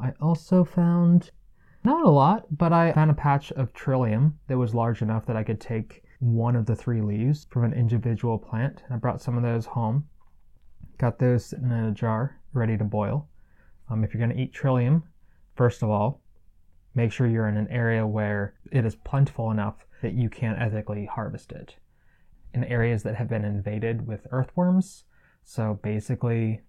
I 0.01 0.13
also 0.21 0.65
found 0.65 1.31
not 1.83 2.05
a 2.05 2.11
lot, 2.11 2.47
but 2.57 2.73
I 2.73 2.93
found 2.93 3.11
a 3.11 3.15
patch 3.15 3.53
of 3.53 3.73
trillium 3.73 4.39
that 4.49 4.59
was 4.59 4.75
large 4.75 5.03
enough 5.03 5.27
that 5.27 5.37
I 5.37 5.45
could 5.45 5.61
take 5.61 6.03
one 6.19 6.55
of 6.55 6.67
the 6.67 6.77
three 6.77 7.01
leaves 7.01 7.47
from 7.51 7.65
an 7.65 7.73
individual 7.73 8.39
plant. 8.39 8.83
And 8.85 8.95
I 8.95 8.99
brought 8.99 9.23
some 9.23 9.37
of 9.37 9.43
those 9.43 9.67
home. 9.67 10.07
Got 10.99 11.19
those 11.19 11.47
sitting 11.47 11.71
in 11.71 11.85
a 11.85 11.93
jar, 11.93 12.39
ready 12.53 12.77
to 12.77 12.85
boil. 12.85 13.29
Um, 13.89 14.05
if 14.05 14.13
you're 14.13 14.25
going 14.25 14.37
to 14.37 14.43
eat 14.43 14.53
trillium, 14.53 15.05
first 15.55 15.83
of 15.83 15.89
all, 15.89 16.21
make 16.95 17.13
sure 17.13 17.27
you're 17.27 17.49
in 17.49 17.57
an 17.57 17.69
area 17.69 18.07
where 18.07 18.55
it 18.73 18.85
is 18.85 18.95
plentiful 18.97 19.51
enough 19.51 19.87
that 20.03 20.15
you 20.15 20.29
can 20.29 20.57
ethically 20.57 21.07
harvest 21.07 21.53
it. 21.53 21.77
In 22.53 22.65
areas 22.65 23.03
that 23.05 23.15
have 23.15 23.29
been 23.29 23.45
invaded 23.45 24.07
with 24.07 24.27
earthworms, 24.31 25.05
so 25.45 25.79
basically 25.83 26.63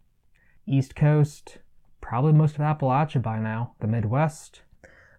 East 0.68 0.96
Coast, 0.96 1.58
probably 2.02 2.34
most 2.34 2.56
of 2.56 2.62
Appalachia 2.62 3.22
by 3.22 3.40
now, 3.40 3.76
the 3.80 3.88
Midwest, 3.88 4.62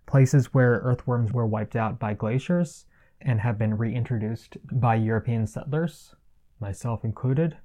places 0.07 0.55
where 0.55 0.81
earthworms 0.85 1.33
were 1.33 1.47
wiped 1.47 1.77
out 1.77 1.99
by 1.99 2.15
glaciers 2.15 2.87
and 3.21 3.41
have 3.41 3.59
been 3.59 3.77
reintroduced 3.77 4.57
by 4.71 4.95
European 4.95 5.47
settlers, 5.47 6.15
myself 6.61 7.05
included. 7.05 7.57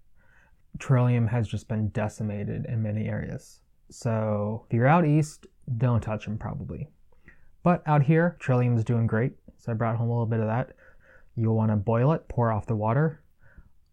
Trillium 0.79 1.27
has 1.27 1.47
just 1.47 1.67
been 1.67 1.89
decimated 1.89 2.65
in 2.65 2.83
many 2.83 3.07
areas. 3.07 3.61
So 3.89 4.65
if 4.67 4.73
you're 4.73 4.88
out 4.88 5.05
east, 5.05 5.47
don't 5.77 6.01
touch 6.01 6.25
them 6.25 6.38
probably. 6.38 6.89
But 7.68 7.84
out 7.86 8.03
here, 8.03 8.38
Trillium's 8.39 8.86
doing 8.86 9.07
great. 9.07 9.34
So 9.57 9.74
I 9.74 9.76
brought 9.76 9.97
home 9.97 10.07
a 10.07 10.13
little 10.13 10.26
bit 10.26 10.39
of 10.39 10.47
that. 10.47 10.72
You'll 11.36 11.57
want 11.57 11.70
to 11.70 11.76
boil 11.76 12.13
it, 12.13 12.26
pour 12.30 12.49
off 12.49 12.65
the 12.65 12.78
water. 12.78 13.22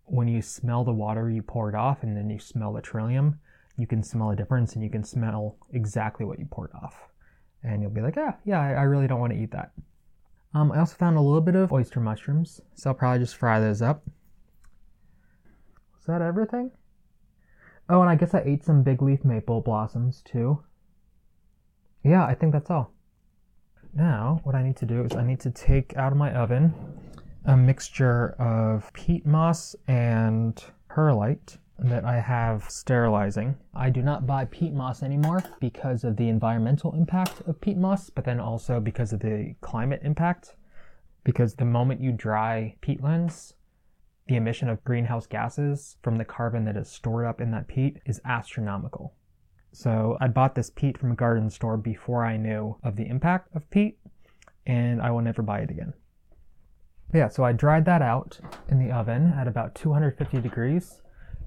When 0.04 0.28
you 0.28 0.42
smell 0.42 0.84
the 0.84 0.92
water, 0.92 1.28
you 1.28 1.42
pour 1.42 1.70
it 1.70 1.74
off, 1.74 2.04
and 2.04 2.16
then 2.16 2.30
you 2.30 2.38
smell 2.38 2.72
the 2.72 2.80
Trillium. 2.80 3.40
You 3.76 3.88
can 3.88 4.04
smell 4.04 4.30
a 4.30 4.36
difference, 4.36 4.74
and 4.74 4.84
you 4.84 4.90
can 4.90 5.02
smell 5.02 5.56
exactly 5.72 6.24
what 6.24 6.38
you 6.38 6.46
poured 6.46 6.70
off. 6.72 6.94
And 7.64 7.82
you'll 7.82 7.90
be 7.90 8.00
like, 8.00 8.16
ah, 8.16 8.36
yeah, 8.44 8.60
I 8.60 8.82
really 8.82 9.08
don't 9.08 9.18
want 9.18 9.32
to 9.32 9.40
eat 9.40 9.50
that. 9.50 9.72
Um, 10.54 10.70
I 10.70 10.78
also 10.78 10.94
found 10.94 11.16
a 11.16 11.20
little 11.20 11.40
bit 11.40 11.56
of 11.56 11.72
oyster 11.72 11.98
mushrooms, 11.98 12.60
so 12.76 12.90
I'll 12.90 12.94
probably 12.94 13.24
just 13.24 13.34
fry 13.34 13.58
those 13.58 13.82
up. 13.82 14.04
Is 15.98 16.06
that 16.06 16.22
everything? 16.22 16.70
Oh, 17.88 18.02
and 18.02 18.08
I 18.08 18.14
guess 18.14 18.34
I 18.34 18.42
ate 18.46 18.62
some 18.62 18.84
big 18.84 19.02
leaf 19.02 19.24
maple 19.24 19.62
blossoms 19.62 20.22
too. 20.24 20.62
Yeah, 22.04 22.24
I 22.24 22.36
think 22.36 22.52
that's 22.52 22.70
all. 22.70 22.93
Now, 23.96 24.40
what 24.42 24.56
I 24.56 24.62
need 24.62 24.76
to 24.78 24.86
do 24.86 25.04
is 25.04 25.14
I 25.14 25.24
need 25.24 25.40
to 25.40 25.50
take 25.50 25.96
out 25.96 26.10
of 26.10 26.18
my 26.18 26.34
oven 26.34 26.74
a 27.44 27.56
mixture 27.56 28.30
of 28.40 28.92
peat 28.92 29.24
moss 29.24 29.76
and 29.86 30.62
perlite 30.88 31.58
that 31.78 32.04
I 32.04 32.18
have 32.18 32.68
sterilizing. 32.68 33.56
I 33.72 33.90
do 33.90 34.02
not 34.02 34.26
buy 34.26 34.46
peat 34.46 34.72
moss 34.72 35.02
anymore 35.02 35.44
because 35.60 36.02
of 36.02 36.16
the 36.16 36.28
environmental 36.28 36.92
impact 36.94 37.40
of 37.46 37.60
peat 37.60 37.76
moss, 37.76 38.10
but 38.10 38.24
then 38.24 38.40
also 38.40 38.80
because 38.80 39.12
of 39.12 39.20
the 39.20 39.54
climate 39.60 40.00
impact. 40.02 40.56
Because 41.22 41.54
the 41.54 41.64
moment 41.64 42.00
you 42.00 42.10
dry 42.10 42.74
peatlands, 42.82 43.54
the 44.26 44.36
emission 44.36 44.68
of 44.68 44.82
greenhouse 44.84 45.26
gases 45.26 45.96
from 46.02 46.16
the 46.16 46.24
carbon 46.24 46.64
that 46.64 46.76
is 46.76 46.88
stored 46.88 47.26
up 47.26 47.40
in 47.40 47.50
that 47.52 47.68
peat 47.68 47.98
is 48.06 48.20
astronomical. 48.24 49.14
So 49.74 50.16
I 50.20 50.28
bought 50.28 50.54
this 50.54 50.70
peat 50.70 50.96
from 50.96 51.10
a 51.10 51.16
garden 51.16 51.50
store 51.50 51.76
before 51.76 52.24
I 52.24 52.36
knew 52.36 52.76
of 52.84 52.94
the 52.94 53.08
impact 53.08 53.54
of 53.56 53.68
peat, 53.70 53.98
and 54.66 55.02
I 55.02 55.10
will 55.10 55.20
never 55.20 55.42
buy 55.42 55.60
it 55.60 55.70
again. 55.70 55.92
Yeah, 57.12 57.28
so 57.28 57.44
I 57.44 57.52
dried 57.52 57.84
that 57.86 58.00
out 58.00 58.38
in 58.68 58.78
the 58.78 58.92
oven 58.92 59.34
at 59.36 59.48
about 59.48 59.74
250 59.74 60.40
degrees 60.40 61.02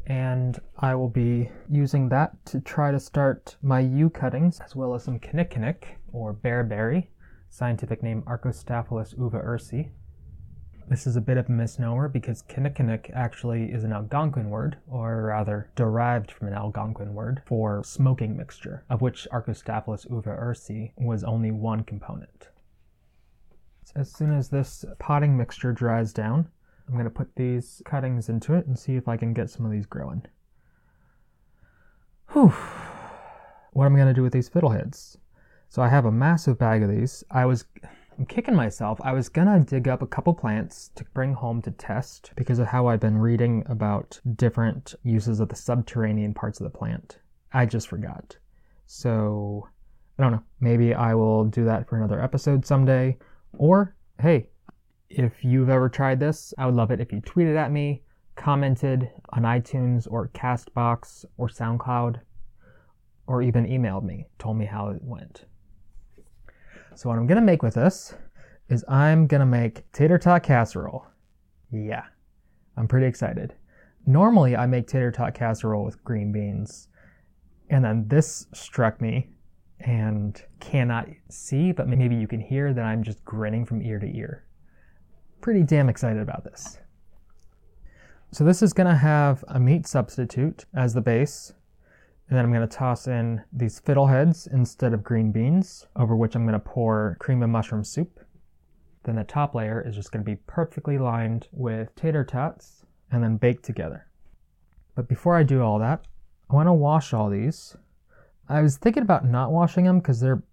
and 0.08 0.58
I 0.80 0.96
will 0.96 1.10
be 1.10 1.50
using 1.70 2.08
that 2.10 2.46
to 2.48 2.62
try 2.62 2.92
to 2.92 3.00
start 3.00 3.58
my 3.62 3.82
yew 3.82 4.10
cuttings 4.10 4.62
as 4.62 4.76
well 4.76 4.96
as 4.96 5.04
some 5.04 5.20
kinnikinick 5.20 5.84
or 6.14 6.34
bearberry, 6.34 7.08
scientific 7.50 8.02
name 8.02 8.24
Arctostaphylos 8.24 9.18
uva 9.20 9.40
ursi. 9.40 9.90
This 10.90 11.06
is 11.06 11.18
a 11.18 11.22
bit 11.22 11.36
of 11.36 11.50
a 11.50 11.52
misnomer 11.52 12.08
because 12.08 12.44
kinnikinick 12.44 13.12
actually 13.14 13.74
is 13.74 13.84
an 13.84 13.92
Algonquin 13.92 14.50
word, 14.50 14.78
or 14.88 15.24
rather 15.24 15.70
derived 15.76 16.32
from 16.32 16.48
an 16.48 16.54
Algonquin 16.54 17.14
word, 17.14 17.42
for 17.46 17.84
smoking 17.84 18.38
mixture, 18.38 18.86
of 18.90 19.02
which 19.02 19.28
Arctostaphylos 19.34 20.10
uva 20.10 20.30
ursi 20.30 20.94
was 20.98 21.26
only 21.26 21.52
one 21.52 21.84
component. 21.84 22.48
As 23.98 24.10
soon 24.14 24.32
as 24.32 24.48
this 24.48 24.86
potting 24.98 25.36
mixture 25.36 25.74
dries 25.74 26.14
down, 26.14 26.48
I'm 26.88 26.94
going 26.94 27.04
to 27.04 27.10
put 27.10 27.36
these 27.36 27.82
cuttings 27.86 28.30
into 28.30 28.54
it 28.54 28.66
and 28.66 28.80
see 28.80 28.96
if 28.96 29.10
I 29.10 29.18
can 29.18 29.34
get 29.34 29.50
some 29.50 29.66
of 29.66 29.74
these 29.74 29.86
growing. 29.86 30.24
Whew. 32.32 32.54
What 33.74 33.86
am 33.86 33.94
I 33.94 33.98
going 33.98 34.08
to 34.08 34.14
do 34.14 34.24
with 34.24 34.34
these 34.34 34.50
fiddleheads? 34.50 35.18
So 35.68 35.82
I 35.82 35.90
have 35.90 36.06
a 36.06 36.12
massive 36.12 36.58
bag 36.58 36.82
of 36.82 36.90
these. 36.90 37.26
I 37.30 37.46
was 37.46 37.66
I'm 38.18 38.26
kicking 38.26 38.56
myself. 38.56 39.00
I 39.04 39.14
was 39.14 39.30
gonna 39.30 39.60
dig 39.60 39.88
up 39.88 40.02
a 40.02 40.08
couple 40.08 40.34
plants 40.34 40.90
to 40.96 41.06
bring 41.14 41.36
home 41.36 41.62
to 41.62 41.72
test 41.72 42.32
because 42.36 42.58
of 42.58 42.66
how 42.66 42.88
I've 42.88 43.00
been 43.00 43.20
reading 43.20 43.64
about 43.68 44.20
different 44.36 44.96
uses 45.04 45.40
of 45.40 45.50
the 45.50 45.56
subterranean 45.56 46.34
parts 46.34 46.60
of 46.60 46.64
the 46.64 46.76
plant. 46.76 47.20
I 47.54 47.68
just 47.68 47.88
forgot. 47.88 48.36
So 48.88 49.70
I 50.18 50.24
don't 50.24 50.32
know. 50.32 50.44
Maybe 50.60 50.96
I 50.96 51.14
will 51.14 51.46
do 51.46 51.64
that 51.66 51.88
for 51.88 51.98
another 51.98 52.20
episode 52.20 52.66
someday. 52.66 53.18
Or 53.54 53.96
hey, 54.20 54.50
if 55.10 55.44
you've 55.44 55.70
ever 55.70 55.88
tried 55.88 56.20
this, 56.20 56.56
I 56.58 56.66
would 56.66 56.76
love 56.76 56.90
it 56.90 57.00
if 57.00 57.14
you 57.14 57.22
tweeted 57.22 57.56
at 57.56 57.72
me, 57.72 58.02
commented 58.36 59.12
on 59.30 59.44
iTunes 59.44 60.08
or 60.10 60.30
Castbox 60.30 61.24
or 61.38 61.50
SoundCloud, 61.50 62.20
or 63.28 63.44
even 63.44 63.68
emailed 63.68 64.04
me, 64.04 64.26
told 64.40 64.58
me 64.58 64.66
how 64.66 64.90
it 64.90 65.04
went. 65.04 65.46
So, 66.98 67.10
what 67.10 67.18
I'm 67.18 67.28
gonna 67.28 67.42
make 67.42 67.64
with 67.64 67.76
this 67.76 68.14
is 68.70 68.84
I'm 68.90 69.28
gonna 69.28 69.46
make 69.46 69.90
tater 69.92 70.18
tot 70.18 70.44
casserole. 70.44 71.06
Yeah, 71.72 72.04
I'm 72.76 72.88
pretty 72.88 73.08
excited. 73.08 73.54
Normally, 74.06 74.56
I 74.56 74.66
make 74.66 74.88
tater 74.88 75.12
tot 75.12 75.34
casserole 75.34 75.86
with 75.86 76.04
green 76.04 76.32
beans, 76.32 76.90
and 77.70 77.86
then 77.86 78.08
this 78.08 78.48
struck 78.54 79.00
me 79.00 79.30
and 79.80 80.42
cannot 80.60 81.08
see, 81.30 81.72
but 81.72 81.88
maybe 81.88 82.16
you 82.16 82.28
can 82.28 82.42
hear 82.42 82.74
that 82.74 82.84
I'm 82.84 83.04
just 83.04 83.24
grinning 83.24 83.66
from 83.66 83.82
ear 83.82 84.00
to 84.00 84.18
ear 84.18 84.48
pretty 85.42 85.64
damn 85.64 85.90
excited 85.90 86.22
about 86.22 86.44
this. 86.44 86.78
So 88.32 88.44
this 88.44 88.62
is 88.62 88.74
to 88.88 88.96
have 88.96 89.44
a 89.48 89.60
meat 89.60 89.88
substitute 89.88 90.66
as 90.74 90.94
the 90.94 91.02
base. 91.02 91.54
And 92.30 92.38
then 92.38 92.44
I'm 92.44 92.52
going 92.52 92.68
to 92.68 92.78
toss 92.78 93.08
in 93.08 93.42
these 93.54 93.80
fiddleheads 93.80 94.52
instead 94.52 94.94
of 94.94 95.04
green 95.04 95.32
beans, 95.32 95.88
over 95.96 96.16
which 96.16 96.36
I'm 96.36 96.44
going 96.44 96.54
to 96.54 96.60
pour 96.60 97.16
cream 97.20 97.42
of 97.42 97.50
mushroom 97.50 97.86
soup. 97.86 98.20
Then 99.04 99.16
the 99.16 99.24
top 99.24 99.56
layer 99.56 99.82
is 99.82 99.96
just 99.96 100.12
going 100.12 100.26
to 100.26 100.30
be 100.30 100.42
perfectly 100.48 100.98
lined 100.98 101.48
with 101.54 101.96
tater 101.96 102.26
tots 102.26 102.86
and 103.12 103.24
then 103.24 103.38
baked 103.38 103.64
together. 103.64 104.08
But 104.96 105.08
before 105.08 105.38
I 105.38 105.44
do 105.44 105.62
all 105.62 105.80
that, 105.80 106.06
I 106.50 106.56
want 106.56 106.68
to 106.68 106.74
wash 106.74 107.14
all 107.14 107.30
these. 107.30 107.78
I 108.50 108.62
was 108.62 108.78
thinking 108.78 109.04
about 109.04 109.26
not 109.26 109.52
washing 109.52 109.86
them 109.86 110.00
because 110.00 110.20
they're 110.20 110.44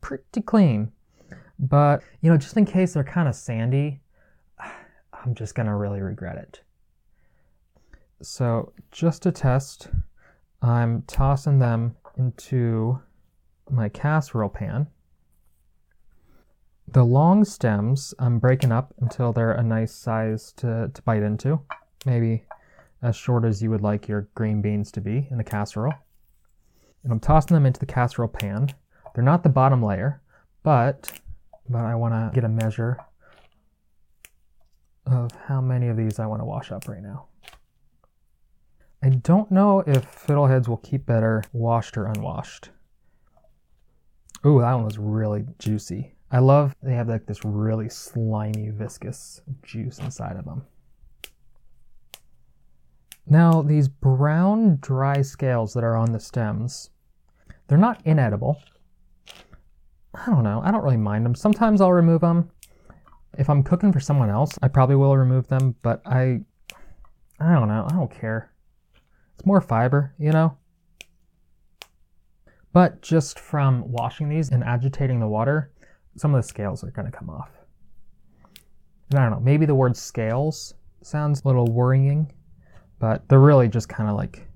pretty 0.00 0.42
clean. 0.42 0.92
But, 1.58 2.02
you 2.20 2.30
know, 2.30 2.36
just 2.36 2.56
in 2.56 2.64
case 2.64 2.94
they're 2.94 3.02
kind 3.02 3.28
of 3.28 3.34
sandy, 3.34 4.00
I'm 5.12 5.34
just 5.34 5.56
going 5.56 5.66
to 5.66 5.74
really 5.74 6.00
regret 6.00 6.36
it. 6.36 6.60
So, 8.22 8.72
just 8.92 9.22
to 9.22 9.32
test, 9.32 9.88
I'm 10.64 11.02
tossing 11.02 11.58
them 11.58 11.94
into 12.16 12.98
my 13.70 13.90
casserole 13.90 14.48
pan. 14.48 14.86
The 16.88 17.04
long 17.04 17.44
stems 17.44 18.14
I'm 18.18 18.38
breaking 18.38 18.72
up 18.72 18.94
until 18.98 19.32
they're 19.32 19.52
a 19.52 19.62
nice 19.62 19.94
size 19.94 20.52
to, 20.56 20.90
to 20.92 21.02
bite 21.02 21.22
into, 21.22 21.60
maybe 22.06 22.44
as 23.02 23.14
short 23.14 23.44
as 23.44 23.62
you 23.62 23.70
would 23.70 23.82
like 23.82 24.08
your 24.08 24.28
green 24.34 24.62
beans 24.62 24.90
to 24.92 25.02
be 25.02 25.28
in 25.30 25.38
a 25.38 25.44
casserole. 25.44 25.92
And 27.02 27.12
I'm 27.12 27.20
tossing 27.20 27.54
them 27.54 27.66
into 27.66 27.80
the 27.80 27.86
casserole 27.86 28.28
pan. 28.28 28.70
They're 29.14 29.22
not 29.22 29.42
the 29.42 29.50
bottom 29.50 29.82
layer, 29.82 30.22
but 30.62 31.12
but 31.68 31.84
I 31.84 31.94
want 31.94 32.14
to 32.14 32.30
get 32.34 32.44
a 32.44 32.48
measure 32.48 32.98
of 35.06 35.30
how 35.46 35.60
many 35.60 35.88
of 35.88 35.96
these 35.98 36.18
I 36.18 36.26
want 36.26 36.40
to 36.40 36.46
wash 36.46 36.72
up 36.72 36.88
right 36.88 37.02
now. 37.02 37.26
I 39.02 39.10
don't 39.10 39.50
know 39.50 39.80
if 39.80 40.26
fiddleheads 40.26 40.68
will 40.68 40.78
keep 40.78 41.04
better 41.04 41.42
washed 41.52 41.96
or 41.96 42.06
unwashed. 42.06 42.70
Ooh, 44.46 44.60
that 44.60 44.74
one 44.74 44.84
was 44.84 44.98
really 44.98 45.44
juicy. 45.58 46.14
I 46.30 46.38
love 46.38 46.74
they 46.82 46.94
have 46.94 47.08
like 47.08 47.26
this 47.26 47.44
really 47.44 47.88
slimy, 47.88 48.70
viscous 48.70 49.40
juice 49.62 49.98
inside 49.98 50.36
of 50.36 50.44
them. 50.44 50.62
Now, 53.26 53.62
these 53.62 53.88
brown, 53.88 54.78
dry 54.80 55.22
scales 55.22 55.72
that 55.74 55.84
are 55.84 55.96
on 55.96 56.12
the 56.12 56.20
stems, 56.20 56.90
they're 57.68 57.78
not 57.78 58.02
inedible. 58.04 58.60
I 60.14 60.26
don't 60.26 60.44
know. 60.44 60.60
I 60.64 60.70
don't 60.70 60.84
really 60.84 60.96
mind 60.98 61.24
them. 61.24 61.34
Sometimes 61.34 61.80
I'll 61.80 61.92
remove 61.92 62.20
them, 62.20 62.50
If 63.36 63.50
I'm 63.50 63.62
cooking 63.62 63.92
for 63.92 64.00
someone 64.00 64.30
else, 64.30 64.58
I 64.62 64.68
probably 64.68 64.96
will 64.96 65.16
remove 65.16 65.48
them, 65.48 65.74
but 65.82 66.02
I 66.06 66.42
I 67.40 67.52
don't 67.54 67.68
know. 67.68 67.86
I 67.90 67.94
don't 67.94 68.10
care. 68.10 68.52
It's 69.44 69.46
more 69.46 69.60
fiber, 69.60 70.14
you 70.18 70.32
know? 70.32 70.56
But 72.72 73.02
just 73.02 73.38
from 73.38 73.92
washing 73.92 74.30
these 74.30 74.48
and 74.48 74.64
agitating 74.64 75.20
the 75.20 75.28
water, 75.28 75.70
some 76.16 76.34
of 76.34 76.42
the 76.42 76.48
scales 76.48 76.82
are 76.82 76.90
going 76.92 77.04
to 77.04 77.12
come 77.12 77.28
off. 77.28 77.50
And 79.10 79.18
I 79.18 79.22
don't 79.24 79.32
know, 79.32 79.40
maybe 79.40 79.66
the 79.66 79.74
word 79.74 79.98
scales 79.98 80.72
sounds 81.02 81.42
a 81.42 81.46
little 81.46 81.66
worrying, 81.66 82.32
but 82.98 83.28
they're 83.28 83.38
really 83.38 83.68
just 83.68 83.86
kind 83.86 84.08
of 84.08 84.16
like 84.16 84.48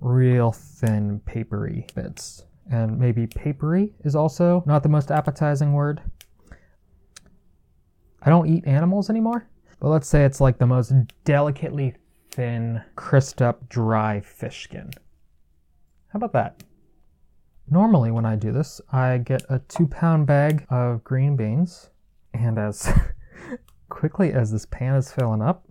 real 0.00 0.50
thin, 0.50 1.20
papery 1.24 1.86
bits. 1.94 2.44
And 2.68 2.98
maybe 2.98 3.28
papery 3.28 3.94
is 4.04 4.16
also 4.16 4.64
not 4.66 4.82
the 4.82 4.88
most 4.88 5.12
appetizing 5.12 5.72
word. 5.72 6.02
I 8.20 8.28
don't 8.28 8.48
eat 8.48 8.66
animals 8.66 9.08
anymore, 9.08 9.48
but 9.78 9.90
let's 9.90 10.08
say 10.08 10.24
it's 10.24 10.40
like 10.40 10.58
the 10.58 10.66
most 10.66 10.92
delicately 11.22 11.94
thin, 12.32 12.82
crisped 12.96 13.42
up, 13.42 13.68
dry 13.68 14.20
fish 14.20 14.64
skin. 14.64 14.90
How 16.08 16.16
about 16.16 16.32
that? 16.32 16.62
Normally, 17.70 18.10
when 18.10 18.24
I 18.24 18.36
do 18.36 18.52
this, 18.52 18.80
I 18.90 19.18
get 19.18 19.44
a 19.48 19.60
two 19.60 19.86
pound 19.86 20.26
bag 20.26 20.66
of 20.70 21.04
green 21.04 21.36
beans, 21.36 21.90
and 22.34 22.58
as 22.58 22.92
quickly 23.88 24.32
as 24.32 24.50
this 24.50 24.66
pan 24.66 24.96
is 24.96 25.12
filling 25.12 25.42
up, 25.42 25.66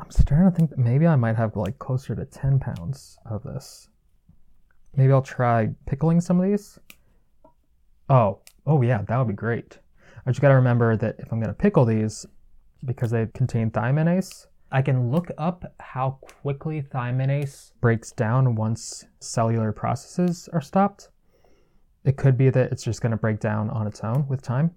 I'm 0.00 0.10
starting 0.10 0.50
to 0.50 0.56
think 0.56 0.70
that 0.70 0.78
maybe 0.78 1.06
I 1.06 1.16
might 1.16 1.36
have 1.36 1.56
like 1.56 1.78
closer 1.78 2.14
to 2.14 2.24
10 2.24 2.60
pounds 2.60 3.18
of 3.26 3.42
this. 3.42 3.88
Maybe 4.96 5.12
I'll 5.12 5.22
try 5.22 5.70
pickling 5.86 6.20
some 6.20 6.40
of 6.40 6.46
these. 6.48 6.78
Oh, 8.08 8.40
oh 8.66 8.82
yeah, 8.82 9.02
that 9.02 9.18
would 9.18 9.28
be 9.28 9.34
great. 9.34 9.78
I 10.24 10.30
just 10.30 10.40
gotta 10.40 10.54
remember 10.54 10.96
that 10.96 11.16
if 11.18 11.32
I'm 11.32 11.40
gonna 11.40 11.52
pickle 11.52 11.84
these, 11.84 12.26
because 12.84 13.10
they 13.10 13.26
contain 13.34 13.70
thiaminase, 13.70 14.46
I 14.70 14.82
can 14.82 15.10
look 15.10 15.30
up 15.38 15.74
how 15.80 16.18
quickly 16.20 16.82
thiaminase 16.82 17.72
breaks 17.80 18.12
down 18.12 18.54
once 18.54 19.06
cellular 19.18 19.72
processes 19.72 20.48
are 20.52 20.60
stopped. 20.60 21.08
It 22.04 22.16
could 22.16 22.36
be 22.36 22.50
that 22.50 22.70
it's 22.70 22.84
just 22.84 23.00
going 23.00 23.12
to 23.12 23.16
break 23.16 23.40
down 23.40 23.70
on 23.70 23.86
its 23.86 24.00
own 24.00 24.26
with 24.28 24.42
time, 24.42 24.72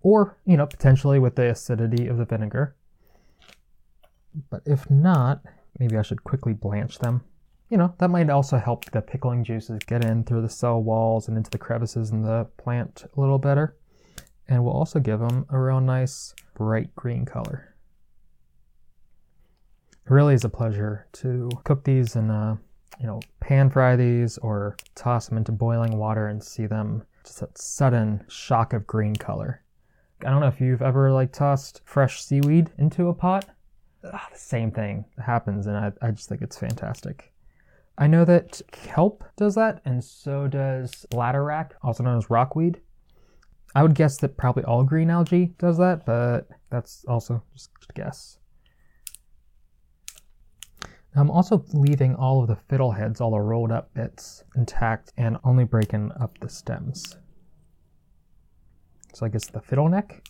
or, 0.00 0.38
you 0.46 0.56
know, 0.56 0.66
potentially 0.66 1.18
with 1.18 1.34
the 1.34 1.50
acidity 1.50 2.06
of 2.06 2.18
the 2.18 2.24
vinegar. 2.24 2.76
But 4.50 4.62
if 4.64 4.88
not, 4.90 5.42
maybe 5.78 5.96
I 5.96 6.02
should 6.02 6.24
quickly 6.24 6.52
blanch 6.52 6.98
them. 6.98 7.22
You 7.70 7.78
know, 7.78 7.94
that 7.98 8.10
might 8.10 8.30
also 8.30 8.58
help 8.58 8.84
the 8.90 9.02
pickling 9.02 9.42
juices 9.42 9.80
get 9.86 10.04
in 10.04 10.24
through 10.24 10.42
the 10.42 10.48
cell 10.48 10.80
walls 10.82 11.26
and 11.26 11.36
into 11.36 11.50
the 11.50 11.58
crevices 11.58 12.10
in 12.10 12.22
the 12.22 12.46
plant 12.58 13.04
a 13.16 13.20
little 13.20 13.38
better. 13.38 13.76
And 14.46 14.62
will 14.62 14.72
also 14.72 15.00
give 15.00 15.20
them 15.20 15.46
a 15.48 15.58
real 15.58 15.80
nice 15.80 16.34
bright 16.54 16.94
green 16.94 17.24
color. 17.24 17.73
It 20.06 20.10
really 20.10 20.34
is 20.34 20.44
a 20.44 20.50
pleasure 20.50 21.06
to 21.14 21.48
cook 21.64 21.84
these 21.84 22.14
and, 22.16 22.30
uh, 22.30 22.56
you 23.00 23.06
know, 23.06 23.20
pan 23.40 23.70
fry 23.70 23.96
these 23.96 24.36
or 24.38 24.76
toss 24.94 25.28
them 25.28 25.38
into 25.38 25.50
boiling 25.50 25.96
water 25.96 26.28
and 26.28 26.42
see 26.42 26.66
them 26.66 27.04
just 27.24 27.40
that 27.40 27.56
sudden 27.56 28.22
shock 28.28 28.74
of 28.74 28.86
green 28.86 29.16
color. 29.16 29.62
I 30.22 30.30
don't 30.30 30.40
know 30.40 30.48
if 30.48 30.60
you've 30.60 30.82
ever 30.82 31.10
like 31.10 31.32
tossed 31.32 31.80
fresh 31.84 32.22
seaweed 32.22 32.70
into 32.78 33.08
a 33.08 33.14
pot. 33.14 33.46
Ugh, 34.04 34.20
the 34.30 34.38
same 34.38 34.70
thing 34.70 35.06
happens, 35.18 35.66
and 35.66 35.76
I, 35.76 35.92
I 36.02 36.10
just 36.10 36.28
think 36.28 36.42
it's 36.42 36.58
fantastic. 36.58 37.32
I 37.96 38.06
know 38.06 38.26
that 38.26 38.60
kelp 38.72 39.24
does 39.36 39.54
that, 39.54 39.80
and 39.86 40.04
so 40.04 40.48
does 40.48 41.06
bladderwrack, 41.10 41.70
also 41.82 42.02
known 42.02 42.18
as 42.18 42.28
rockweed. 42.28 42.80
I 43.74 43.82
would 43.82 43.94
guess 43.94 44.18
that 44.18 44.36
probably 44.36 44.64
all 44.64 44.84
green 44.84 45.10
algae 45.10 45.54
does 45.58 45.78
that, 45.78 46.04
but 46.04 46.48
that's 46.70 47.04
also 47.08 47.42
just 47.54 47.70
a 47.88 47.92
guess. 47.94 48.38
I'm 51.16 51.30
also 51.30 51.64
leaving 51.72 52.16
all 52.16 52.42
of 52.42 52.48
the 52.48 52.56
fiddleheads, 52.56 53.20
all 53.20 53.30
the 53.30 53.38
rolled 53.38 53.70
up 53.70 53.94
bits, 53.94 54.42
intact 54.56 55.12
and 55.16 55.38
only 55.44 55.64
breaking 55.64 56.10
up 56.20 56.38
the 56.40 56.48
stems. 56.48 57.16
So 59.12 59.24
I 59.24 59.28
guess 59.28 59.46
the 59.46 59.60
fiddle 59.60 59.88
neck, 59.88 60.28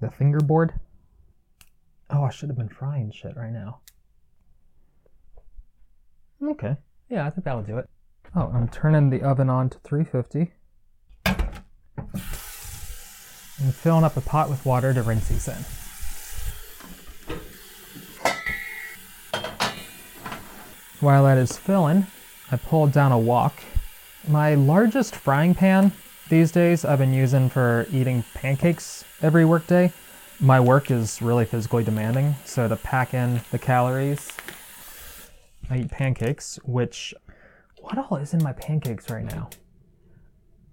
the 0.00 0.10
fingerboard. 0.10 0.72
Oh, 2.08 2.24
I 2.24 2.30
should 2.30 2.48
have 2.48 2.56
been 2.56 2.70
frying 2.70 3.12
shit 3.12 3.36
right 3.36 3.52
now. 3.52 3.80
Okay, 6.42 6.76
yeah, 7.10 7.26
I 7.26 7.30
think 7.30 7.44
that'll 7.44 7.62
do 7.62 7.76
it. 7.76 7.86
Oh, 8.34 8.50
I'm 8.54 8.68
turning 8.68 9.10
the 9.10 9.22
oven 9.22 9.50
on 9.50 9.68
to 9.70 9.78
350. 9.80 10.52
And 13.60 13.74
filling 13.74 14.04
up 14.04 14.16
a 14.16 14.20
pot 14.22 14.48
with 14.48 14.64
water 14.64 14.94
to 14.94 15.02
rinse 15.02 15.28
these 15.28 15.48
in. 15.48 15.87
While 21.00 21.24
that 21.24 21.38
is 21.38 21.56
filling, 21.56 22.06
I 22.50 22.56
pulled 22.56 22.90
down 22.90 23.12
a 23.12 23.18
wok. 23.18 23.54
My 24.26 24.56
largest 24.56 25.14
frying 25.14 25.54
pan 25.54 25.92
these 26.28 26.50
days 26.50 26.84
I've 26.84 26.98
been 26.98 27.14
using 27.14 27.48
for 27.48 27.86
eating 27.92 28.24
pancakes 28.34 29.04
every 29.22 29.44
workday. 29.44 29.92
My 30.40 30.58
work 30.58 30.90
is 30.90 31.22
really 31.22 31.44
physically 31.44 31.84
demanding, 31.84 32.34
so 32.44 32.68
to 32.68 32.74
pack 32.74 33.14
in 33.14 33.40
the 33.52 33.60
calories, 33.60 34.28
I 35.70 35.78
eat 35.78 35.90
pancakes, 35.90 36.58
which 36.64 37.14
what 37.80 37.96
all 37.96 38.16
is 38.16 38.34
in 38.34 38.42
my 38.42 38.52
pancakes 38.52 39.08
right 39.08 39.24
now? 39.24 39.50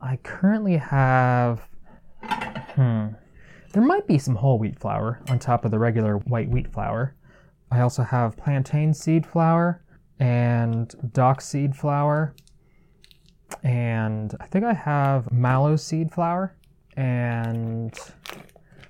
I 0.01 0.17
currently 0.17 0.77
have 0.77 1.67
hmm 2.75 3.09
there 3.73 3.83
might 3.83 4.07
be 4.07 4.17
some 4.17 4.35
whole 4.35 4.57
wheat 4.57 4.79
flour 4.79 5.19
on 5.29 5.37
top 5.37 5.65
of 5.65 5.71
the 5.71 5.77
regular 5.77 6.17
white 6.17 6.49
wheat 6.49 6.71
flour. 6.73 7.13
I 7.69 7.81
also 7.81 8.03
have 8.03 8.37
plantain 8.37 8.93
seed 8.93 9.25
flour, 9.25 9.81
and 10.19 10.93
dock 11.13 11.41
seed 11.41 11.75
flour. 11.75 12.35
And 13.63 14.35
I 14.39 14.47
think 14.47 14.65
I 14.65 14.73
have 14.73 15.31
mallow 15.31 15.75
seed 15.75 16.11
flour 16.11 16.55
and 16.97 17.93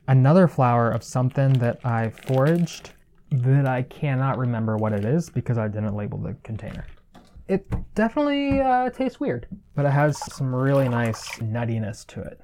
another 0.07 0.47
flour 0.47 0.91
of 0.91 1.03
something 1.03 1.53
that 1.53 1.86
I 1.86 2.09
foraged 2.09 2.91
that 3.32 3.65
I 3.67 3.82
cannot 3.84 4.38
remember 4.38 4.78
what 4.78 4.93
it 4.93 5.03
is 5.03 5.30
because 5.30 5.57
I 5.57 5.67
didn't 5.67 5.95
label 5.95 6.17
the 6.17 6.36
container. 6.43 6.86
It 7.47 7.67
definitely 7.93 8.59
uh, 8.59 8.89
tastes 8.89 9.19
weird, 9.19 9.47
but 9.76 9.86
it 9.86 9.91
has 9.91 10.17
some 10.34 10.53
really 10.53 10.89
nice 10.89 11.28
nuttiness 11.39 12.05
to 12.07 12.21
it. 12.21 12.39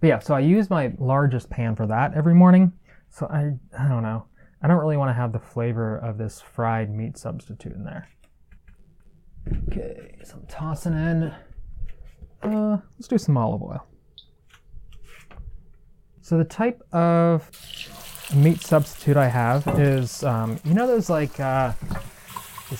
But 0.00 0.06
yeah, 0.06 0.18
so 0.18 0.34
I 0.34 0.40
use 0.40 0.70
my 0.70 0.92
largest 0.98 1.50
pan 1.50 1.76
for 1.76 1.86
that 1.86 2.14
every 2.14 2.34
morning. 2.34 2.72
So 3.10 3.26
I, 3.26 3.52
I 3.78 3.88
don't 3.88 4.02
know. 4.02 4.26
I 4.62 4.68
don't 4.68 4.78
really 4.78 4.96
want 4.96 5.08
to 5.08 5.14
have 5.14 5.32
the 5.32 5.40
flavor 5.40 5.96
of 5.96 6.18
this 6.18 6.40
fried 6.40 6.90
meat 6.94 7.18
substitute 7.18 7.72
in 7.72 7.84
there. 7.84 8.08
Okay, 9.68 10.16
so 10.24 10.36
I'm 10.36 10.46
tossing 10.46 10.92
in, 10.92 11.34
uh, 12.42 12.78
let's 12.96 13.08
do 13.08 13.18
some 13.18 13.36
olive 13.36 13.62
oil. 13.62 13.84
So 16.20 16.38
the 16.38 16.44
type 16.44 16.80
of 16.92 17.50
meat 18.36 18.60
substitute 18.60 19.16
I 19.16 19.26
have 19.26 19.66
is, 19.80 20.22
um, 20.22 20.60
you 20.64 20.74
know 20.74 20.86
those 20.86 21.10
like, 21.10 21.40
uh, 21.40 21.72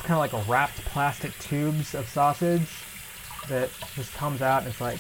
kind 0.00 0.12
of 0.12 0.18
like 0.18 0.32
a 0.32 0.50
wrapped 0.50 0.84
plastic 0.86 1.36
tubes 1.38 1.94
of 1.94 2.08
sausage 2.08 2.68
that 3.48 3.70
just 3.94 4.14
comes 4.14 4.40
out 4.40 4.62
and 4.62 4.70
it's 4.70 4.80
like, 4.80 4.98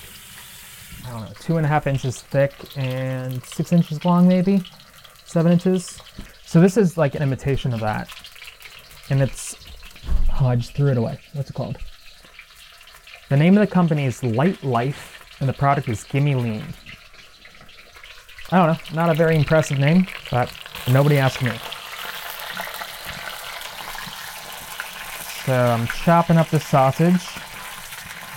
I 1.06 1.10
don't 1.10 1.22
know, 1.22 1.32
two 1.40 1.56
and 1.56 1.64
a 1.64 1.68
half 1.68 1.86
inches 1.86 2.20
thick 2.20 2.52
and 2.76 3.42
six 3.44 3.72
inches 3.72 4.04
long 4.04 4.28
maybe, 4.28 4.62
seven 5.24 5.52
inches. 5.52 6.00
So 6.52 6.60
this 6.60 6.76
is 6.76 6.98
like 6.98 7.14
an 7.14 7.22
imitation 7.22 7.72
of 7.72 7.80
that. 7.80 8.10
And 9.08 9.22
it's, 9.22 9.56
oh, 10.38 10.48
I 10.48 10.56
just 10.56 10.74
threw 10.74 10.90
it 10.90 10.98
away. 10.98 11.18
What's 11.32 11.48
it 11.48 11.54
called? 11.54 11.78
The 13.30 13.38
name 13.38 13.56
of 13.56 13.66
the 13.66 13.74
company 13.74 14.04
is 14.04 14.20
Lightlife, 14.20 15.40
and 15.40 15.48
the 15.48 15.54
product 15.54 15.88
is 15.88 16.04
Gimme 16.04 16.34
Lean. 16.34 16.62
I 18.50 18.58
don't 18.58 18.66
know, 18.66 18.94
not 18.94 19.08
a 19.08 19.14
very 19.14 19.34
impressive 19.34 19.78
name, 19.78 20.06
but 20.30 20.52
nobody 20.86 21.16
asked 21.16 21.42
me. 21.42 21.52
So 25.46 25.54
I'm 25.54 25.86
chopping 25.86 26.36
up 26.36 26.50
the 26.50 26.60
sausage. 26.60 27.26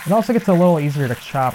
It 0.05 0.13
also 0.13 0.31
gets 0.31 0.47
a 0.47 0.53
little 0.53 0.79
easier 0.79 1.09
to 1.09 1.15
chop 1.15 1.53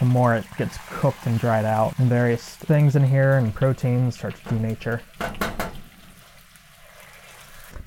the 0.00 0.06
more 0.06 0.34
it 0.34 0.44
gets 0.56 0.78
cooked 0.88 1.26
and 1.26 1.38
dried 1.38 1.64
out. 1.64 1.96
And 1.98 2.08
various 2.08 2.56
things 2.56 2.96
in 2.96 3.04
here 3.04 3.34
and 3.34 3.54
proteins 3.54 4.16
start 4.16 4.34
to 4.34 4.42
denature. 4.42 5.00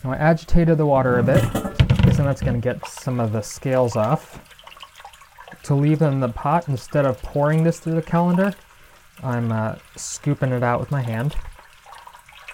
Now 0.03 0.11
I 0.11 0.17
agitated 0.17 0.77
the 0.77 0.85
water 0.85 1.17
a 1.17 1.23
bit, 1.23 1.41
guessing 2.03 2.25
that's 2.25 2.41
going 2.41 2.53
to 2.53 2.59
get 2.59 2.87
some 2.87 3.19
of 3.19 3.31
the 3.31 3.41
scales 3.41 3.95
off. 3.95 4.39
To 5.63 5.75
leave 5.75 5.99
them 5.99 6.13
in 6.13 6.19
the 6.19 6.29
pot, 6.29 6.67
instead 6.67 7.05
of 7.05 7.21
pouring 7.21 7.63
this 7.63 7.79
through 7.79 7.95
the 7.95 8.01
colander, 8.01 8.53
I'm 9.23 9.51
uh, 9.51 9.75
scooping 9.95 10.51
it 10.51 10.61
out 10.61 10.81
with 10.81 10.91
my 10.91 11.01
hand, 11.01 11.35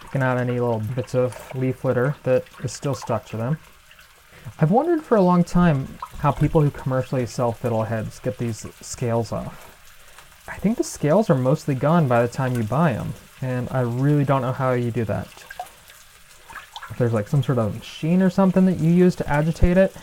picking 0.01 0.21
out 0.21 0.37
any 0.37 0.53
little 0.53 0.83
bits 0.95 1.15
of 1.15 1.35
leaf 1.55 1.83
litter 1.83 2.15
that 2.23 2.45
is 2.63 2.71
still 2.71 2.93
stuck 2.93 3.25
to 3.27 3.37
them. 3.37 3.57
I've 4.59 4.71
wondered 4.71 5.03
for 5.03 5.15
a 5.15 5.21
long 5.21 5.43
time 5.43 5.87
how 6.19 6.31
people 6.31 6.61
who 6.61 6.69
commercially 6.69 7.25
sell 7.25 7.53
fiddleheads 7.53 8.21
get 8.21 8.37
these 8.37 8.65
scales 8.81 9.31
off. 9.31 9.65
I 10.47 10.55
think 10.57 10.77
the 10.77 10.83
scales 10.83 11.29
are 11.29 11.35
mostly 11.35 11.75
gone 11.75 12.07
by 12.07 12.21
the 12.21 12.27
time 12.27 12.55
you 12.55 12.63
buy 12.63 12.93
them, 12.93 13.13
and 13.41 13.69
I 13.71 13.81
really 13.81 14.25
don't 14.25 14.41
know 14.41 14.51
how 14.51 14.73
you 14.73 14.91
do 14.91 15.05
that. 15.05 15.27
If 16.89 16.97
there's 16.97 17.13
like 17.13 17.27
some 17.27 17.43
sort 17.43 17.59
of 17.59 17.75
machine 17.75 18.21
or 18.21 18.29
something 18.29 18.65
that 18.65 18.79
you 18.79 18.91
use 18.91 19.15
to 19.17 19.29
agitate 19.29 19.77
it. 19.77 19.95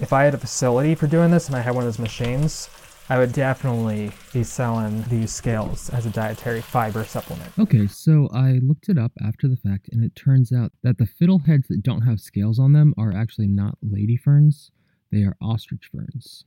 If 0.00 0.12
I 0.12 0.22
had 0.22 0.34
a 0.34 0.38
facility 0.38 0.94
for 0.94 1.08
doing 1.08 1.30
this 1.30 1.48
and 1.48 1.56
I 1.56 1.60
had 1.60 1.74
one 1.74 1.84
of 1.84 1.88
those 1.88 1.98
machines, 1.98 2.70
I 3.10 3.18
would 3.18 3.32
definitely 3.32 4.10
be 4.34 4.44
selling 4.44 5.02
these 5.04 5.32
scales 5.32 5.88
as 5.90 6.04
a 6.04 6.10
dietary 6.10 6.60
fiber 6.60 7.04
supplement. 7.04 7.58
Okay, 7.58 7.86
so 7.86 8.28
I 8.34 8.60
looked 8.62 8.90
it 8.90 8.98
up 8.98 9.12
after 9.22 9.48
the 9.48 9.56
fact, 9.56 9.88
and 9.90 10.04
it 10.04 10.14
turns 10.14 10.52
out 10.52 10.72
that 10.82 10.98
the 10.98 11.06
fiddleheads 11.06 11.68
that 11.68 11.82
don't 11.82 12.02
have 12.02 12.20
scales 12.20 12.58
on 12.58 12.74
them 12.74 12.92
are 12.98 13.10
actually 13.10 13.48
not 13.48 13.78
lady 13.80 14.16
ferns, 14.16 14.70
they 15.10 15.22
are 15.22 15.36
ostrich 15.40 15.88
ferns. 15.90 16.44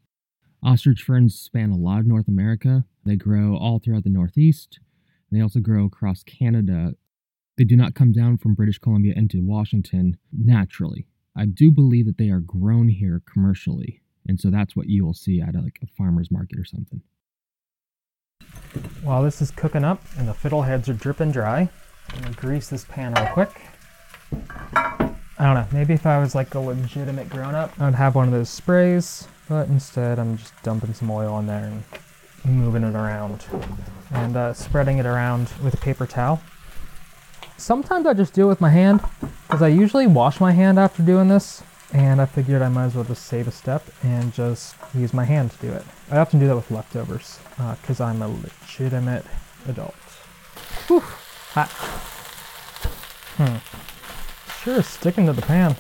Ostrich 0.63 1.01
ferns 1.01 1.33
span 1.33 1.71
a 1.71 1.77
lot 1.77 1.99
of 1.99 2.05
North 2.05 2.27
America. 2.27 2.85
They 3.03 3.15
grow 3.15 3.57
all 3.57 3.79
throughout 3.79 4.03
the 4.03 4.11
Northeast. 4.11 4.79
They 5.31 5.41
also 5.41 5.59
grow 5.59 5.85
across 5.85 6.21
Canada. 6.21 6.93
They 7.57 7.63
do 7.63 7.75
not 7.75 7.95
come 7.95 8.11
down 8.11 8.37
from 8.37 8.53
British 8.53 8.77
Columbia 8.77 9.13
into 9.15 9.41
Washington 9.41 10.17
naturally. 10.31 11.07
I 11.35 11.45
do 11.45 11.71
believe 11.71 12.05
that 12.05 12.19
they 12.19 12.29
are 12.29 12.39
grown 12.39 12.89
here 12.89 13.23
commercially, 13.25 14.03
and 14.27 14.39
so 14.39 14.49
that's 14.49 14.75
what 14.75 14.87
you 14.87 15.05
will 15.05 15.13
see 15.13 15.41
at 15.41 15.55
a, 15.55 15.61
like 15.61 15.79
a 15.83 15.87
farmer's 15.87 16.31
market 16.31 16.59
or 16.59 16.65
something. 16.65 17.01
While 19.03 19.23
this 19.23 19.41
is 19.41 19.51
cooking 19.51 19.83
up 19.83 20.01
and 20.17 20.27
the 20.27 20.33
fiddleheads 20.33 20.87
are 20.87 20.93
dripping 20.93 21.31
dry, 21.31 21.69
I'm 22.09 22.21
gonna 22.21 22.35
grease 22.35 22.69
this 22.69 22.85
pan 22.85 23.13
real 23.13 23.27
quick. 23.27 23.61
I 24.33 25.45
don't 25.45 25.55
know, 25.55 25.67
maybe 25.71 25.93
if 25.93 26.05
I 26.05 26.19
was 26.19 26.35
like 26.35 26.53
a 26.53 26.59
legitimate 26.59 27.29
grown 27.29 27.55
up, 27.55 27.73
I'd 27.79 27.95
have 27.95 28.15
one 28.15 28.27
of 28.27 28.31
those 28.31 28.49
sprays, 28.49 29.27
but 29.49 29.67
instead 29.69 30.19
I'm 30.19 30.37
just 30.37 30.53
dumping 30.61 30.93
some 30.93 31.09
oil 31.09 31.39
in 31.39 31.47
there 31.47 31.63
and 31.63 31.83
moving 32.45 32.83
it 32.83 32.95
around 32.95 33.45
and 34.11 34.37
uh, 34.37 34.53
spreading 34.53 34.99
it 34.99 35.05
around 35.05 35.51
with 35.63 35.73
a 35.73 35.77
paper 35.77 36.05
towel. 36.05 36.41
Sometimes 37.57 38.05
I 38.05 38.13
just 38.13 38.33
do 38.33 38.45
it 38.45 38.49
with 38.49 38.61
my 38.61 38.69
hand 38.69 39.01
because 39.47 39.61
I 39.61 39.67
usually 39.67 40.07
wash 40.07 40.39
my 40.39 40.51
hand 40.51 40.79
after 40.79 41.03
doing 41.03 41.27
this 41.27 41.63
and 41.93 42.21
I 42.21 42.25
figured 42.25 42.61
I 42.61 42.69
might 42.69 42.85
as 42.85 42.95
well 42.95 43.03
just 43.03 43.25
save 43.25 43.47
a 43.47 43.51
step 43.51 43.85
and 44.03 44.33
just 44.33 44.75
use 44.93 45.13
my 45.13 45.25
hand 45.25 45.51
to 45.51 45.57
do 45.57 45.71
it. 45.73 45.83
I 46.09 46.17
often 46.17 46.39
do 46.39 46.47
that 46.47 46.55
with 46.55 46.71
leftovers 46.71 47.39
because 47.81 47.99
uh, 47.99 48.05
I'm 48.05 48.21
a 48.21 48.27
legitimate 48.27 49.25
adult. 49.67 49.95
Whew, 50.87 51.01
hot. 51.01 51.69
Hmm. 53.37 53.57
Sure 54.63 54.79
is 54.79 54.87
sticking 54.87 55.25
to 55.25 55.33
the 55.33 55.41
pan. 55.41 55.75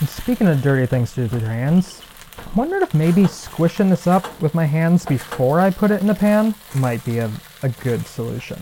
And 0.00 0.08
speaking 0.08 0.46
of 0.46 0.62
dirty 0.62 0.86
things 0.86 1.10
to 1.14 1.16
do 1.16 1.22
with 1.34 1.42
your 1.42 1.50
hands, 1.50 2.02
I 2.38 2.54
wondered 2.54 2.82
if 2.82 2.94
maybe 2.94 3.26
squishing 3.26 3.90
this 3.90 4.06
up 4.06 4.40
with 4.40 4.54
my 4.54 4.66
hands 4.66 5.04
before 5.06 5.60
I 5.60 5.70
put 5.70 5.90
it 5.90 6.00
in 6.00 6.06
the 6.06 6.14
pan 6.14 6.54
might 6.74 7.04
be 7.04 7.18
a, 7.18 7.30
a 7.62 7.68
good 7.68 8.06
solution. 8.06 8.60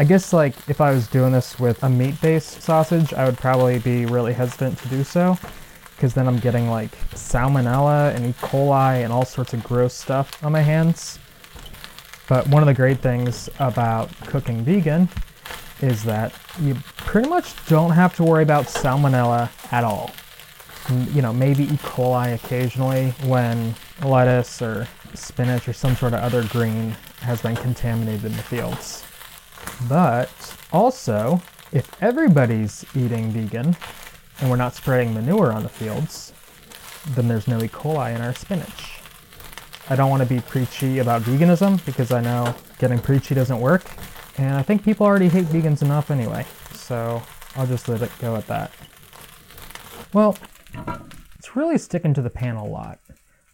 I 0.00 0.04
guess 0.04 0.32
like 0.32 0.54
if 0.66 0.80
I 0.80 0.92
was 0.92 1.06
doing 1.08 1.30
this 1.30 1.60
with 1.60 1.82
a 1.82 1.88
meat-based 1.90 2.62
sausage, 2.62 3.12
I 3.12 3.26
would 3.26 3.36
probably 3.36 3.80
be 3.80 4.06
really 4.06 4.32
hesitant 4.32 4.78
to 4.78 4.88
do 4.88 5.04
so 5.04 5.36
because 5.94 6.14
then 6.14 6.26
I'm 6.26 6.38
getting 6.38 6.70
like 6.70 6.90
salmonella 7.10 8.14
and 8.14 8.24
E. 8.24 8.32
coli 8.40 9.04
and 9.04 9.12
all 9.12 9.26
sorts 9.26 9.52
of 9.52 9.62
gross 9.62 9.92
stuff 9.92 10.42
on 10.42 10.52
my 10.52 10.62
hands. 10.62 11.18
But 12.30 12.48
one 12.48 12.62
of 12.62 12.66
the 12.66 12.72
great 12.72 13.00
things 13.00 13.50
about 13.58 14.10
cooking 14.22 14.64
vegan 14.64 15.06
is 15.82 16.02
that 16.04 16.32
you 16.62 16.76
pretty 16.96 17.28
much 17.28 17.52
don't 17.66 17.90
have 17.90 18.16
to 18.16 18.24
worry 18.24 18.42
about 18.42 18.68
salmonella 18.68 19.50
at 19.70 19.84
all. 19.84 20.12
You 21.12 21.20
know, 21.20 21.34
maybe 21.34 21.64
E. 21.64 21.76
coli 21.76 22.32
occasionally 22.32 23.10
when 23.26 23.74
lettuce 24.02 24.62
or 24.62 24.88
spinach 25.12 25.68
or 25.68 25.74
some 25.74 25.94
sort 25.94 26.14
of 26.14 26.20
other 26.20 26.42
green 26.44 26.92
has 27.20 27.42
been 27.42 27.54
contaminated 27.54 28.24
in 28.24 28.32
the 28.34 28.42
fields. 28.42 29.04
But 29.88 30.56
also, 30.72 31.40
if 31.72 31.90
everybody's 32.02 32.84
eating 32.94 33.30
vegan 33.30 33.76
and 34.40 34.50
we're 34.50 34.56
not 34.56 34.74
spraying 34.74 35.14
manure 35.14 35.52
on 35.52 35.62
the 35.62 35.68
fields, 35.68 36.32
then 37.10 37.28
there's 37.28 37.48
no 37.48 37.62
E. 37.62 37.68
coli 37.68 38.14
in 38.14 38.20
our 38.20 38.34
spinach. 38.34 39.00
I 39.88 39.96
don't 39.96 40.10
want 40.10 40.22
to 40.22 40.28
be 40.28 40.40
preachy 40.40 40.98
about 40.98 41.22
veganism 41.22 41.84
because 41.84 42.12
I 42.12 42.20
know 42.20 42.54
getting 42.78 42.98
preachy 42.98 43.34
doesn't 43.34 43.60
work, 43.60 43.84
and 44.38 44.54
I 44.54 44.62
think 44.62 44.84
people 44.84 45.06
already 45.06 45.28
hate 45.28 45.46
vegans 45.46 45.82
enough 45.82 46.10
anyway, 46.10 46.46
so 46.72 47.22
I'll 47.56 47.66
just 47.66 47.88
let 47.88 48.02
it 48.02 48.10
go 48.20 48.36
at 48.36 48.46
that. 48.46 48.70
Well, 50.12 50.36
it's 51.38 51.56
really 51.56 51.78
sticking 51.78 52.14
to 52.14 52.22
the 52.22 52.30
pan 52.30 52.56
a 52.56 52.64
lot. 52.64 53.00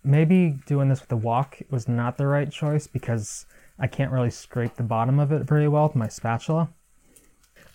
Maybe 0.04 0.58
doing 0.66 0.88
this 0.88 1.00
with 1.00 1.10
a 1.12 1.16
wok 1.16 1.58
was 1.70 1.88
not 1.88 2.18
the 2.18 2.26
right 2.26 2.50
choice 2.50 2.86
because 2.86 3.46
I 3.78 3.86
can't 3.86 4.10
really 4.10 4.30
scrape 4.30 4.74
the 4.74 4.82
bottom 4.82 5.18
of 5.20 5.32
it 5.32 5.42
very 5.42 5.68
well 5.68 5.86
with 5.86 5.96
my 5.96 6.08
spatula. 6.08 6.70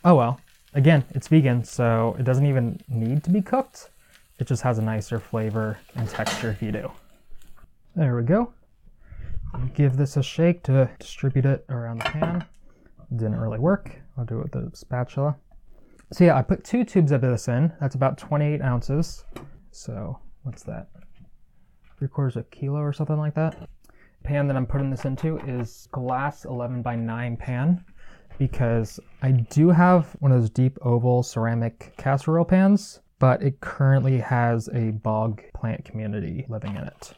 Oh 0.04 0.16
well, 0.16 0.40
again, 0.74 1.04
it's 1.12 1.28
vegan, 1.28 1.64
so 1.64 2.16
it 2.18 2.24
doesn't 2.24 2.48
even 2.48 2.82
need 2.88 3.24
to 3.24 3.30
be 3.30 3.42
cooked. 3.42 3.90
It 4.40 4.48
just 4.48 4.64
has 4.64 4.80
a 4.80 4.82
nicer 4.82 5.20
flavor 5.20 5.78
and 5.96 6.10
texture 6.10 6.50
if 6.50 6.62
you 6.62 6.72
do. 6.72 6.92
There 7.96 8.16
we 8.16 8.24
go. 8.24 8.52
Give 9.76 9.96
this 9.96 10.18
a 10.18 10.24
shake 10.24 10.64
to 10.64 10.90
distribute 10.98 11.46
it 11.46 11.66
around 11.70 12.00
the 12.00 12.06
pan. 12.06 12.46
Didn't 13.16 13.40
really 13.40 13.60
work. 13.60 13.92
I'll 14.18 14.26
do 14.26 14.40
it 14.40 14.44
with 14.44 14.72
the 14.72 14.76
spatula. 14.76 15.36
So 16.12 16.24
yeah, 16.24 16.38
I 16.38 16.42
put 16.42 16.64
two 16.64 16.84
tubes 16.84 17.12
of 17.12 17.22
this 17.22 17.48
in. 17.48 17.72
That's 17.80 17.96
about 17.96 18.18
28 18.18 18.62
ounces. 18.62 19.26
So 19.72 20.18
what's 20.44 20.64
that? 20.64 20.88
Three 22.00 22.08
quarters 22.08 22.38
of 22.38 22.46
a 22.46 22.50
kilo 22.50 22.80
or 22.80 22.94
something 22.94 23.18
like 23.18 23.36
that 23.36 23.70
pan 24.24 24.48
that 24.48 24.56
I'm 24.56 24.66
putting 24.66 24.90
this 24.90 25.06
into 25.06 25.38
is 25.40 25.88
glass 25.92 26.46
11 26.46 26.82
by 26.82 26.96
9 26.96 27.38
pan 27.38 27.84
because 28.38 29.00
I 29.22 29.32
do 29.32 29.70
have 29.70 30.16
one 30.20 30.32
of 30.32 30.42
those 30.42 30.50
deep 30.50 30.78
oval 30.82 31.24
ceramic 31.24 31.94
casserole 31.98 32.46
pans, 32.46 33.00
but 33.20 33.42
it 33.44 33.62
currently 33.62 34.18
has 34.20 34.68
a 34.74 34.92
bog 34.92 35.42
plant 35.54 35.86
community 35.86 36.46
living 36.50 36.76
in 36.76 36.84
it. 36.84 37.14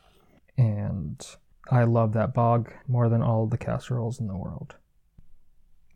And 0.58 1.26
I 1.72 1.86
love 1.86 2.14
that 2.14 2.34
bog 2.34 2.74
more 2.88 3.10
than 3.10 3.22
all 3.22 3.47
the 3.47 3.58
casseroles 3.58 4.20
in 4.20 4.28
the 4.28 4.36
world. 4.36 4.76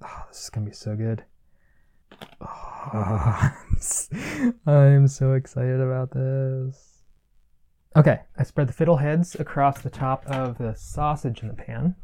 Oh, 0.01 0.23
this 0.29 0.43
is 0.43 0.49
gonna 0.49 0.65
be 0.65 0.71
so 0.71 0.95
good. 0.95 1.25
Oh, 2.39 3.51
I'm 4.65 5.07
so 5.07 5.33
excited 5.33 5.81
about 5.81 6.11
this. 6.11 6.86
Okay, 7.97 8.19
I 8.37 8.43
spread 8.43 8.69
the 8.69 8.73
fiddleheads 8.73 9.39
across 9.39 9.81
the 9.81 9.89
top 9.89 10.23
of 10.27 10.59
the 10.59 10.75
sausage 10.75 11.41
in 11.41 11.47
the 11.47 11.55
pan. 11.55 11.95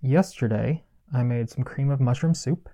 Yesterday, 0.00 0.82
I 1.12 1.22
made 1.24 1.50
some 1.50 1.62
cream 1.62 1.90
of 1.90 2.00
mushroom 2.00 2.32
soup. 2.32 2.70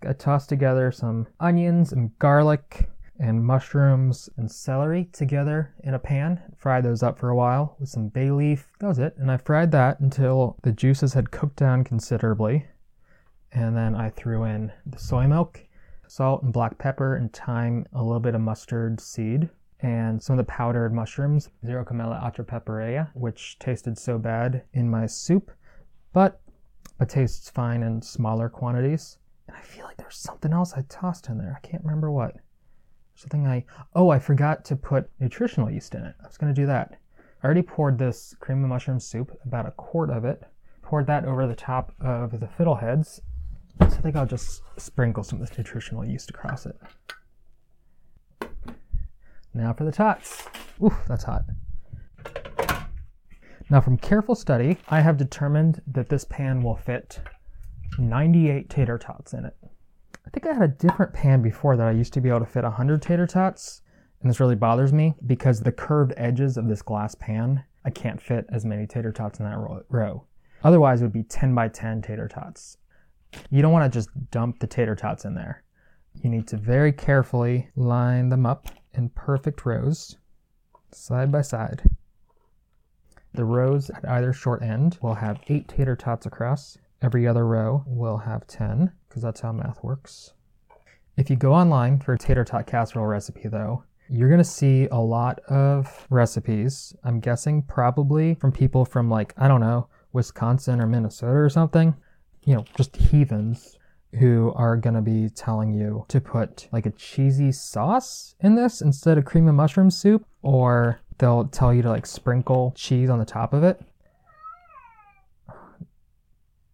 I 0.00 0.14
tossed 0.14 0.48
together 0.48 0.90
some 0.90 1.26
onions 1.38 1.92
and 1.92 2.18
garlic 2.18 2.88
and 3.20 3.44
mushrooms 3.44 4.30
and 4.38 4.50
celery 4.50 5.10
together 5.12 5.74
in 5.84 5.92
a 5.92 5.98
pan. 5.98 6.40
Fried 6.56 6.82
those 6.82 7.02
up 7.02 7.18
for 7.18 7.28
a 7.28 7.36
while 7.36 7.76
with 7.78 7.90
some 7.90 8.08
bay 8.08 8.30
leaf. 8.30 8.72
That 8.80 8.86
was 8.86 8.98
it. 8.98 9.14
And 9.18 9.30
I 9.30 9.36
fried 9.36 9.70
that 9.72 10.00
until 10.00 10.56
the 10.62 10.72
juices 10.72 11.12
had 11.12 11.30
cooked 11.30 11.56
down 11.56 11.84
considerably. 11.84 12.68
And 13.52 13.76
then 13.76 13.94
I 13.94 14.08
threw 14.08 14.44
in 14.44 14.72
the 14.86 14.98
soy 14.98 15.26
milk, 15.26 15.60
salt 16.08 16.42
and 16.42 16.54
black 16.54 16.78
pepper 16.78 17.16
and 17.16 17.30
thyme, 17.30 17.84
a 17.92 18.02
little 18.02 18.18
bit 18.18 18.34
of 18.34 18.40
mustard 18.40 18.98
seed, 18.98 19.50
and 19.82 20.22
some 20.22 20.38
of 20.38 20.46
the 20.46 20.50
powdered 20.50 20.94
mushrooms, 20.94 21.50
Zero 21.66 21.84
Xerocomellus 21.84 22.22
atropeperea, 22.22 23.10
which 23.14 23.58
tasted 23.58 23.98
so 23.98 24.16
bad 24.16 24.62
in 24.72 24.88
my 24.88 25.06
soup, 25.06 25.50
but 26.12 26.40
it 27.00 27.08
tastes 27.08 27.50
fine 27.50 27.82
in 27.82 28.00
smaller 28.00 28.48
quantities. 28.48 29.18
And 29.48 29.56
I 29.56 29.60
feel 29.60 29.84
like 29.84 29.96
there's 29.96 30.16
something 30.16 30.52
else 30.52 30.72
I 30.74 30.82
tossed 30.88 31.28
in 31.28 31.36
there. 31.36 31.58
I 31.62 31.66
can't 31.66 31.84
remember 31.84 32.12
what. 32.12 32.36
Something 33.16 33.46
I, 33.46 33.64
oh, 33.94 34.08
I 34.08 34.20
forgot 34.20 34.64
to 34.66 34.76
put 34.76 35.10
nutritional 35.20 35.70
yeast 35.70 35.94
in 35.94 36.04
it. 36.04 36.14
I 36.22 36.26
was 36.26 36.38
to 36.38 36.52
do 36.52 36.66
that. 36.66 36.98
I 37.42 37.44
already 37.44 37.62
poured 37.62 37.98
this 37.98 38.36
cream 38.38 38.62
of 38.62 38.70
mushroom 38.70 39.00
soup, 39.00 39.36
about 39.44 39.66
a 39.66 39.72
quart 39.72 40.10
of 40.10 40.24
it, 40.24 40.44
poured 40.82 41.08
that 41.08 41.24
over 41.24 41.46
the 41.46 41.56
top 41.56 41.92
of 42.00 42.38
the 42.38 42.46
fiddleheads. 42.46 43.20
So 43.80 43.86
I 43.86 44.00
think 44.00 44.14
I'll 44.14 44.26
just 44.26 44.62
sprinkle 44.76 45.24
some 45.24 45.40
of 45.40 45.48
this 45.48 45.58
nutritional 45.58 46.04
yeast 46.04 46.30
across 46.30 46.66
it. 46.66 46.76
Now 49.54 49.72
for 49.72 49.84
the 49.84 49.92
tots. 49.92 50.48
Oof, 50.82 50.94
that's 51.06 51.24
hot. 51.24 51.44
Now 53.68 53.80
from 53.80 53.98
careful 53.98 54.34
study, 54.34 54.78
I 54.88 55.00
have 55.00 55.16
determined 55.16 55.82
that 55.86 56.08
this 56.08 56.24
pan 56.24 56.62
will 56.62 56.76
fit 56.76 57.20
98 57.98 58.70
tater 58.70 58.98
tots 58.98 59.34
in 59.34 59.44
it. 59.44 59.56
I 60.26 60.30
think 60.30 60.46
I 60.46 60.54
had 60.54 60.62
a 60.62 60.68
different 60.68 61.12
pan 61.12 61.42
before 61.42 61.76
that 61.76 61.86
I 61.86 61.92
used 61.92 62.12
to 62.14 62.20
be 62.20 62.28
able 62.28 62.40
to 62.40 62.46
fit 62.46 62.64
100 62.64 63.02
tater 63.02 63.26
tots, 63.26 63.82
and 64.20 64.30
this 64.30 64.40
really 64.40 64.54
bothers 64.54 64.92
me 64.92 65.14
because 65.26 65.60
the 65.60 65.72
curved 65.72 66.14
edges 66.16 66.56
of 66.56 66.68
this 66.68 66.80
glass 66.80 67.14
pan, 67.14 67.64
I 67.84 67.90
can't 67.90 68.20
fit 68.20 68.46
as 68.48 68.64
many 68.64 68.86
tater 68.86 69.12
tots 69.12 69.38
in 69.38 69.44
that 69.44 69.84
row. 69.88 70.26
Otherwise, 70.64 71.00
it 71.00 71.04
would 71.04 71.12
be 71.12 71.24
10 71.24 71.54
by 71.54 71.68
10 71.68 72.02
tater 72.02 72.28
tots. 72.28 72.78
You 73.50 73.62
don't 73.62 73.72
want 73.72 73.90
to 73.90 73.98
just 73.98 74.10
dump 74.30 74.60
the 74.60 74.66
tater 74.66 74.94
tots 74.94 75.24
in 75.24 75.34
there. 75.34 75.64
You 76.22 76.30
need 76.30 76.46
to 76.48 76.56
very 76.56 76.92
carefully 76.92 77.68
line 77.74 78.28
them 78.28 78.46
up 78.46 78.68
in 78.94 79.08
perfect 79.10 79.64
rows, 79.64 80.16
side 80.90 81.32
by 81.32 81.42
side. 81.42 81.82
The 83.34 83.44
rows 83.44 83.90
at 83.90 84.08
either 84.08 84.32
short 84.32 84.62
end 84.62 84.98
will 85.00 85.14
have 85.14 85.42
eight 85.48 85.68
tater 85.68 85.96
tots 85.96 86.26
across. 86.26 86.76
Every 87.00 87.26
other 87.26 87.46
row 87.46 87.82
will 87.86 88.18
have 88.18 88.46
10, 88.46 88.92
because 89.08 89.22
that's 89.22 89.40
how 89.40 89.52
math 89.52 89.82
works. 89.82 90.34
If 91.16 91.30
you 91.30 91.36
go 91.36 91.52
online 91.52 91.98
for 91.98 92.14
a 92.14 92.18
tater 92.18 92.44
tot 92.44 92.66
casserole 92.66 93.06
recipe, 93.06 93.48
though, 93.48 93.84
you're 94.08 94.28
going 94.28 94.38
to 94.38 94.44
see 94.44 94.86
a 94.90 94.98
lot 94.98 95.38
of 95.48 96.06
recipes. 96.10 96.94
I'm 97.04 97.20
guessing 97.20 97.62
probably 97.62 98.34
from 98.34 98.52
people 98.52 98.84
from, 98.84 99.08
like, 99.08 99.32
I 99.38 99.48
don't 99.48 99.60
know, 99.60 99.88
Wisconsin 100.12 100.80
or 100.80 100.86
Minnesota 100.86 101.32
or 101.32 101.48
something. 101.48 101.96
You 102.44 102.56
know, 102.56 102.64
just 102.76 102.96
heathens 102.96 103.78
who 104.18 104.52
are 104.56 104.76
going 104.76 104.94
to 104.94 105.00
be 105.00 105.28
telling 105.30 105.72
you 105.72 106.04
to 106.08 106.20
put 106.20 106.68
like 106.72 106.86
a 106.86 106.90
cheesy 106.90 107.50
sauce 107.50 108.34
in 108.40 108.54
this 108.54 108.80
instead 108.80 109.16
of 109.16 109.24
cream 109.24 109.48
of 109.48 109.54
mushroom 109.54 109.90
soup, 109.90 110.26
or 110.42 111.00
they'll 111.18 111.46
tell 111.46 111.72
you 111.72 111.82
to 111.82 111.88
like 111.88 112.06
sprinkle 112.06 112.72
cheese 112.76 113.08
on 113.08 113.18
the 113.18 113.24
top 113.24 113.54
of 113.54 113.64
it. 113.64 113.80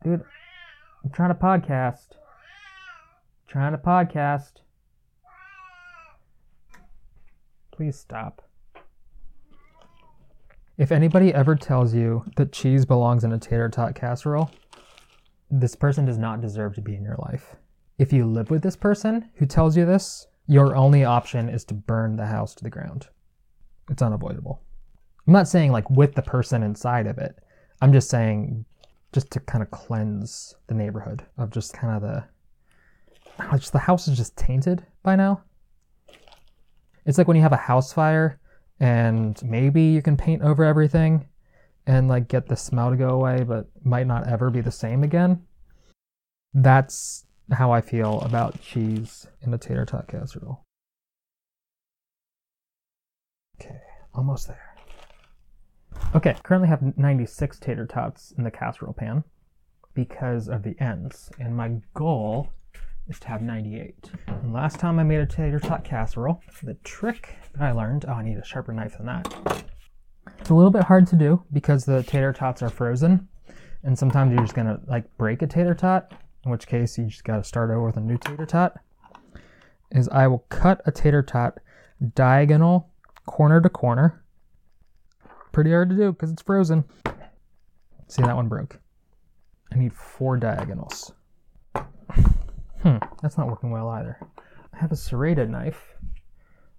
Dude, 0.02 0.24
I'm 1.04 1.10
trying 1.10 1.30
to 1.30 1.34
podcast. 1.34 2.16
trying 3.46 3.72
to 3.72 3.78
podcast. 3.78 4.62
Please 7.72 7.98
stop. 7.98 8.42
If 10.76 10.92
anybody 10.92 11.34
ever 11.34 11.56
tells 11.56 11.94
you 11.94 12.24
that 12.36 12.52
cheese 12.52 12.84
belongs 12.84 13.24
in 13.24 13.32
a 13.32 13.38
tater 13.38 13.68
tot 13.68 13.94
casserole, 13.94 14.50
this 15.50 15.74
person 15.74 16.04
does 16.04 16.18
not 16.18 16.40
deserve 16.40 16.74
to 16.74 16.80
be 16.80 16.94
in 16.94 17.02
your 17.02 17.16
life. 17.18 17.56
If 17.98 18.12
you 18.12 18.26
live 18.26 18.50
with 18.50 18.62
this 18.62 18.76
person 18.76 19.30
who 19.34 19.46
tells 19.46 19.76
you 19.76 19.84
this, 19.84 20.26
your 20.46 20.76
only 20.76 21.04
option 21.04 21.48
is 21.48 21.64
to 21.66 21.74
burn 21.74 22.16
the 22.16 22.26
house 22.26 22.54
to 22.54 22.64
the 22.64 22.70
ground. 22.70 23.08
It's 23.90 24.02
unavoidable. 24.02 24.62
I'm 25.26 25.32
not 25.32 25.48
saying 25.48 25.72
like 25.72 25.88
with 25.90 26.14
the 26.14 26.22
person 26.22 26.62
inside 26.62 27.06
of 27.06 27.18
it. 27.18 27.36
I'm 27.82 27.92
just 27.92 28.08
saying 28.08 28.64
just 29.12 29.30
to 29.32 29.40
kind 29.40 29.62
of 29.62 29.70
cleanse 29.70 30.54
the 30.66 30.74
neighborhood 30.74 31.24
of 31.36 31.50
just 31.50 31.74
kind 31.74 31.96
of 31.96 32.02
the 32.02 32.24
just 33.58 33.72
the 33.72 33.78
house 33.78 34.08
is 34.08 34.16
just 34.16 34.36
tainted 34.36 34.84
by 35.02 35.16
now. 35.16 35.42
It's 37.06 37.18
like 37.18 37.28
when 37.28 37.36
you 37.36 37.42
have 37.42 37.52
a 37.52 37.56
house 37.56 37.92
fire 37.92 38.40
and 38.80 39.40
maybe 39.42 39.82
you 39.82 40.02
can 40.02 40.16
paint 40.16 40.42
over 40.42 40.64
everything 40.64 41.27
and 41.88 42.06
like 42.06 42.28
get 42.28 42.46
the 42.46 42.56
smell 42.56 42.90
to 42.90 42.96
go 42.96 43.08
away, 43.08 43.42
but 43.42 43.66
might 43.82 44.06
not 44.06 44.28
ever 44.28 44.50
be 44.50 44.60
the 44.60 44.70
same 44.70 45.02
again. 45.02 45.42
That's 46.52 47.24
how 47.50 47.72
I 47.72 47.80
feel 47.80 48.20
about 48.20 48.60
cheese 48.60 49.26
in 49.40 49.54
a 49.54 49.58
tater 49.58 49.86
tot 49.86 50.06
casserole. 50.06 50.64
Okay, 53.58 53.80
almost 54.14 54.48
there. 54.48 54.76
Okay, 56.14 56.36
currently 56.42 56.68
have 56.68 56.96
96 56.98 57.58
tater 57.58 57.86
tots 57.86 58.32
in 58.36 58.44
the 58.44 58.50
casserole 58.50 58.92
pan 58.92 59.24
because 59.94 60.46
of 60.46 60.62
the 60.62 60.76
ends, 60.78 61.30
and 61.40 61.56
my 61.56 61.72
goal 61.94 62.52
is 63.08 63.18
to 63.20 63.28
have 63.28 63.40
98. 63.40 64.10
And 64.26 64.52
last 64.52 64.78
time 64.78 64.98
I 64.98 65.04
made 65.04 65.20
a 65.20 65.26
tater 65.26 65.58
tot 65.58 65.84
casserole, 65.84 66.42
the 66.62 66.74
trick 66.84 67.38
that 67.54 67.62
I 67.62 67.72
learned, 67.72 68.04
oh, 68.06 68.12
I 68.12 68.22
need 68.22 68.36
a 68.36 68.44
sharper 68.44 68.74
knife 68.74 68.98
than 68.98 69.06
that. 69.06 69.64
It's 70.38 70.50
a 70.50 70.54
little 70.54 70.70
bit 70.70 70.84
hard 70.84 71.06
to 71.08 71.16
do 71.16 71.42
because 71.52 71.84
the 71.84 72.02
tater 72.02 72.32
tots 72.32 72.62
are 72.62 72.70
frozen, 72.70 73.28
and 73.82 73.98
sometimes 73.98 74.32
you're 74.32 74.42
just 74.42 74.54
gonna 74.54 74.80
like 74.86 75.04
break 75.18 75.42
a 75.42 75.46
tater 75.46 75.74
tot, 75.74 76.12
in 76.44 76.50
which 76.50 76.66
case 76.66 76.96
you 76.96 77.06
just 77.06 77.24
gotta 77.24 77.44
start 77.44 77.70
over 77.70 77.84
with 77.84 77.96
a 77.96 78.00
new 78.00 78.18
tater 78.18 78.46
tot. 78.46 78.78
Is 79.90 80.08
I 80.08 80.26
will 80.26 80.44
cut 80.48 80.80
a 80.86 80.92
tater 80.92 81.22
tot 81.22 81.58
diagonal, 82.14 82.90
corner 83.26 83.60
to 83.60 83.68
corner. 83.68 84.22
Pretty 85.52 85.70
hard 85.70 85.90
to 85.90 85.96
do 85.96 86.12
because 86.12 86.30
it's 86.30 86.42
frozen. 86.42 86.84
See, 88.06 88.22
that 88.22 88.36
one 88.36 88.48
broke. 88.48 88.80
I 89.72 89.76
need 89.76 89.92
four 89.92 90.36
diagonals. 90.36 91.12
Hmm, 92.82 92.98
that's 93.20 93.36
not 93.36 93.48
working 93.48 93.70
well 93.70 93.88
either. 93.88 94.18
I 94.72 94.78
have 94.78 94.92
a 94.92 94.96
serrated 94.96 95.50
knife. 95.50 95.94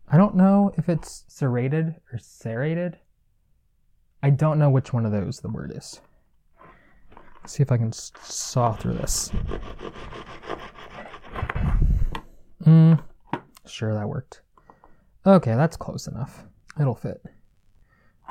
I 0.08 0.18
don't 0.18 0.36
know 0.36 0.72
if 0.78 0.90
it's 0.90 1.26
serrated 1.28 1.96
or 2.12 2.18
serrated. 2.18 2.98
I 4.22 4.30
don't 4.30 4.60
know 4.60 4.70
which 4.70 4.92
one 4.92 5.06
of 5.06 5.12
those 5.12 5.40
the 5.40 5.50
word 5.50 5.72
is. 5.76 6.02
Let's 7.42 7.54
see 7.54 7.64
if 7.64 7.72
I 7.72 7.78
can 7.78 7.94
saw 7.94 8.74
through 8.74 8.96
this. 8.96 9.32
Mm, 12.66 13.02
sure, 13.66 13.94
that 13.94 14.08
worked. 14.08 14.42
Okay, 15.26 15.56
that's 15.56 15.78
close 15.78 16.08
enough. 16.08 16.44
It'll 16.80 16.96
fit. 16.96 17.24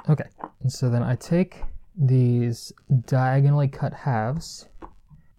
Okay, 0.08 0.28
and 0.60 0.72
so 0.72 0.90
then 0.90 1.02
I 1.02 1.16
take 1.16 1.62
these 1.96 2.72
diagonally 3.06 3.68
cut 3.68 3.92
halves 3.92 4.68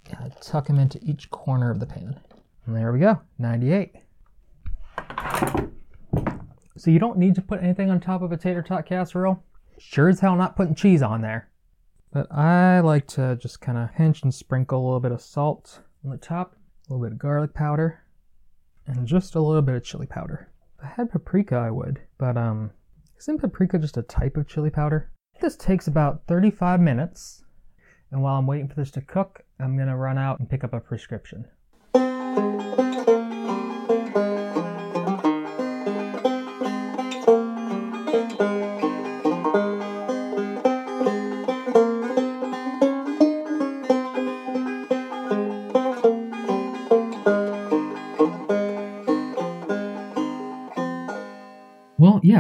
and 0.09 0.17
I 0.19 0.29
tuck 0.41 0.67
them 0.67 0.79
into 0.79 0.99
each 1.03 1.29
corner 1.29 1.69
of 1.71 1.79
the 1.79 1.85
pan. 1.85 2.19
And 2.65 2.75
there 2.75 2.91
we 2.91 2.99
go, 2.99 3.21
98. 3.37 3.95
So 6.75 6.91
you 6.91 6.99
don't 6.99 7.17
need 7.17 7.35
to 7.35 7.41
put 7.41 7.61
anything 7.61 7.89
on 7.89 7.99
top 7.99 8.21
of 8.21 8.31
a 8.31 8.37
tater 8.37 8.61
tot 8.61 8.85
casserole. 8.85 9.43
Sure 9.79 10.09
as 10.09 10.19
hell 10.19 10.35
not 10.35 10.55
putting 10.55 10.75
cheese 10.75 11.01
on 11.01 11.21
there. 11.21 11.49
But 12.11 12.31
I 12.31 12.79
like 12.81 13.07
to 13.07 13.35
just 13.35 13.61
kind 13.61 13.77
of 13.77 13.93
pinch 13.93 14.23
and 14.23 14.33
sprinkle 14.33 14.81
a 14.81 14.85
little 14.85 14.99
bit 14.99 15.11
of 15.11 15.21
salt 15.21 15.79
on 16.03 16.11
the 16.11 16.17
top, 16.17 16.55
a 16.89 16.93
little 16.93 17.05
bit 17.05 17.13
of 17.13 17.19
garlic 17.19 17.53
powder, 17.53 18.03
and 18.87 19.07
just 19.07 19.35
a 19.35 19.41
little 19.41 19.61
bit 19.61 19.75
of 19.75 19.83
chili 19.83 20.07
powder. 20.07 20.49
If 20.77 20.85
I 20.85 20.87
had 20.87 21.11
paprika, 21.11 21.55
I 21.55 21.71
would, 21.71 22.01
but 22.17 22.35
um, 22.35 22.71
isn't 23.19 23.39
paprika 23.39 23.77
just 23.77 23.97
a 23.97 24.01
type 24.01 24.37
of 24.37 24.47
chili 24.47 24.69
powder? 24.69 25.11
This 25.39 25.55
takes 25.55 25.87
about 25.87 26.23
35 26.27 26.81
minutes, 26.81 27.43
and 28.11 28.21
while 28.21 28.37
I'm 28.37 28.47
waiting 28.47 28.67
for 28.67 28.75
this 28.75 28.91
to 28.91 29.01
cook, 29.01 29.43
I'm 29.59 29.77
gonna 29.77 29.97
run 29.97 30.17
out 30.17 30.39
and 30.39 30.49
pick 30.49 30.63
up 30.63 30.73
a 30.73 30.79
prescription. 30.79 31.45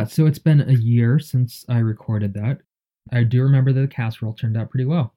So 0.09 0.25
it's 0.25 0.39
been 0.39 0.61
a 0.61 0.73
year 0.73 1.19
since 1.19 1.65
I 1.69 1.79
recorded 1.79 2.33
that. 2.33 2.59
I 3.11 3.23
do 3.23 3.41
remember 3.41 3.71
that 3.73 3.81
the 3.81 3.87
casserole 3.87 4.33
turned 4.33 4.57
out 4.57 4.69
pretty 4.69 4.85
well. 4.85 5.13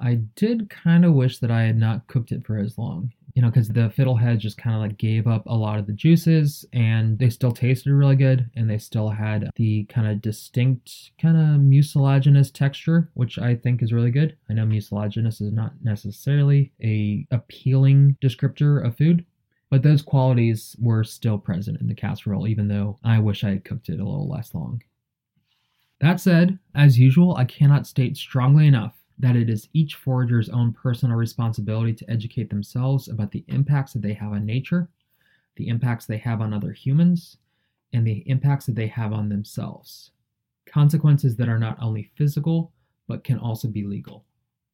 I 0.00 0.20
did 0.34 0.70
kind 0.70 1.04
of 1.04 1.14
wish 1.14 1.38
that 1.38 1.50
I 1.50 1.62
had 1.62 1.76
not 1.76 2.06
cooked 2.06 2.32
it 2.32 2.46
for 2.46 2.58
as 2.58 2.76
long, 2.76 3.12
you 3.34 3.42
know, 3.42 3.48
because 3.48 3.68
the 3.68 3.92
fiddlehead 3.96 4.38
just 4.38 4.58
kind 4.58 4.76
of 4.76 4.82
like 4.82 4.98
gave 4.98 5.26
up 5.26 5.46
a 5.46 5.54
lot 5.54 5.78
of 5.78 5.86
the 5.86 5.92
juices 5.92 6.64
and 6.72 7.18
they 7.18 7.30
still 7.30 7.52
tasted 7.52 7.92
really 7.92 8.16
good 8.16 8.50
and 8.56 8.68
they 8.68 8.78
still 8.78 9.08
had 9.08 9.50
the 9.56 9.84
kind 9.84 10.06
of 10.06 10.20
distinct, 10.20 11.12
kind 11.20 11.36
of 11.36 11.60
mucilaginous 11.60 12.50
texture, 12.50 13.10
which 13.14 13.38
I 13.38 13.54
think 13.54 13.82
is 13.82 13.92
really 13.92 14.10
good. 14.10 14.36
I 14.50 14.52
know 14.52 14.66
mucilaginous 14.66 15.40
is 15.40 15.52
not 15.52 15.72
necessarily 15.82 16.72
a 16.82 17.26
appealing 17.30 18.16
descriptor 18.22 18.84
of 18.84 18.96
food, 18.96 19.24
but 19.70 19.82
those 19.82 20.02
qualities 20.02 20.76
were 20.78 21.04
still 21.04 21.38
present 21.38 21.80
in 21.80 21.88
the 21.88 21.94
casserole, 21.94 22.46
even 22.46 22.68
though 22.68 22.98
I 23.02 23.18
wish 23.18 23.42
I 23.42 23.50
had 23.50 23.64
cooked 23.64 23.88
it 23.88 24.00
a 24.00 24.04
little 24.04 24.28
less 24.28 24.54
long. 24.54 24.82
That 26.00 26.20
said, 26.20 26.58
as 26.74 26.98
usual, 26.98 27.36
I 27.36 27.44
cannot 27.44 27.86
state 27.86 28.16
strongly 28.16 28.66
enough 28.66 28.94
that 29.18 29.36
it 29.36 29.48
is 29.48 29.68
each 29.72 29.94
forager's 29.94 30.50
own 30.50 30.72
personal 30.72 31.16
responsibility 31.16 31.94
to 31.94 32.10
educate 32.10 32.50
themselves 32.50 33.08
about 33.08 33.32
the 33.32 33.44
impacts 33.48 33.94
that 33.94 34.02
they 34.02 34.12
have 34.12 34.32
on 34.32 34.44
nature, 34.44 34.88
the 35.56 35.68
impacts 35.68 36.04
they 36.04 36.18
have 36.18 36.40
on 36.42 36.52
other 36.52 36.72
humans, 36.72 37.38
and 37.92 38.06
the 38.06 38.22
impacts 38.28 38.66
that 38.66 38.74
they 38.74 38.86
have 38.88 39.12
on 39.12 39.28
themselves. 39.28 40.10
Consequences 40.66 41.34
that 41.36 41.48
are 41.48 41.58
not 41.58 41.78
only 41.80 42.10
physical, 42.14 42.72
but 43.08 43.24
can 43.24 43.38
also 43.38 43.68
be 43.68 43.84
legal. 43.84 44.24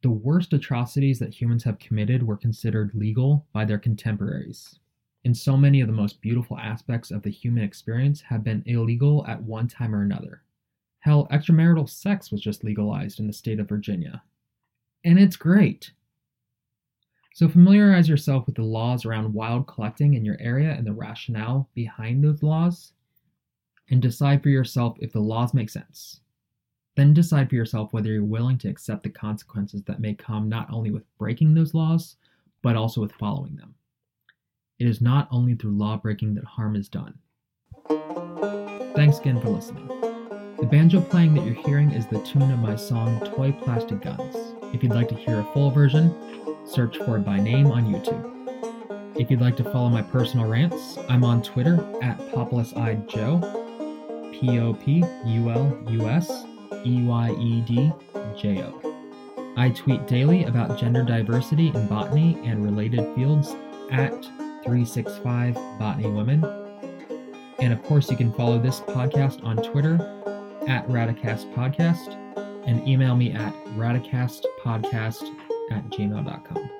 The 0.03 0.11
worst 0.11 0.53
atrocities 0.53 1.21
that 1.21 1.33
humans 1.33 1.63
have 1.63 1.79
committed 1.79 2.25
were 2.25 2.37
considered 2.37 2.91
legal 2.95 3.47
by 3.53 3.65
their 3.65 3.79
contemporaries. 3.79 4.81
And 5.25 5.37
so 5.37 5.57
many 5.57 5.81
of 5.81 5.87
the 5.87 5.93
most 5.93 6.21
beautiful 6.21 6.59
aspects 6.59 7.11
of 7.11 7.23
the 7.23 7.31
human 7.31 7.63
experience 7.63 8.21
have 8.23 8.43
been 8.43 8.63
illegal 8.67 9.25
at 9.27 9.43
one 9.43 9.69
time 9.69 9.95
or 9.95 10.03
another. 10.03 10.43
Hell, 11.01 11.29
extramarital 11.31 11.89
sex 11.89 12.31
was 12.31 12.41
just 12.41 12.65
legalized 12.65 13.21
in 13.21 13.27
the 13.27 13.33
state 13.33 13.61
of 13.61 13.69
Virginia. 13.69 14.23
And 15.05 15.19
it's 15.19 15.37
great. 15.37 15.93
So 17.35 17.49
familiarize 17.49 18.09
yourself 18.09 18.47
with 18.47 18.57
the 18.57 18.63
laws 18.63 19.05
around 19.05 19.33
wild 19.33 19.67
collecting 19.67 20.15
in 20.15 20.25
your 20.25 20.37
area 20.39 20.71
and 20.73 20.87
the 20.87 20.93
rationale 20.93 21.69
behind 21.75 22.23
those 22.23 22.43
laws, 22.43 22.93
and 23.91 24.03
decide 24.03 24.43
for 24.43 24.49
yourself 24.49 24.97
if 25.01 25.13
the 25.13 25.21
laws 25.21 25.55
make 25.55 25.71
sense. 25.71 26.21
Then 26.95 27.15
decide 27.15 27.49
for 27.49 27.55
yourself 27.55 27.93
whether 27.93 28.11
you're 28.11 28.25
willing 28.25 28.59
to 28.59 28.69
accept 28.69 29.03
the 29.03 29.11
consequences 29.11 29.83
that 29.85 30.01
may 30.01 30.15
come 30.15 30.49
not 30.49 30.71
only 30.71 30.91
with 30.91 31.05
breaking 31.17 31.55
those 31.55 31.75
laws, 31.75 32.17
but 32.61 32.77
also 32.77 33.01
with 33.01 33.13
following 33.13 33.57
them. 33.57 33.75
It 34.83 34.89
is 34.89 35.01
not 35.01 35.29
only 35.31 35.55
through 35.55 35.79
lawbreaking 35.79 36.35
that 36.35 36.45
harm 36.45 36.75
is 36.75 36.89
done. 36.89 37.15
Thanks 38.97 39.21
again 39.21 39.41
for 39.41 39.49
listening. 39.49 39.87
The 40.59 40.67
banjo 40.69 41.01
playing 41.01 41.35
that 41.35 41.45
you're 41.47 41.55
hearing 41.55 41.93
is 41.93 42.09
the 42.09 42.19
tune 42.25 42.51
of 42.51 42.59
my 42.59 42.75
song 42.75 43.21
Toy 43.25 43.53
Plastic 43.53 44.01
Guns. 44.01 44.35
If 44.75 44.83
you'd 44.83 44.93
like 44.93 45.09
to 45.11 45.15
hear 45.15 45.39
a 45.39 45.45
full 45.53 45.71
version, 45.71 46.13
search 46.67 46.97
for 46.97 47.17
it 47.17 47.25
by 47.25 47.39
name 47.39 47.69
on 47.69 47.95
YouTube. 47.95 49.17
If 49.17 49.31
you'd 49.31 49.41
like 49.41 49.57
to 49.59 49.63
follow 49.71 49.89
my 49.89 50.03
personal 50.03 50.49
rants, 50.49 50.99
I'm 51.09 51.23
on 51.23 51.45
Twitter 51.45 51.79
at 52.03 52.19
Populus 52.33 52.73
Eyed 52.73 53.09
Jo, 53.09 53.39
P 54.33 54.59
O 54.59 54.75
P 54.75 55.05
U 55.27 55.49
L 55.49 55.79
U 55.91 56.09
S 56.09 56.45
E 56.85 57.05
Y 57.05 57.31
E 57.39 57.61
D 57.61 57.93
J 58.37 58.65
O. 58.65 59.55
I 59.57 59.71
tweet 59.71 60.09
daily 60.09 60.43
about 60.43 60.77
gender 60.77 61.05
diversity 61.05 61.69
in 61.69 61.87
botany 61.87 62.37
and 62.45 62.65
related 62.65 63.07
fields 63.15 63.55
at 63.93 64.29
365 64.65 65.55
Botany 65.79 66.11
Women. 66.11 66.45
And 67.59 67.73
of 67.73 67.83
course, 67.83 68.11
you 68.11 68.17
can 68.17 68.33
follow 68.33 68.59
this 68.59 68.81
podcast 68.81 69.45
on 69.45 69.57
Twitter 69.57 69.95
at 70.69 70.87
Radacast 70.89 71.53
Podcast 71.55 72.17
and 72.67 72.87
email 72.87 73.17
me 73.17 73.33
at 73.33 73.53
radacastpodcast 73.77 75.23
at 75.71 75.85
gmail.com. 75.91 76.71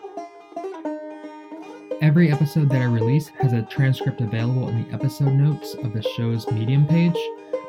Every 2.01 2.33
episode 2.33 2.69
that 2.71 2.83
I 2.83 2.87
release 2.87 3.29
has 3.41 3.53
a 3.53 3.63
transcript 3.63 4.21
available 4.21 4.69
in 4.69 4.83
the 4.83 4.93
episode 4.93 5.35
notes 5.35 5.75
of 5.75 5.93
the 5.93 6.03
show's 6.03 6.51
Medium 6.51 6.87
page 6.87 7.17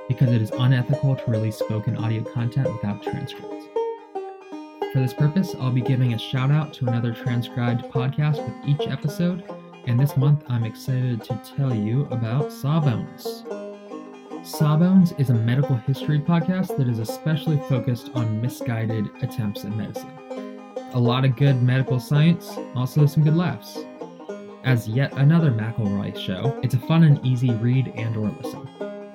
because 0.08 0.32
it 0.32 0.42
is 0.42 0.52
unethical 0.52 1.16
to 1.16 1.32
release 1.32 1.58
spoken 1.58 1.96
audio 1.98 2.24
content 2.24 2.72
without 2.72 3.04
transcripts. 3.04 3.66
For 4.92 5.00
this 5.00 5.14
purpose, 5.14 5.56
I'll 5.60 5.72
be 5.72 5.82
giving 5.82 6.14
a 6.14 6.20
shout 6.20 6.52
out 6.52 6.74
to 6.74 6.88
another 6.88 7.14
transcribed 7.14 7.86
podcast 7.86 8.44
with 8.44 8.68
each 8.68 8.88
episode, 8.88 9.44
and 9.86 10.00
this 10.00 10.16
month 10.16 10.44
I'm 10.48 10.64
excited 10.64 11.24
to 11.26 11.42
tell 11.56 11.74
you 11.74 12.06
about 12.12 12.52
Sawbones. 12.52 13.44
Sawbones 14.44 15.14
is 15.18 15.30
a 15.30 15.34
medical 15.34 15.76
history 15.76 16.20
podcast 16.20 16.78
that 16.78 16.88
is 16.88 17.00
especially 17.00 17.58
focused 17.70 18.10
on 18.14 18.42
misguided 18.42 19.10
attempts 19.22 19.66
at 19.66 19.76
medicine. 19.76 20.12
A 20.94 21.00
lot 21.00 21.26
of 21.26 21.36
good 21.36 21.62
medical 21.62 22.00
science, 22.00 22.58
also 22.76 23.06
some 23.06 23.24
good 23.24 23.36
laughs. 23.36 23.80
As 24.64 24.88
yet 24.88 25.14
another 25.14 25.52
McElroy 25.52 26.18
show, 26.18 26.60
it's 26.64 26.76
a 26.76 26.80
fun 26.80 27.04
and 27.04 27.26
easy 27.26 27.52
read 27.52 27.92
and 27.96 28.16
or 28.16 28.30
listen. 28.42 28.68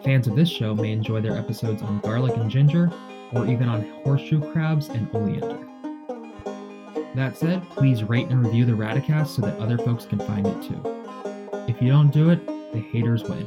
Fans 0.04 0.26
of 0.26 0.36
this 0.36 0.48
show 0.48 0.74
may 0.74 0.92
enjoy 0.92 1.20
their 1.20 1.36
episodes 1.36 1.82
on 1.82 2.00
garlic 2.00 2.36
and 2.36 2.50
ginger, 2.50 2.90
or 3.32 3.46
even 3.46 3.68
on 3.68 3.88
horseshoe 4.04 4.40
crabs 4.52 4.88
and 4.88 5.08
oleander. 5.14 5.67
That 7.14 7.36
said, 7.36 7.62
please 7.70 8.04
rate 8.04 8.28
and 8.28 8.44
review 8.44 8.64
the 8.64 8.72
Radacast 8.72 9.28
so 9.28 9.42
that 9.42 9.58
other 9.58 9.78
folks 9.78 10.04
can 10.04 10.18
find 10.18 10.46
it 10.46 10.62
too. 10.62 10.80
If 11.66 11.82
you 11.82 11.88
don't 11.88 12.12
do 12.12 12.30
it, 12.30 12.46
the 12.72 12.80
haters 12.80 13.24
win. 13.24 13.46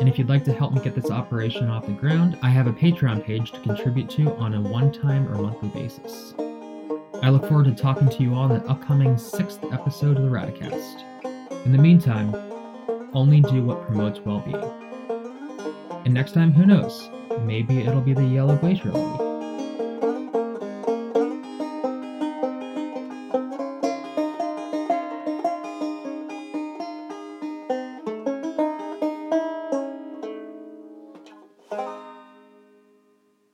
And 0.00 0.08
if 0.08 0.18
you'd 0.18 0.28
like 0.28 0.44
to 0.44 0.52
help 0.52 0.72
me 0.72 0.80
get 0.80 0.94
this 0.94 1.10
operation 1.10 1.68
off 1.68 1.86
the 1.86 1.92
ground, 1.92 2.38
I 2.42 2.48
have 2.48 2.66
a 2.66 2.72
Patreon 2.72 3.22
page 3.22 3.52
to 3.52 3.60
contribute 3.60 4.08
to 4.10 4.34
on 4.36 4.54
a 4.54 4.60
one 4.60 4.90
time 4.90 5.28
or 5.28 5.42
monthly 5.42 5.68
basis. 5.68 6.34
I 7.22 7.28
look 7.28 7.46
forward 7.46 7.66
to 7.66 7.74
talking 7.74 8.08
to 8.08 8.22
you 8.22 8.34
all 8.34 8.50
in 8.50 8.58
the 8.58 8.66
upcoming 8.66 9.18
sixth 9.18 9.62
episode 9.72 10.16
of 10.16 10.22
the 10.22 10.30
Radacast. 10.30 11.04
In 11.66 11.72
the 11.72 11.78
meantime, 11.78 12.34
only 13.12 13.42
do 13.42 13.62
what 13.62 13.86
promotes 13.86 14.20
well 14.20 14.40
being. 14.40 14.56
And 16.06 16.14
next 16.14 16.32
time, 16.32 16.52
who 16.52 16.64
knows? 16.64 17.10
Maybe 17.42 17.80
it'll 17.80 18.00
be 18.00 18.14
the 18.14 18.24
Yellow 18.24 18.56
Glacier 18.56 18.90
Lily. 18.90 19.29